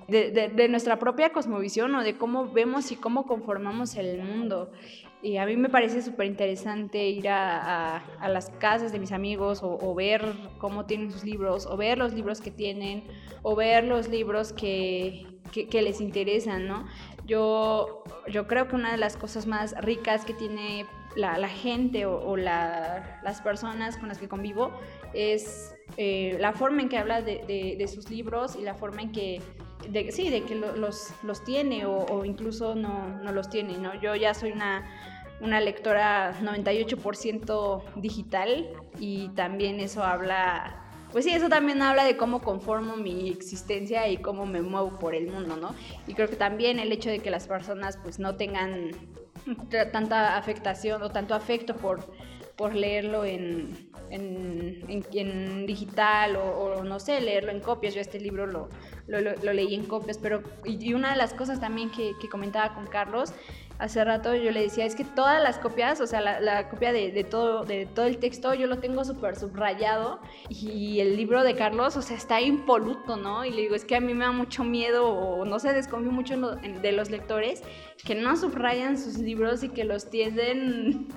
de, 0.08 0.52
de 0.54 0.68
nuestra 0.70 1.00
propia 1.00 1.32
cosmovisión 1.32 1.96
o 1.96 2.04
de 2.04 2.18
cómo 2.18 2.52
vemos 2.52 2.92
y 2.92 2.96
cómo 2.96 3.26
conformamos 3.26 3.96
el 3.96 4.22
mundo. 4.22 4.72
Y 5.26 5.38
a 5.38 5.48
mí 5.48 5.58
me 5.58 5.70
parece 5.70 6.04
súper 6.04 6.28
interesante 6.28 7.10
ir 7.10 7.30
a, 7.30 7.98
a, 7.98 8.30
las 8.30 8.52
casas 8.52 8.92
de 8.92 9.00
mis 9.00 9.12
amigos 9.12 9.62
o, 9.64 9.96
ver 9.96 10.22
cómo 10.60 10.86
tienen 10.86 11.12
sus 11.12 11.24
libros, 11.24 11.66
o 11.66 11.76
ver 11.78 11.98
los 11.98 12.14
libros 12.14 12.42
que 12.42 12.52
tienen, 12.52 13.06
o 13.42 13.56
ver 13.56 13.86
los 13.86 14.08
libros 14.08 14.54
que, 14.54 15.26
que, 15.52 15.82
les 15.82 16.00
interesan, 16.00 16.68
¿no? 16.68 16.86
Yo, 17.26 18.04
yo 18.28 18.48
creo 18.48 18.68
que 18.68 18.76
una 18.76 18.92
de 18.92 18.98
las 18.98 19.18
cosas 19.18 19.48
más 19.48 19.76
ricas 19.82 20.26
que 20.26 20.34
tiene 20.34 20.86
la, 21.16 21.48
gente 21.48 22.06
o, 22.06 22.38
la, 22.38 23.20
las 23.24 23.42
personas 23.42 23.98
con 23.98 24.10
las 24.10 24.18
que 24.18 24.28
convivo 24.28 24.72
es 25.14 25.74
eh, 25.98 26.38
la 26.40 26.54
forma 26.54 26.82
en 26.82 26.90
que 26.90 26.98
habla 26.98 27.22
de, 27.22 27.90
sus 27.94 28.10
libros 28.10 28.56
y 28.56 28.62
la 28.62 28.76
forma 28.76 29.02
en 29.02 29.12
que 29.12 29.42
sí, 30.12 30.30
de 30.30 30.44
que 30.44 30.56
los, 30.56 31.12
los 31.24 31.44
tiene 31.44 31.86
o, 31.86 32.06
o, 32.06 32.26
incluso 32.26 32.76
no, 32.76 33.08
no 33.24 33.32
los 33.32 33.50
tiene, 33.50 33.78
¿no? 33.78 34.00
Yo 34.00 34.16
ya 34.16 34.34
soy 34.34 34.52
una 34.52 34.84
una 35.42 35.60
lectora 35.60 36.34
98% 36.42 37.84
digital 37.96 38.68
y 39.00 39.30
también 39.30 39.80
eso 39.80 40.04
habla, 40.04 40.85
pues 41.16 41.24
sí, 41.24 41.32
eso 41.32 41.48
también 41.48 41.82
habla 41.82 42.04
de 42.04 42.18
cómo 42.18 42.42
conformo 42.42 42.98
mi 42.98 43.30
existencia 43.30 44.10
y 44.10 44.18
cómo 44.18 44.46
me 44.46 44.62
muevo 44.62 45.00
por 45.00 45.16
el 45.16 45.32
mundo, 45.32 45.56
¿no? 45.56 45.74
Y 46.08 46.14
creo 46.14 46.28
que 46.28 46.36
también 46.36 46.78
el 46.78 46.92
hecho 46.92 47.10
de 47.10 47.20
que 47.20 47.32
las 47.32 47.48
personas 47.48 47.98
pues 48.04 48.20
no 48.20 48.36
tengan 48.36 48.92
tanta 49.94 50.36
afectación 50.36 51.02
o 51.04 51.12
tanto 51.12 51.34
afecto 51.34 51.74
por, 51.78 52.04
por 52.58 52.76
leerlo 52.76 53.24
en, 53.24 53.90
en, 54.10 55.66
digital 55.66 56.36
o, 56.36 56.84
no 56.84 57.00
sé, 57.00 57.22
leerlo 57.22 57.52
en 57.52 57.62
copias. 57.62 57.96
Yo 57.96 58.02
este 58.02 58.20
libro 58.20 58.46
lo, 58.46 58.68
lo, 59.08 59.54
leí 59.54 59.74
en 59.74 59.86
copias, 59.86 60.18
pero 60.18 60.44
y, 60.66 60.94
una 60.94 61.12
de 61.12 61.16
las 61.16 61.34
cosas 61.34 61.62
también 61.62 61.92
que, 61.92 62.12
que 62.20 62.28
comentaba 62.28 62.76
con 62.76 62.88
Carlos 62.88 63.34
hace 63.78 64.04
rato 64.04 64.36
yo 64.36 64.52
le 64.52 64.62
decía, 64.62 64.86
es 64.86 64.96
que 64.96 65.04
todas 65.04 65.42
las 65.42 65.58
copias, 65.58 66.00
o 66.00 66.08
sea, 66.08 66.22
la, 66.22 66.70
copia 66.70 66.94
de, 66.94 67.24
todo, 67.24 67.66
de 67.66 67.86
todo 67.86 68.06
el 68.06 68.18
texto, 68.18 68.54
yo 68.54 68.68
lo 68.68 68.80
tengo 68.80 69.04
súper 69.04 69.36
subrayado 69.36 70.20
y 70.50 71.00
el 71.02 71.18
libro 71.18 71.44
de 71.44 71.56
Carlos, 71.56 71.98
o 71.98 72.02
sea, 72.02 72.16
está 72.16 72.42
impoluto, 72.42 73.18
¿no? 73.18 73.44
Y 73.46 73.52
le 73.52 73.64
digo, 73.64 73.76
es 73.76 73.86
que 73.86 73.96
a 73.96 74.00
mí 74.00 74.14
me 74.14 74.26
da 74.26 74.32
mucho 74.32 74.64
miedo 74.64 75.08
o 75.08 75.46
no 75.46 75.60
sé, 75.60 75.74
desconfío 75.74 76.12
mucho 76.12 76.36
de 76.38 76.92
los 76.92 77.10
lectores 77.10 77.64
que 78.04 78.16
no 78.16 78.38
subrayan 78.38 78.98
sus 78.98 79.18
libros 79.18 79.64
y 79.64 79.70
que 79.70 79.84
los 79.84 80.10
tienden 80.10 81.08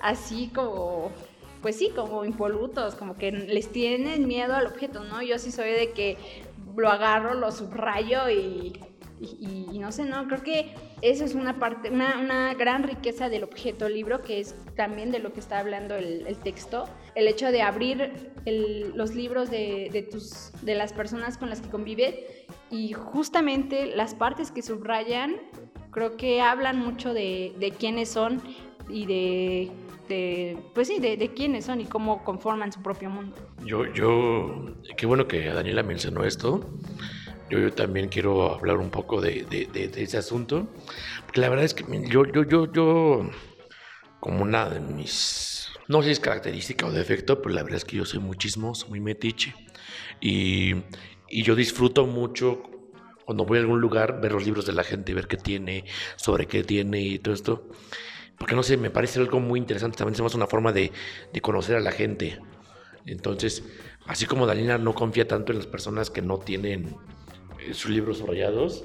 así 0.00 0.50
como... 0.54 1.10
Pues 1.62 1.76
sí, 1.76 1.92
como 1.94 2.24
impolutos, 2.24 2.94
como 2.94 3.18
que 3.18 3.32
les 3.32 3.70
tienen 3.70 4.26
miedo 4.26 4.54
al 4.54 4.66
objeto, 4.66 5.04
¿no? 5.04 5.20
Yo 5.20 5.38
sí 5.38 5.52
soy 5.52 5.72
de 5.72 5.90
que 5.90 6.16
lo 6.74 6.88
agarro, 6.88 7.34
lo 7.34 7.52
subrayo 7.52 8.30
y 8.30 8.80
y, 9.20 9.78
no 9.78 9.92
sé, 9.92 10.04
no, 10.04 10.26
creo 10.26 10.42
que 10.42 10.74
eso 11.02 11.24
es 11.24 11.34
una 11.34 11.58
parte, 11.58 11.90
una, 11.90 12.18
una, 12.18 12.54
gran 12.54 12.82
riqueza 12.82 13.28
del 13.28 13.44
objeto 13.44 13.88
libro, 13.88 14.22
que 14.22 14.40
es 14.40 14.54
también 14.76 15.10
de 15.10 15.18
lo 15.18 15.32
que 15.32 15.40
está 15.40 15.58
hablando 15.58 15.94
el, 15.94 16.26
el 16.26 16.36
texto. 16.38 16.86
El 17.14 17.28
hecho 17.28 17.52
de 17.52 17.60
abrir 17.60 18.32
el, 18.46 18.92
los 18.96 19.14
libros 19.14 19.50
de, 19.50 19.90
de, 19.92 20.02
tus, 20.02 20.52
de 20.62 20.74
las 20.74 20.94
personas 20.94 21.36
con 21.36 21.50
las 21.50 21.60
que 21.60 21.68
convives 21.68 22.14
y 22.70 22.92
justamente 22.92 23.94
las 23.94 24.14
partes 24.14 24.50
que 24.50 24.62
subrayan, 24.62 25.36
creo 25.90 26.16
que 26.16 26.40
hablan 26.40 26.78
mucho 26.78 27.12
de, 27.12 27.52
de 27.58 27.72
quiénes 27.72 28.08
son 28.08 28.40
y 28.88 29.06
de, 29.06 29.70
de 30.08 30.58
pues 30.74 30.88
sí, 30.88 30.98
de, 30.98 31.16
de, 31.16 31.34
quiénes 31.34 31.66
son 31.66 31.80
y 31.80 31.84
cómo 31.84 32.24
conforman 32.24 32.72
su 32.72 32.82
propio 32.82 33.10
mundo. 33.10 33.36
Yo, 33.64 33.84
yo, 33.92 34.76
qué 34.96 35.04
bueno 35.06 35.28
que 35.28 35.46
Daniela 35.46 35.82
mencionó 35.82 36.24
esto, 36.24 36.64
yo, 37.50 37.72
también 37.72 38.08
quiero 38.08 38.54
hablar 38.54 38.78
un 38.78 38.90
poco 38.90 39.20
de, 39.20 39.46
ese 39.96 40.18
asunto, 40.18 40.68
porque 41.26 41.40
la 41.40 41.48
verdad 41.48 41.64
es 41.64 41.74
que 41.74 41.84
yo, 42.08 42.24
yo, 42.24 42.44
yo, 42.44 42.72
yo, 42.72 43.30
como 44.20 44.42
una 44.42 44.68
de 44.68 44.80
mis, 44.80 45.68
no 45.88 46.00
sé 46.00 46.06
si 46.06 46.12
es 46.12 46.20
característica 46.20 46.86
o 46.86 46.92
defecto, 46.92 47.42
pero 47.42 47.54
la 47.54 47.62
verdad 47.62 47.78
es 47.78 47.84
que 47.84 47.96
yo 47.96 48.04
soy 48.04 48.20
muy 48.20 48.36
chismoso, 48.36 48.88
muy 48.88 49.00
metiche, 49.00 49.54
y, 50.20 50.74
y 51.28 51.42
yo 51.42 51.54
disfruto 51.54 52.06
mucho 52.06 52.62
cuando 53.30 53.44
voy 53.44 53.58
a 53.58 53.60
algún 53.60 53.80
lugar, 53.80 54.20
ver 54.20 54.32
los 54.32 54.44
libros 54.44 54.66
de 54.66 54.72
la 54.72 54.82
gente, 54.82 55.14
ver 55.14 55.28
qué 55.28 55.36
tiene, 55.36 55.84
sobre 56.16 56.46
qué 56.46 56.64
tiene 56.64 57.00
y 57.00 57.18
todo 57.20 57.32
esto. 57.32 57.68
Porque 58.36 58.56
no 58.56 58.64
sé, 58.64 58.76
me 58.76 58.90
parece 58.90 59.20
algo 59.20 59.38
muy 59.38 59.60
interesante. 59.60 59.98
También 59.98 60.26
es 60.26 60.34
una 60.34 60.48
forma 60.48 60.72
de, 60.72 60.90
de, 61.32 61.40
conocer 61.40 61.76
a 61.76 61.80
la 61.80 61.92
gente. 61.92 62.40
Entonces, 63.06 63.62
así 64.06 64.26
como 64.26 64.46
Dalina 64.46 64.78
no 64.78 64.94
confía 64.96 65.28
tanto 65.28 65.52
en 65.52 65.58
las 65.58 65.68
personas 65.68 66.10
que 66.10 66.22
no 66.22 66.38
tienen 66.38 66.96
sus 67.72 67.90
libros 67.90 68.18
subrayados. 68.18 68.84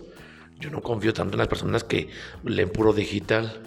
Yo 0.59 0.69
no 0.69 0.81
confío 0.81 1.13
tanto 1.13 1.33
en 1.33 1.39
las 1.39 1.47
personas 1.47 1.83
que 1.83 2.09
leen 2.43 2.69
puro 2.69 2.93
digital. 2.93 3.61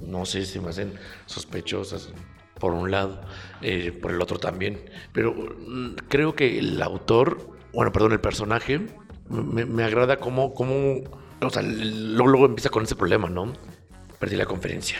No 0.00 0.24
sé 0.24 0.44
si 0.44 0.60
me 0.60 0.70
hacen 0.70 0.94
sospechosas 1.26 2.12
por 2.58 2.74
un 2.74 2.90
lado, 2.92 3.20
eh, 3.60 3.90
por 3.90 4.12
el 4.12 4.20
otro 4.22 4.38
también. 4.38 4.88
Pero 5.12 5.34
mm, 5.34 5.94
creo 6.08 6.34
que 6.34 6.58
el 6.58 6.80
autor, 6.80 7.58
bueno, 7.72 7.92
perdón, 7.92 8.12
el 8.12 8.20
personaje, 8.20 8.86
me, 9.28 9.82
agrada 9.82 10.18
cómo, 10.18 10.54
cómo, 10.54 11.02
o 11.40 11.50
sea, 11.50 11.62
luego, 11.62 12.28
luego 12.28 12.46
empieza 12.46 12.70
con 12.70 12.84
ese 12.84 12.94
problema, 12.94 13.28
¿no? 13.28 13.52
Perdí 14.20 14.36
la 14.36 14.46
conferencia. 14.46 14.98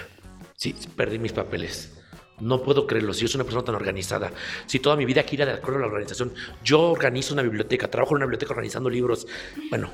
Sí, 0.56 0.74
perdí 0.96 1.18
mis 1.18 1.32
papeles. 1.32 2.01
No 2.40 2.62
puedo 2.62 2.86
creerlo, 2.86 3.12
si 3.12 3.22
yo 3.22 3.28
soy 3.28 3.38
una 3.38 3.44
persona 3.44 3.64
tan 3.64 3.74
organizada, 3.74 4.32
si 4.66 4.80
toda 4.80 4.96
mi 4.96 5.04
vida 5.04 5.22
gira 5.22 5.46
de 5.46 5.52
acuerdo 5.52 5.78
a 5.78 5.82
la 5.82 5.86
organización, 5.86 6.32
yo 6.64 6.90
organizo 6.90 7.34
una 7.34 7.42
biblioteca, 7.42 7.88
trabajo 7.88 8.12
en 8.12 8.16
una 8.16 8.26
biblioteca 8.26 8.52
organizando 8.52 8.90
libros, 8.90 9.26
bueno, 9.70 9.90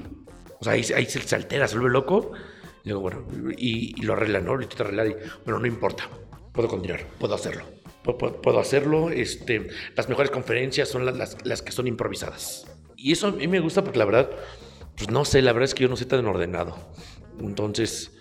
o 0.61 0.65
sea, 0.65 0.73
ahí, 0.73 0.83
se, 0.83 1.35
altera, 1.35 1.69
se 1.69 1.77
vuelve 1.77 1.93
loco, 1.93 2.33
y 2.85 2.93
bueno, 2.93 3.27
y, 3.57 4.01
lo 4.03 4.15
arregla, 4.15 4.41
¿no? 4.41 4.57
Lo 4.57 4.63
intenta 4.63 4.85
arreglar 4.85 5.09
y, 5.09 5.17
bueno, 5.45 5.61
no 5.61 5.67
importa, 5.67 6.09
puedo 6.53 6.69
continuar, 6.69 7.07
puedo 7.19 7.35
hacerlo. 7.35 7.65
Puedo, 8.03 8.59
hacerlo, 8.59 9.11
este, 9.11 9.69
las 9.95 10.09
mejores 10.09 10.31
conferencias 10.31 10.89
son 10.89 11.05
las, 11.05 11.37
las, 11.45 11.61
que 11.61 11.73
son 11.73 11.87
improvisadas. 11.87 12.65
Y 12.97 13.13
eso 13.13 13.27
a 13.27 13.33
mí 13.33 13.47
me 13.47 13.61
gusta 13.61 13.85
porque 13.85 13.99
la 13.99 14.07
verdad, 14.07 14.31
pues 14.97 15.11
no 15.11 15.27
sé, 15.27 15.43
la 15.43 15.53
verdad 15.53 15.65
es 15.67 15.75
que 15.75 15.83
yo 15.83 15.91
no 15.91 15.97
soy 15.97 16.07
tan 16.07 16.25
ordenado. 16.25 16.79
Entonces, 17.39 18.13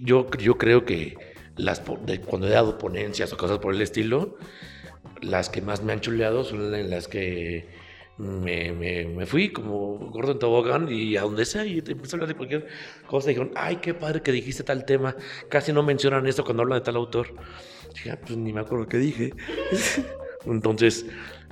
yo, 0.00 0.28
yo 0.32 0.58
creo 0.58 0.84
que 0.84 1.16
las, 1.58 1.82
cuando 2.26 2.46
he 2.46 2.50
dado 2.50 2.78
ponencias 2.78 3.32
o 3.32 3.36
cosas 3.36 3.58
por 3.58 3.74
el 3.74 3.82
estilo, 3.82 4.36
las 5.20 5.50
que 5.50 5.60
más 5.60 5.82
me 5.82 5.92
han 5.92 6.00
chuleado 6.00 6.44
son 6.44 6.70
las 6.90 7.08
que 7.08 7.68
me, 8.18 8.72
me, 8.72 9.26
fui 9.26 9.50
como 9.50 9.96
gordo 10.10 10.32
en 10.32 10.38
tobogán 10.38 10.88
y 10.90 11.16
a 11.16 11.22
donde 11.22 11.44
sea 11.44 11.64
y 11.64 11.78
empecé 11.78 12.14
a 12.14 12.16
hablar 12.16 12.28
de 12.28 12.34
cualquier 12.34 12.66
cosa. 13.06 13.30
Y 13.30 13.34
dijeron, 13.34 13.52
ay, 13.54 13.76
qué 13.76 13.94
padre 13.94 14.22
que 14.22 14.32
dijiste 14.32 14.64
tal 14.64 14.84
tema. 14.84 15.14
Casi 15.48 15.72
no 15.72 15.82
mencionan 15.82 16.26
esto 16.26 16.44
cuando 16.44 16.62
hablan 16.62 16.80
de 16.80 16.84
tal 16.84 16.96
autor. 16.96 17.28
dije, 17.94 18.10
ah, 18.10 18.18
pues 18.20 18.36
ni 18.36 18.52
me 18.52 18.60
acuerdo 18.60 18.88
qué 18.88 18.98
dije. 18.98 19.32
Entonces, 20.46 21.06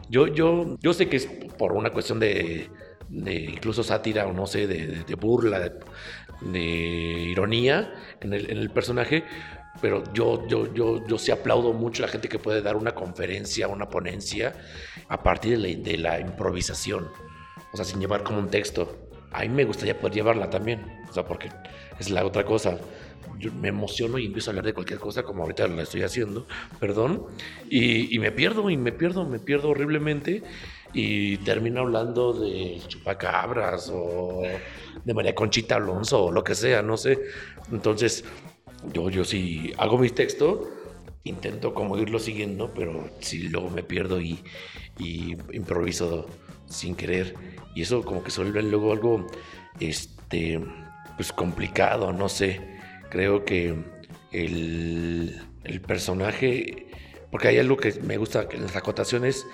yo, 0.08 0.26
yo, 0.26 0.76
yo 0.80 0.92
sé 0.92 1.08
que 1.08 1.16
es 1.16 1.26
por 1.26 1.72
una 1.72 1.90
cuestión 1.90 2.18
de, 2.18 2.68
de 3.08 3.34
incluso 3.34 3.82
sátira 3.82 4.26
o 4.26 4.32
no 4.32 4.46
sé, 4.46 4.66
de, 4.66 5.04
de 5.04 5.14
burla, 5.14 5.60
de, 6.40 6.60
ironía 6.60 7.94
en 8.20 8.32
el, 8.32 8.50
en 8.50 8.58
el 8.58 8.70
personaje, 8.70 9.24
pero 9.80 10.02
yo, 10.12 10.46
yo, 10.48 10.72
yo, 10.72 11.06
yo 11.06 11.18
sí 11.18 11.30
aplaudo 11.30 11.72
mucho 11.72 12.02
a 12.02 12.06
la 12.06 12.12
gente 12.12 12.28
que 12.28 12.38
puede 12.38 12.62
dar 12.62 12.76
una 12.76 12.94
conferencia, 12.94 13.68
una 13.68 13.88
ponencia 13.88 14.54
a 15.08 15.22
partir 15.22 15.58
de 15.58 15.98
la, 15.98 16.20
improvisación, 16.20 17.08
o 17.72 17.76
sea, 17.76 17.84
sin 17.84 18.00
llevar 18.00 18.22
como 18.22 18.38
un 18.38 18.48
texto. 18.48 19.08
A 19.32 19.42
mí 19.42 19.48
me 19.48 19.64
gustaría 19.64 19.98
poder 19.98 20.14
llevarla 20.14 20.48
también, 20.48 20.80
o 21.08 21.12
sea, 21.12 21.24
porque 21.24 21.50
es 21.98 22.10
la 22.10 22.24
otra 22.24 22.44
cosa. 22.44 22.78
Yo 23.38 23.52
me 23.52 23.68
emociono 23.68 24.18
y 24.18 24.26
empiezo 24.26 24.50
a 24.50 24.52
hablar 24.52 24.64
de 24.64 24.72
cualquier 24.72 24.98
cosa, 24.98 25.22
como 25.22 25.42
ahorita 25.42 25.66
lo 25.66 25.82
estoy 25.82 26.02
haciendo, 26.02 26.46
perdón, 26.80 27.26
y, 27.68 28.14
y 28.14 28.18
me 28.18 28.32
pierdo, 28.32 28.70
y 28.70 28.76
me 28.76 28.92
pierdo, 28.92 29.26
me 29.26 29.38
pierdo 29.38 29.70
horriblemente, 29.70 30.42
y 30.92 31.36
termino 31.38 31.80
hablando 31.80 32.32
de 32.32 32.80
chupacabras 32.88 33.90
o 33.92 34.42
de 35.04 35.14
María 35.14 35.34
Conchita 35.34 35.76
Alonso 35.76 36.24
o 36.24 36.32
lo 36.32 36.42
que 36.42 36.54
sea, 36.54 36.80
no 36.80 36.96
sé. 36.96 37.18
Entonces, 37.70 38.24
yo, 38.92 39.10
yo 39.10 39.24
sí 39.24 39.72
hago 39.78 39.98
mi 39.98 40.10
texto, 40.10 40.68
intento 41.24 41.74
como 41.74 41.98
irlo 41.98 42.18
siguiendo, 42.18 42.72
pero 42.74 43.10
si 43.20 43.48
luego 43.48 43.70
me 43.70 43.82
pierdo 43.82 44.20
y, 44.20 44.42
improviso 45.52 46.26
sin 46.68 46.94
querer. 46.94 47.34
Y 47.74 47.82
eso 47.82 48.02
como 48.02 48.22
que 48.22 48.30
se 48.30 48.42
vuelve 48.42 48.62
luego 48.62 48.92
algo, 48.92 49.26
este, 49.80 50.60
pues 51.16 51.32
complicado, 51.32 52.12
no 52.12 52.28
sé. 52.28 52.60
Creo 53.10 53.44
que 53.44 53.74
el, 54.32 55.42
personaje, 55.86 56.86
porque 57.30 57.48
hay 57.48 57.58
algo 57.58 57.76
que 57.76 57.92
me 58.00 58.16
gusta 58.16 58.48
en 58.50 58.62
las 58.62 58.76
acotaciones, 58.76 59.46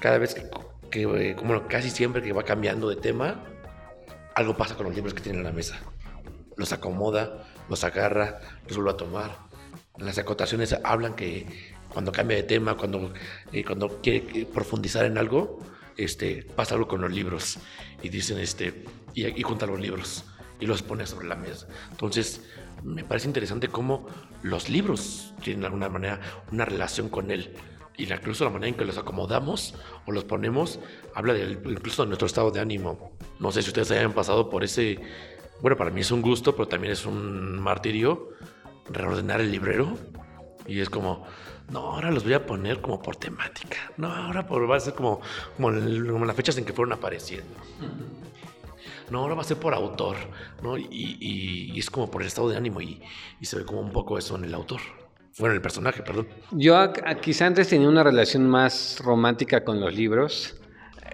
cada 0.00 0.18
vez 0.18 0.34
que, 0.34 0.42
que, 0.90 1.34
como 1.34 1.66
casi 1.66 1.90
siempre 1.90 2.22
que 2.22 2.32
va 2.32 2.44
cambiando 2.44 2.88
de 2.88 2.96
tema, 2.96 3.44
algo 4.34 4.56
pasa 4.56 4.76
con 4.76 4.86
los 4.86 4.94
libros 4.94 5.14
que 5.14 5.20
tienen 5.22 5.40
en 5.40 5.46
la 5.46 5.52
mesa. 5.52 5.80
los 6.56 6.72
acomoda, 6.72 7.44
los 7.68 7.84
agarra, 7.84 8.40
los 8.66 8.76
vuelve 8.76 8.90
a 8.92 8.96
tomar. 8.96 9.38
Las 9.98 10.18
acotaciones 10.18 10.74
hablan 10.84 11.14
que 11.14 11.46
cuando 11.88 12.10
cambia 12.12 12.36
de 12.36 12.42
tema, 12.42 12.76
cuando, 12.76 13.12
eh, 13.52 13.64
cuando 13.64 14.00
quiere 14.00 14.46
profundizar 14.46 15.04
en 15.04 15.18
algo, 15.18 15.60
este, 15.96 16.42
pasa 16.56 16.74
algo 16.74 16.88
con 16.88 17.00
los 17.00 17.12
libros 17.12 17.58
y 18.02 18.08
dicen, 18.08 18.38
este, 18.38 18.84
y, 19.14 19.26
y 19.26 19.42
junta 19.42 19.66
los 19.66 19.80
libros 19.80 20.24
y 20.58 20.66
los 20.66 20.82
pone 20.82 21.06
sobre 21.06 21.28
la 21.28 21.36
mesa. 21.36 21.68
Entonces, 21.90 22.42
me 22.82 23.04
parece 23.04 23.28
interesante 23.28 23.68
cómo 23.68 24.06
los 24.42 24.68
libros 24.68 25.32
tienen 25.42 25.60
de 25.60 25.66
alguna 25.66 25.88
manera 25.88 26.20
una 26.52 26.64
relación 26.64 27.08
con 27.08 27.30
él. 27.30 27.54
Y 27.96 28.12
incluso 28.12 28.44
la 28.44 28.50
manera 28.50 28.68
en 28.68 28.74
que 28.74 28.84
los 28.84 28.98
acomodamos 28.98 29.74
o 30.04 30.12
los 30.12 30.24
ponemos 30.24 30.80
habla 31.14 31.32
del, 31.32 31.60
incluso 31.64 32.02
de 32.02 32.08
nuestro 32.08 32.26
estado 32.26 32.50
de 32.50 32.60
ánimo. 32.60 33.12
No 33.38 33.52
sé 33.52 33.62
si 33.62 33.68
ustedes 33.68 33.90
hayan 33.92 34.12
pasado 34.12 34.50
por 34.50 34.64
ese... 34.64 35.00
Bueno, 35.64 35.78
para 35.78 35.90
mí 35.90 36.02
es 36.02 36.10
un 36.10 36.20
gusto, 36.20 36.54
pero 36.54 36.68
también 36.68 36.92
es 36.92 37.06
un 37.06 37.58
martirio 37.58 38.28
reordenar 38.90 39.40
el 39.40 39.50
librero. 39.50 39.96
Y 40.66 40.80
es 40.80 40.90
como, 40.90 41.24
no, 41.70 41.78
ahora 41.78 42.10
los 42.10 42.22
voy 42.22 42.34
a 42.34 42.44
poner 42.44 42.82
como 42.82 43.00
por 43.00 43.16
temática. 43.16 43.78
No, 43.96 44.08
ahora 44.08 44.42
va 44.42 44.76
a 44.76 44.80
ser 44.80 44.92
como, 44.92 45.22
como, 45.56 45.70
las 45.70 46.36
fechas 46.36 46.58
en 46.58 46.66
que 46.66 46.74
fueron 46.74 46.92
apareciendo 46.92 47.54
no, 49.10 49.20
ahora 49.20 49.36
va 49.36 49.40
a 49.40 49.44
ser 49.44 49.56
por 49.56 49.72
autor, 49.72 50.16
¿no? 50.62 50.76
Y, 50.76 51.72
es 51.78 51.88
como 51.88 52.10
por 52.10 52.20
el 52.20 52.28
estado 52.28 52.50
de 52.50 52.58
ánimo 52.58 52.82
y, 52.82 53.00
se 53.40 53.56
ve 53.56 53.64
como 53.64 53.80
un 53.80 53.90
poco 53.90 54.18
eso 54.18 54.36
en 54.36 54.44
el 54.44 54.52
autor. 54.52 54.82
Bueno, 55.38 55.52
en 55.54 55.56
el 55.56 55.62
personaje, 55.62 56.02
perdón. 56.02 56.28
Yo 56.50 56.76
quizá 57.22 57.46
antes 57.46 57.70
tenía 57.70 57.88
una 57.88 58.02
relación 58.02 58.46
más 58.46 59.00
romántica 59.02 59.64
con 59.64 59.80
los 59.80 59.94
libros. 59.94 60.60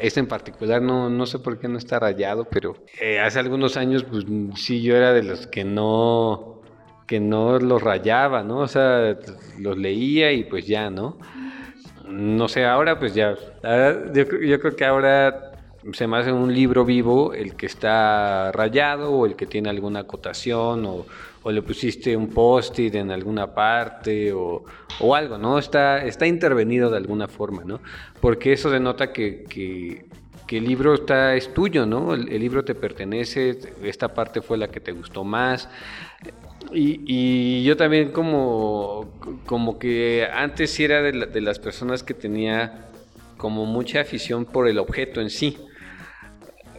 Este 0.01 0.21
en 0.21 0.27
particular 0.27 0.81
no, 0.81 1.11
no 1.11 1.27
sé 1.27 1.39
por 1.39 1.59
qué 1.59 1.69
no 1.69 1.79
está 1.79 1.99
rayado, 1.99 2.45
pero 2.45 2.75
eh, 3.01 3.21
hace 3.21 3.39
algunos 3.39 3.77
años, 3.77 4.05
pues 4.05 4.25
sí, 4.57 4.83
yo 4.83 4.97
era 4.97 5.13
de 5.13 5.23
los 5.23 5.47
que 5.47 5.65
no, 5.65 6.63
que 7.07 7.21
no 7.21 7.59
los 7.59 7.83
rayaba, 7.83 8.43
¿no? 8.43 8.59
O 8.59 8.69
sea, 8.69 9.17
los 9.59 9.77
leía 9.77 10.33
y 10.33 10.45
pues 10.45 10.67
ya, 10.67 10.91
¿no? 10.91 11.19
No 12.07 12.49
sé, 12.49 12.65
ahora 12.65 12.99
pues 12.99 13.15
ya. 13.15 13.37
Yo, 14.15 14.25
yo 14.41 14.61
creo 14.61 14.77
que 14.77 14.85
ahora 14.85 15.51
se 15.93 16.07
me 16.07 16.19
hace 16.19 16.33
un 16.33 16.53
libro 16.53 16.85
vivo 16.85 17.33
el 17.33 17.55
que 17.57 17.67
está 17.67 18.53
rayado 18.53 19.13
o 19.13 19.27
el 19.27 19.37
que 19.37 19.47
tiene 19.47 19.71
alguna 19.71 20.01
acotación 20.01 20.85
o, 20.87 21.07
le 21.45 21.63
pusiste 21.63 22.17
un 22.17 22.29
post-it 22.29 22.95
en 22.95 23.11
alguna 23.11 23.55
parte 23.55 24.33
o, 24.33 24.65
algo, 25.15 25.39
¿no? 25.39 25.59
Está, 25.59 26.05
está 26.05 26.27
intervenido 26.27 26.91
de 26.91 26.99
alguna 26.99 27.29
forma, 27.29 27.65
¿no? 27.65 27.81
Porque 28.21 28.53
eso 28.53 28.71
denota 28.71 29.13
que, 29.13 29.45
que, 29.45 30.05
el 30.57 30.65
libro 30.65 30.95
está, 30.95 31.37
es 31.37 31.55
tuyo, 31.55 31.87
¿no? 31.87 32.13
El, 32.13 32.27
libro 32.27 32.65
te 32.65 32.75
pertenece, 32.75 33.59
esta 33.83 34.13
parte 34.13 34.43
fue 34.43 34.59
la 34.59 34.69
que 34.69 34.81
te 34.81 34.93
gustó 34.93 35.23
más. 35.23 35.69
Y, 36.73 37.01
y 37.07 37.65
yo 37.65 37.77
también 37.77 38.11
como, 38.11 39.13
como 39.47 39.79
que 39.79 40.29
antes 40.33 40.79
era 40.81 41.03
de, 41.03 41.13
de 41.13 41.41
las 41.41 41.59
personas 41.59 42.03
que 42.03 42.15
tenía 42.15 42.91
como 43.37 43.65
mucha 43.65 44.01
afición 44.01 44.45
por 44.45 44.69
el 44.69 44.79
objeto 44.79 45.21
en 45.21 45.31
sí 45.31 45.57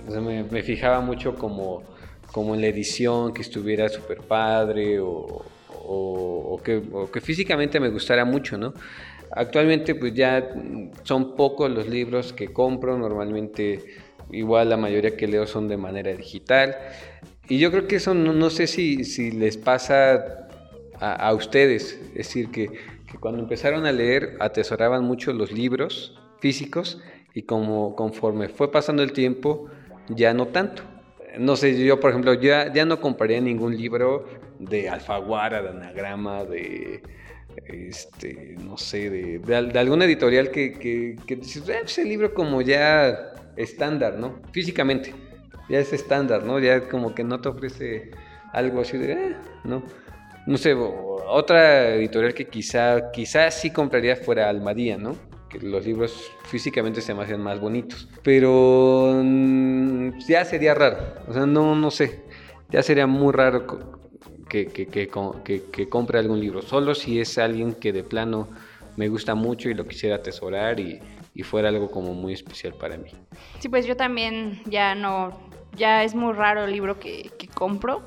me, 0.09 0.63
fijaba 0.63 1.01
mucho 1.01 1.35
como, 1.35 1.83
como 2.31 2.55
en 2.55 2.61
la 2.61 2.67
edición, 2.67 3.33
que 3.33 3.41
estuviera 3.41 3.89
súper 3.89 4.19
padre 4.19 4.99
o, 4.99 5.45
que, 6.63 7.21
físicamente 7.21 7.79
me 7.79 7.89
gustara 7.89 8.23
mucho, 8.25 8.57
¿no? 8.57 8.73
Actualmente 9.31 9.95
pues 9.95 10.13
ya 10.13 10.53
son 11.03 11.35
pocos 11.35 11.69
los 11.71 11.87
libros 11.87 12.33
que 12.33 12.49
compro, 12.49 12.97
normalmente 12.97 13.79
igual 14.31 14.69
la 14.69 14.77
mayoría 14.77 15.15
que 15.15 15.27
leo 15.27 15.47
son 15.47 15.67
de 15.67 15.77
manera 15.77 16.13
digital. 16.13 16.75
Y 17.47 17.57
yo 17.59 17.71
creo 17.71 17.87
que 17.87 17.97
eso 17.97 18.13
no, 18.13 18.49
sé 18.49 18.67
si, 18.67 19.03
si, 19.03 19.31
les 19.31 19.57
pasa 19.57 20.47
a, 20.99 21.33
ustedes, 21.33 21.99
es 22.09 22.13
decir, 22.13 22.51
que, 22.51 22.67
que, 22.67 23.17
cuando 23.19 23.41
empezaron 23.41 23.85
a 23.85 23.91
leer 23.91 24.37
atesoraban 24.39 25.03
mucho 25.03 25.33
los 25.33 25.51
libros 25.51 26.17
físicos 26.39 27.01
y 27.33 27.43
como 27.43 27.95
conforme 27.95 28.49
fue 28.49 28.71
pasando 28.71 29.03
el 29.03 29.11
tiempo, 29.11 29.67
ya 30.09 30.33
no 30.33 30.47
tanto. 30.47 30.83
No 31.39 31.55
sé, 31.55 31.83
yo 31.83 31.99
por 31.99 32.09
ejemplo, 32.09 32.33
ya, 32.33 32.71
ya 32.73 32.85
no 32.85 32.99
compraría 32.99 33.39
ningún 33.39 33.75
libro 33.75 34.25
de 34.59 34.89
Alfaguara, 34.89 35.61
de 35.61 35.69
Anagrama, 35.69 36.43
de, 36.43 37.01
este, 37.65 38.55
no 38.63 38.77
sé, 38.77 39.09
de, 39.09 39.55
alguna 39.79 40.05
editorial 40.05 40.51
que, 40.51 40.73
que, 40.73 41.15
que 41.25 41.35
dices, 41.37 41.67
eh, 41.69 41.79
pues, 41.81 41.97
libro 41.99 42.33
como 42.33 42.61
ya 42.61 43.33
estándar, 43.55 44.17
¿no? 44.17 44.41
Físicamente, 44.51 45.13
ya 45.69 45.79
es 45.79 45.93
estándar, 45.93 46.43
¿no? 46.43 46.59
Ya 46.59 46.87
como 46.87 47.15
que 47.15 47.23
no 47.23 47.39
te 47.39 47.49
ofrece 47.49 48.11
algo 48.51 48.81
así 48.81 48.97
de, 48.97 49.13
eh, 49.13 49.35
¿no? 49.63 49.83
No 50.47 50.57
sé, 50.57 50.73
otra 50.73 51.95
editorial 51.95 52.33
que 52.33 52.47
quizá, 52.47 53.11
quizá 53.11 53.51
sí 53.51 53.71
compraría 53.71 54.15
fuera 54.15 54.49
Almadía, 54.49 54.97
¿no? 54.97 55.15
Que 55.51 55.59
los 55.59 55.85
libros 55.85 56.31
físicamente 56.43 57.01
se 57.01 57.13
me 57.13 57.23
hacen 57.23 57.41
más 57.41 57.59
bonitos. 57.59 58.07
Pero 58.23 59.21
mm, 59.23 60.19
ya 60.27 60.45
sería 60.45 60.73
raro, 60.73 60.97
o 61.27 61.33
sea, 61.33 61.45
no, 61.45 61.75
no 61.75 61.91
sé, 61.91 62.21
ya 62.69 62.81
sería 62.81 63.07
muy 63.07 63.33
raro 63.33 63.65
que, 64.47 64.67
que, 64.67 64.87
que, 64.87 65.89
compre 65.89 66.19
algún 66.19 66.39
libro, 66.39 66.61
solo 66.61 66.95
si 66.95 67.19
es 67.19 67.37
alguien 67.37 67.73
que 67.73 67.93
de 67.93 68.03
plano 68.03 68.49
me 68.97 69.07
gusta 69.07 69.35
mucho 69.35 69.69
y 69.69 69.73
lo 69.73 69.87
quisiera 69.87 70.17
atesorar 70.17 70.79
y, 70.79 70.99
y 71.33 71.43
fuera 71.43 71.69
algo 71.69 71.89
como 71.89 72.13
muy 72.13 72.33
especial 72.33 72.73
para 72.73 72.97
mí. 72.97 73.11
Sí, 73.59 73.69
pues 73.69 73.85
yo 73.85 73.95
también 73.95 74.61
ya 74.65 74.95
no, 74.95 75.39
ya 75.75 76.03
es 76.03 76.15
muy 76.15 76.33
raro 76.33 76.65
el 76.65 76.71
libro 76.71 76.99
que, 76.99 77.31
compro. 77.53 78.01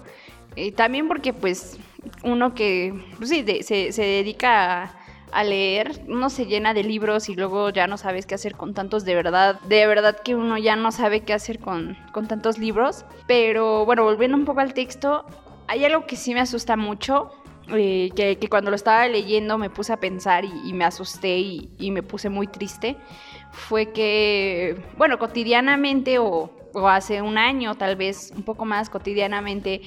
Y 0.56 0.72
también 0.72 1.08
porque 1.08 1.32
pues 1.32 1.78
uno 2.22 2.54
que, 2.54 2.94
pues 3.16 3.30
sí, 3.30 3.44
se, 3.62 3.92
se 3.92 4.02
dedica 4.02 4.82
a 4.82 5.03
a 5.34 5.42
leer, 5.42 6.00
uno 6.06 6.30
se 6.30 6.46
llena 6.46 6.74
de 6.74 6.84
libros 6.84 7.28
y 7.28 7.34
luego 7.34 7.70
ya 7.70 7.88
no 7.88 7.96
sabes 7.98 8.24
qué 8.24 8.36
hacer 8.36 8.54
con 8.54 8.72
tantos 8.72 9.04
de 9.04 9.16
verdad. 9.16 9.60
De 9.62 9.84
verdad 9.86 10.16
que 10.20 10.36
uno 10.36 10.56
ya 10.58 10.76
no 10.76 10.92
sabe 10.92 11.22
qué 11.22 11.32
hacer 11.32 11.58
con, 11.58 11.98
con 12.12 12.28
tantos 12.28 12.56
libros. 12.56 13.04
Pero 13.26 13.84
bueno, 13.84 14.04
volviendo 14.04 14.36
un 14.36 14.44
poco 14.44 14.60
al 14.60 14.74
texto, 14.74 15.26
hay 15.66 15.84
algo 15.84 16.06
que 16.06 16.14
sí 16.16 16.34
me 16.34 16.40
asusta 16.40 16.76
mucho. 16.76 17.32
Eh, 17.68 18.10
que, 18.14 18.48
cuando 18.48 18.70
lo 18.70 18.76
estaba 18.76 19.08
leyendo 19.08 19.56
me 19.56 19.70
puse 19.70 19.92
a 19.92 19.96
pensar 19.96 20.44
y, 20.44 20.72
me 20.74 20.84
asusté 20.84 21.38
y, 21.38 21.70
y, 21.78 21.90
me 21.90 22.02
puse 22.02 22.28
muy 22.28 22.46
triste. 22.46 22.96
Fue 23.50 23.90
que, 23.92 24.80
bueno, 24.96 25.18
cotidianamente 25.18 26.18
o, 26.18 26.50
o 26.74 26.88
hace 26.88 27.22
un 27.22 27.38
año, 27.38 27.74
tal 27.76 27.96
vez 27.96 28.32
un 28.36 28.42
poco 28.42 28.64
más 28.64 28.90
cotidianamente, 28.90 29.82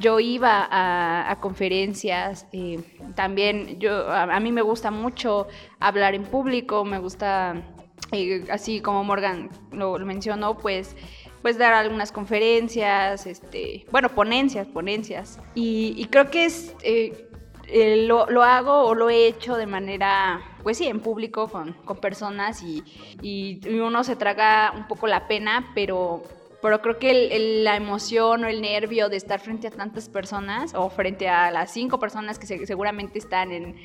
yo 0.00 0.18
iba 0.18 0.66
a, 0.70 1.38
conferencias, 1.40 2.46
eh, 2.52 2.80
también 3.14 3.78
yo, 3.78 4.10
a, 4.10 4.40
mí 4.40 4.50
me 4.50 4.62
gusta 4.62 4.90
mucho 4.90 5.46
hablar 5.78 6.14
en 6.14 6.24
público, 6.24 6.84
me 6.86 6.98
gusta, 6.98 7.62
eh, 8.10 8.44
así 8.50 8.80
como 8.80 9.04
Morgan 9.04 9.50
lo, 9.70 9.98
mencionó, 10.00 10.56
pues 10.58 10.96
pues 11.42 11.56
dar 11.56 11.72
algunas 11.72 12.12
conferencias, 12.12 13.26
este, 13.26 13.86
bueno, 13.90 14.10
ponencias, 14.10 14.66
ponencias. 14.66 15.38
Y, 15.54 16.06
creo 16.10 16.30
que 16.30 16.44
es, 16.44 16.74
eh, 16.82 18.04
lo, 18.06 18.26
lo, 18.26 18.42
hago 18.42 18.82
o 18.82 18.94
lo 18.94 19.08
he 19.08 19.26
hecho 19.26 19.56
de 19.56 19.64
manera, 19.66 20.42
pues 20.62 20.76
sí, 20.76 20.86
en 20.86 21.00
público 21.00 21.48
con, 21.48 21.72
con 21.72 21.96
personas 21.96 22.62
y, 22.62 22.84
y, 23.22 23.58
uno 23.70 24.04
se 24.04 24.16
traga 24.16 24.74
un 24.76 24.86
poco 24.86 25.06
la 25.06 25.28
pena, 25.28 25.70
pero 25.74 26.22
pero 26.62 26.82
creo 26.82 26.98
que 26.98 27.62
la 27.62 27.76
emoción 27.76 28.44
o 28.44 28.48
el 28.48 28.60
nervio 28.60 29.08
de 29.08 29.16
estar 29.16 29.40
frente 29.40 29.68
a 29.68 29.70
tantas 29.70 30.08
personas 30.08 30.74
o 30.74 30.90
frente 30.90 31.28
a 31.28 31.50
las 31.50 31.72
cinco 31.72 31.98
personas 31.98 32.38
que 32.38 32.66
seguramente 32.66 33.18
están 33.18 33.52
en, 33.52 33.76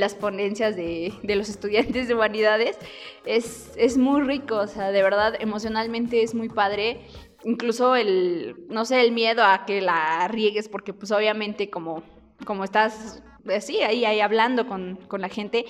las 0.00 0.14
ponencias 0.14 0.76
de, 0.76 1.12
los 1.22 1.48
estudiantes 1.48 2.08
de 2.08 2.14
humanidades 2.14 2.78
es, 3.24 3.72
es 3.76 3.98
muy 3.98 4.22
rico, 4.22 4.56
o 4.56 4.66
sea, 4.66 4.92
de 4.92 5.02
verdad 5.02 5.34
emocionalmente 5.40 6.22
es 6.22 6.34
muy 6.34 6.48
padre. 6.48 7.00
Incluso 7.42 7.96
el, 7.96 8.66
no 8.68 8.84
sé, 8.84 9.00
el 9.00 9.12
miedo 9.12 9.42
a 9.42 9.64
que 9.64 9.80
la 9.80 10.28
riegues, 10.28 10.68
porque 10.68 10.92
pues 10.92 11.10
obviamente 11.10 11.70
como, 11.70 12.02
como 12.44 12.64
estás 12.64 13.22
así, 13.48 13.80
ahí, 13.82 14.04
ahí 14.04 14.20
hablando 14.20 14.66
con, 14.66 14.96
con 15.08 15.22
la 15.22 15.30
gente, 15.30 15.64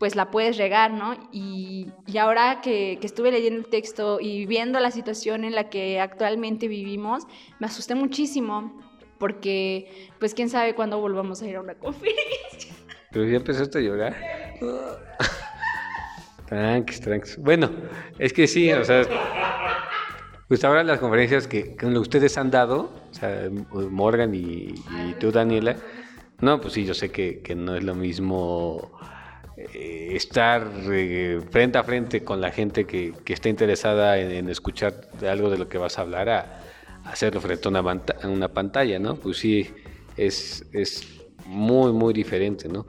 pues 0.00 0.16
la 0.16 0.30
puedes 0.30 0.56
regar, 0.56 0.92
¿no? 0.92 1.14
Y, 1.30 1.92
ahora 2.18 2.62
que, 2.62 2.98
estuve 3.02 3.30
leyendo 3.30 3.60
el 3.60 3.66
texto 3.66 4.18
y 4.18 4.46
viendo 4.46 4.80
la 4.80 4.90
situación 4.90 5.44
en 5.44 5.54
la 5.54 5.68
que 5.68 6.00
actualmente 6.00 6.68
vivimos, 6.68 7.24
me 7.58 7.66
asusté 7.66 7.94
muchísimo 7.94 8.80
porque, 9.18 10.08
pues, 10.18 10.32
quién 10.32 10.48
sabe 10.48 10.74
cuándo 10.74 10.98
volvamos 10.98 11.42
a 11.42 11.46
ir 11.46 11.56
a 11.56 11.60
una 11.60 11.74
conferencia. 11.78 12.74
Pero 13.10 13.26
ya 13.26 13.36
empezaste 13.36 13.76
a 13.76 13.80
llorar. 13.82 14.16
tranquis, 16.48 17.00
tranquis. 17.02 17.36
Bueno, 17.36 17.70
es 18.18 18.32
que 18.32 18.46
sí, 18.46 18.72
o 18.72 18.82
sea, 18.82 19.02
pues 20.48 20.64
ahora 20.64 20.82
las 20.82 20.98
conferencias 20.98 21.46
que, 21.46 21.76
que 21.76 21.86
ustedes 21.86 22.38
han 22.38 22.50
dado, 22.50 22.90
o 23.10 23.14
sea, 23.14 23.50
Morgan 23.90 24.34
y, 24.34 24.72
tú, 25.18 25.30
Daniela, 25.30 25.76
no, 26.40 26.58
pues 26.58 26.72
sí, 26.72 26.86
yo 26.86 26.94
sé 26.94 27.10
que, 27.10 27.42
que 27.42 27.54
no 27.54 27.76
es 27.76 27.84
lo 27.84 27.94
mismo 27.94 28.98
eh, 29.74 30.10
estar 30.14 30.70
eh, 30.90 31.40
frente 31.50 31.78
a 31.78 31.84
frente 31.84 32.24
con 32.24 32.40
la 32.40 32.50
gente 32.50 32.86
que, 32.86 33.12
está 33.26 33.48
interesada 33.48 34.18
en, 34.18 34.48
escuchar 34.48 35.08
algo 35.28 35.50
de 35.50 35.58
lo 35.58 35.68
que 35.68 35.78
vas 35.78 35.98
a 35.98 36.02
hablar, 36.02 36.28
a, 36.28 36.62
hacerlo 37.04 37.40
frente 37.40 37.68
a 37.68 38.28
una, 38.28 38.48
pantalla, 38.48 38.98
¿no? 38.98 39.16
Pues 39.16 39.38
sí, 39.38 39.70
es, 40.16 40.64
es 40.72 41.20
muy, 41.46 41.92
muy 41.92 42.12
diferente, 42.12 42.68
¿no? 42.68 42.86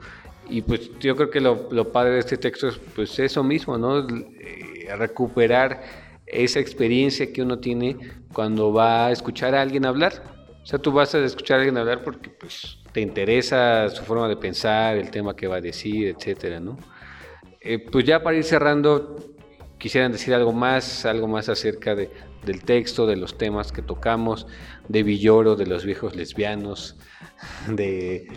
Y 0.48 0.62
pues 0.62 0.90
yo 0.98 1.16
creo 1.16 1.30
que 1.30 1.40
lo, 1.40 1.68
lo 1.70 1.92
padre 1.92 2.14
de 2.14 2.18
este 2.20 2.36
texto 2.36 2.68
es 2.68 2.78
pues 2.94 3.18
eso 3.18 3.42
mismo, 3.42 3.78
¿no? 3.78 4.00
Eh, 4.00 4.88
recuperar 4.96 5.82
esa 6.26 6.60
experiencia 6.60 7.32
que 7.32 7.42
uno 7.42 7.58
tiene 7.58 7.96
cuando 8.32 8.72
va 8.72 9.06
a 9.06 9.12
escuchar 9.12 9.54
a 9.54 9.62
alguien 9.62 9.86
hablar. 9.86 10.12
O 10.62 10.66
sea, 10.66 10.78
tú 10.78 10.92
vas 10.92 11.14
a 11.14 11.24
escuchar 11.24 11.56
a 11.56 11.60
alguien 11.60 11.78
hablar 11.78 12.02
porque 12.02 12.30
pues 12.30 12.78
te 12.92 13.00
interesa 13.00 13.88
su 13.88 14.04
forma 14.04 14.28
de 14.28 14.36
pensar, 14.36 14.96
el 14.96 15.10
tema 15.10 15.34
que 15.34 15.46
va 15.46 15.56
a 15.56 15.60
decir, 15.60 16.08
etcétera, 16.08 16.60
¿no? 16.60 16.78
Eh, 17.60 17.78
pues 17.78 18.04
ya 18.04 18.22
para 18.22 18.36
ir 18.36 18.44
cerrando, 18.44 19.16
quisieran 19.78 20.12
decir 20.12 20.34
algo 20.34 20.52
más, 20.52 21.06
algo 21.06 21.26
más 21.26 21.48
acerca 21.48 21.94
de, 21.94 22.10
del 22.44 22.62
texto, 22.64 23.06
de 23.06 23.16
los 23.16 23.38
temas 23.38 23.72
que 23.72 23.82
tocamos, 23.82 24.46
de 24.88 25.02
Villoro, 25.02 25.56
de 25.56 25.66
los 25.66 25.84
viejos 25.84 26.14
lesbianos, 26.14 26.96
de, 27.68 28.28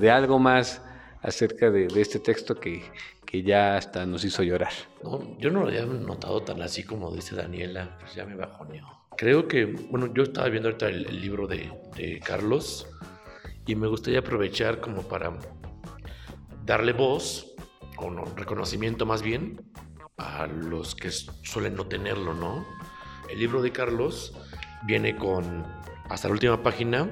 de, 0.00 0.10
algo 0.10 0.38
más 0.38 0.82
acerca 1.22 1.70
de, 1.70 1.86
este 1.96 2.18
texto 2.18 2.54
que, 2.54 2.82
que, 3.24 3.42
ya 3.42 3.76
hasta 3.76 4.06
nos 4.06 4.24
hizo 4.24 4.42
llorar. 4.42 4.72
No, 5.02 5.38
yo 5.38 5.50
no 5.50 5.60
lo 5.60 5.68
había 5.68 5.86
notado 5.86 6.42
tan 6.42 6.62
así 6.62 6.84
como 6.84 7.10
dice 7.10 7.34
Daniela, 7.34 7.96
pues 7.98 8.14
ya 8.14 8.26
me 8.26 8.34
bajoneó. 8.34 8.86
Creo 9.16 9.46
que, 9.48 9.64
bueno, 9.64 10.12
yo 10.14 10.24
estaba 10.24 10.48
viendo 10.48 10.68
ahorita 10.68 10.88
el, 10.88 11.20
libro 11.20 11.46
de, 11.46 11.70
de 11.96 12.20
Carlos 12.20 12.86
y 13.66 13.74
me 13.74 13.86
gustaría 13.86 14.20
aprovechar 14.20 14.80
como 14.80 15.02
para 15.02 15.32
darle 16.64 16.92
voz, 16.92 17.54
o 17.98 18.10
no, 18.10 18.24
reconocimiento 18.36 19.06
más 19.06 19.22
bien, 19.22 19.60
a 20.16 20.46
los 20.46 20.94
que 20.94 21.10
suelen 21.10 21.74
no 21.74 21.86
tenerlo, 21.86 22.34
¿no? 22.34 22.66
El 23.30 23.38
libro 23.38 23.62
de 23.62 23.72
Carlos 23.72 24.34
viene 24.84 25.16
con, 25.16 25.64
hasta 26.08 26.28
la 26.28 26.34
última 26.34 26.62
página, 26.62 27.08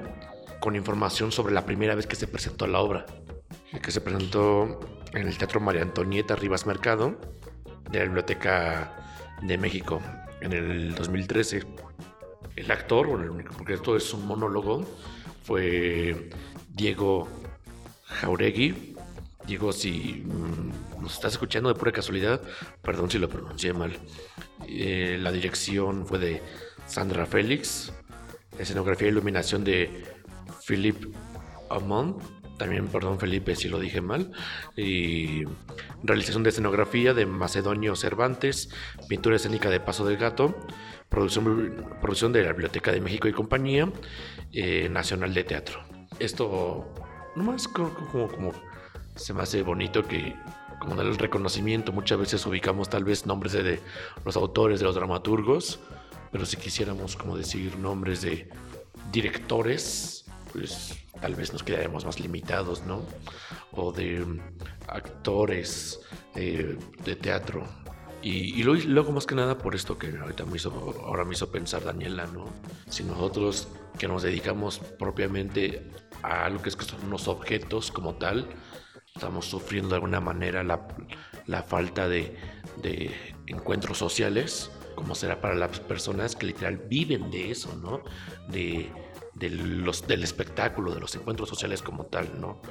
con 0.59 0.75
información 0.75 1.31
sobre 1.31 1.53
la 1.53 1.65
primera 1.65 1.95
vez 1.95 2.07
que 2.07 2.15
se 2.15 2.27
presentó 2.27 2.67
la 2.67 2.79
obra, 2.79 3.05
que 3.81 3.91
se 3.91 4.01
presentó 4.01 4.79
en 5.13 5.27
el 5.27 5.37
Teatro 5.37 5.59
María 5.59 5.81
Antonieta 5.81 6.35
Rivas 6.35 6.65
Mercado 6.65 7.19
de 7.89 7.99
la 7.99 8.05
Biblioteca 8.05 8.95
de 9.41 9.57
México 9.57 10.01
en 10.41 10.53
el 10.53 10.95
2013. 10.95 11.63
El 12.55 12.71
actor, 12.71 13.07
porque 13.57 13.73
esto 13.73 13.95
es 13.95 14.13
un 14.13 14.27
monólogo, 14.27 14.85
fue 15.43 16.29
Diego 16.69 17.27
Jauregui. 18.05 18.95
Diego, 19.45 19.73
si 19.73 20.23
mm, 20.25 21.01
nos 21.01 21.13
estás 21.13 21.33
escuchando 21.33 21.69
de 21.69 21.75
pura 21.75 21.91
casualidad, 21.91 22.41
perdón 22.81 23.09
si 23.09 23.17
lo 23.17 23.27
pronuncié 23.27 23.73
mal. 23.73 23.97
Eh, 24.67 25.17
la 25.19 25.31
dirección 25.31 26.05
fue 26.05 26.19
de 26.19 26.41
Sandra 26.85 27.25
Félix. 27.25 27.91
Escenografía 28.59 29.07
e 29.07 29.11
iluminación 29.11 29.63
de 29.63 30.03
Philippe 30.65 31.07
Amont. 31.69 32.21
También, 32.57 32.87
perdón, 32.87 33.19
Felipe, 33.19 33.55
si 33.55 33.69
lo 33.69 33.79
dije 33.79 34.01
mal. 34.01 34.31
Y 34.77 35.45
realización 36.03 36.43
de 36.43 36.51
escenografía 36.51 37.15
de 37.15 37.25
Macedonio 37.25 37.95
Cervantes. 37.95 38.69
Pintura 39.09 39.37
escénica 39.37 39.71
de 39.71 39.79
Paso 39.79 40.05
del 40.05 40.17
Gato. 40.17 40.55
Producción 41.09 42.31
de 42.31 42.43
la 42.43 42.51
Biblioteca 42.51 42.91
de 42.91 43.01
México 43.01 43.27
y 43.27 43.33
Compañía 43.33 43.91
eh, 44.53 44.89
Nacional 44.89 45.33
de 45.33 45.43
Teatro. 45.43 45.79
Esto, 46.19 46.85
nomás 47.35 47.67
como, 47.67 47.93
como, 48.27 48.51
se 49.15 49.33
me 49.33 49.43
hace 49.43 49.61
bonito 49.63 50.03
que 50.03 50.35
como 50.79 50.95
dar 50.95 51.05
el 51.05 51.17
reconocimiento, 51.17 51.91
muchas 51.91 52.19
veces 52.19 52.45
ubicamos 52.45 52.89
tal 52.89 53.03
vez 53.03 53.25
nombres 53.25 53.53
de, 53.53 53.79
los 54.25 54.35
autores, 54.35 54.79
de 54.79 54.85
los 54.85 54.95
dramaturgos, 54.95 55.79
pero 56.31 56.45
si 56.45 56.57
quisiéramos 56.57 57.15
como 57.15 57.37
decir 57.37 57.77
nombres 57.77 58.21
de 58.21 58.49
directores, 59.11 60.25
pues 60.51 60.97
tal 61.21 61.35
vez 61.35 61.53
nos 61.53 61.63
quedaríamos 61.63 62.03
más 62.03 62.19
limitados, 62.19 62.83
¿no? 62.85 63.03
O 63.73 63.91
de 63.91 64.25
actores 64.87 65.99
eh, 66.35 66.77
de 67.05 67.15
teatro. 67.15 67.63
Y, 68.21 68.63
luego 68.63 69.11
más 69.11 69.25
que 69.25 69.33
nada 69.33 69.57
por 69.57 69.73
esto 69.73 69.97
que 69.97 70.15
ahorita 70.15 70.45
me 70.45 70.57
hizo, 70.57 70.71
ahora 71.05 71.25
me 71.25 71.33
hizo 71.33 71.51
pensar 71.51 71.83
Daniela, 71.83 72.27
¿no? 72.27 72.45
Si 72.87 73.03
nosotros 73.03 73.67
que 73.97 74.07
nos 74.07 74.21
dedicamos 74.21 74.79
propiamente 74.79 75.89
a 76.21 76.49
lo 76.49 76.61
que 76.61 76.69
es 76.69 76.75
que 76.75 76.85
son 76.85 77.03
unos 77.05 77.27
objetos 77.27 77.91
como 77.91 78.15
tal, 78.15 78.47
estamos 79.15 79.45
sufriendo 79.45 79.89
de 79.89 79.95
alguna 79.95 80.19
manera 80.19 80.63
la, 80.63 80.87
la 81.47 81.63
falta 81.63 82.07
de, 82.07 82.37
de, 82.81 83.11
encuentros 83.47 83.97
sociales, 83.97 84.71
como 84.95 85.15
será 85.15 85.41
para 85.41 85.55
las 85.55 85.79
personas 85.79 86.35
que 86.35 86.45
literal 86.45 86.77
viven 86.77 87.31
de 87.31 87.51
eso, 87.51 87.75
¿no? 87.77 88.03
De, 88.49 88.91
de 89.33 89.49
los, 89.49 90.07
del 90.07 90.23
espectáculo, 90.23 90.93
de 90.93 90.99
los 90.99 91.15
encuentros 91.15 91.49
sociales 91.49 91.81
como 91.81 92.05
tal, 92.05 92.39
¿no? 92.39 92.61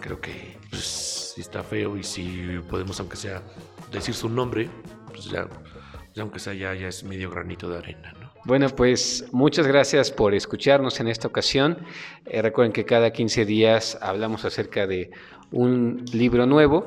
Creo 0.00 0.20
que 0.20 0.58
pues, 0.70 1.32
si 1.34 1.40
está 1.40 1.62
feo 1.62 1.96
y 1.96 2.02
si 2.02 2.60
podemos, 2.68 2.98
aunque 3.00 3.16
sea, 3.16 3.42
decir 3.92 4.14
su 4.14 4.28
nombre, 4.28 4.68
pues 5.06 5.24
ya, 5.26 5.48
aunque 6.18 6.38
sea 6.38 6.54
ya, 6.54 6.74
ya 6.74 6.88
es 6.88 7.04
medio 7.04 7.30
granito 7.30 7.68
de 7.68 7.78
arena, 7.78 8.12
¿no? 8.20 8.30
Bueno, 8.44 8.68
pues 8.70 9.26
muchas 9.32 9.66
gracias 9.66 10.10
por 10.10 10.34
escucharnos 10.34 10.98
en 10.98 11.08
esta 11.08 11.28
ocasión. 11.28 11.78
Eh, 12.24 12.40
recuerden 12.40 12.72
que 12.72 12.86
cada 12.86 13.12
15 13.12 13.44
días 13.44 13.98
hablamos 14.00 14.46
acerca 14.46 14.86
de 14.86 15.10
un 15.52 16.04
libro 16.12 16.46
nuevo 16.46 16.86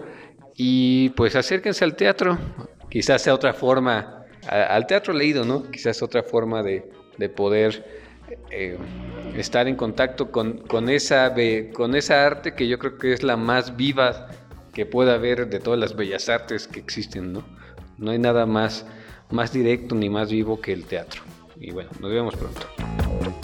y 0.55 1.09
pues 1.11 1.35
acérquense 1.35 1.83
al 1.83 1.95
teatro, 1.95 2.39
quizás 2.89 3.21
sea 3.21 3.35
otra 3.35 3.53
forma, 3.53 4.25
al 4.47 4.87
teatro 4.87 5.13
leído, 5.13 5.45
¿no? 5.45 5.69
Quizás 5.69 6.01
otra 6.01 6.23
forma 6.23 6.63
de, 6.63 6.83
poder 7.35 8.02
eh, 8.51 8.77
estar 9.35 9.67
en 9.67 9.75
contacto 9.75 10.31
con, 10.31 10.57
con, 10.57 10.89
esa, 10.89 11.33
con 11.73 11.95
esa 11.95 12.25
arte 12.25 12.53
que 12.53 12.67
yo 12.67 12.79
creo 12.79 12.97
que 12.97 13.13
es 13.13 13.23
la 13.23 13.37
más 13.37 13.75
viva 13.75 14.27
que 14.73 14.85
pueda 14.85 15.15
haber 15.15 15.49
de 15.49 15.59
todas 15.59 15.79
las 15.79 15.95
bellas 15.95 16.29
artes 16.29 16.67
que 16.67 16.79
existen, 16.79 17.33
¿no? 17.33 17.43
No 17.97 18.11
hay 18.11 18.19
nada 18.19 18.45
más, 18.45 18.85
más 19.29 19.53
directo 19.53 19.95
ni 19.95 20.09
más 20.09 20.31
vivo 20.31 20.59
que 20.59 20.73
el 20.73 20.85
teatro. 20.85 21.21
Y 21.57 21.71
bueno, 21.71 21.91
nos 21.99 22.11
vemos 22.11 22.35
pronto. 22.35 23.42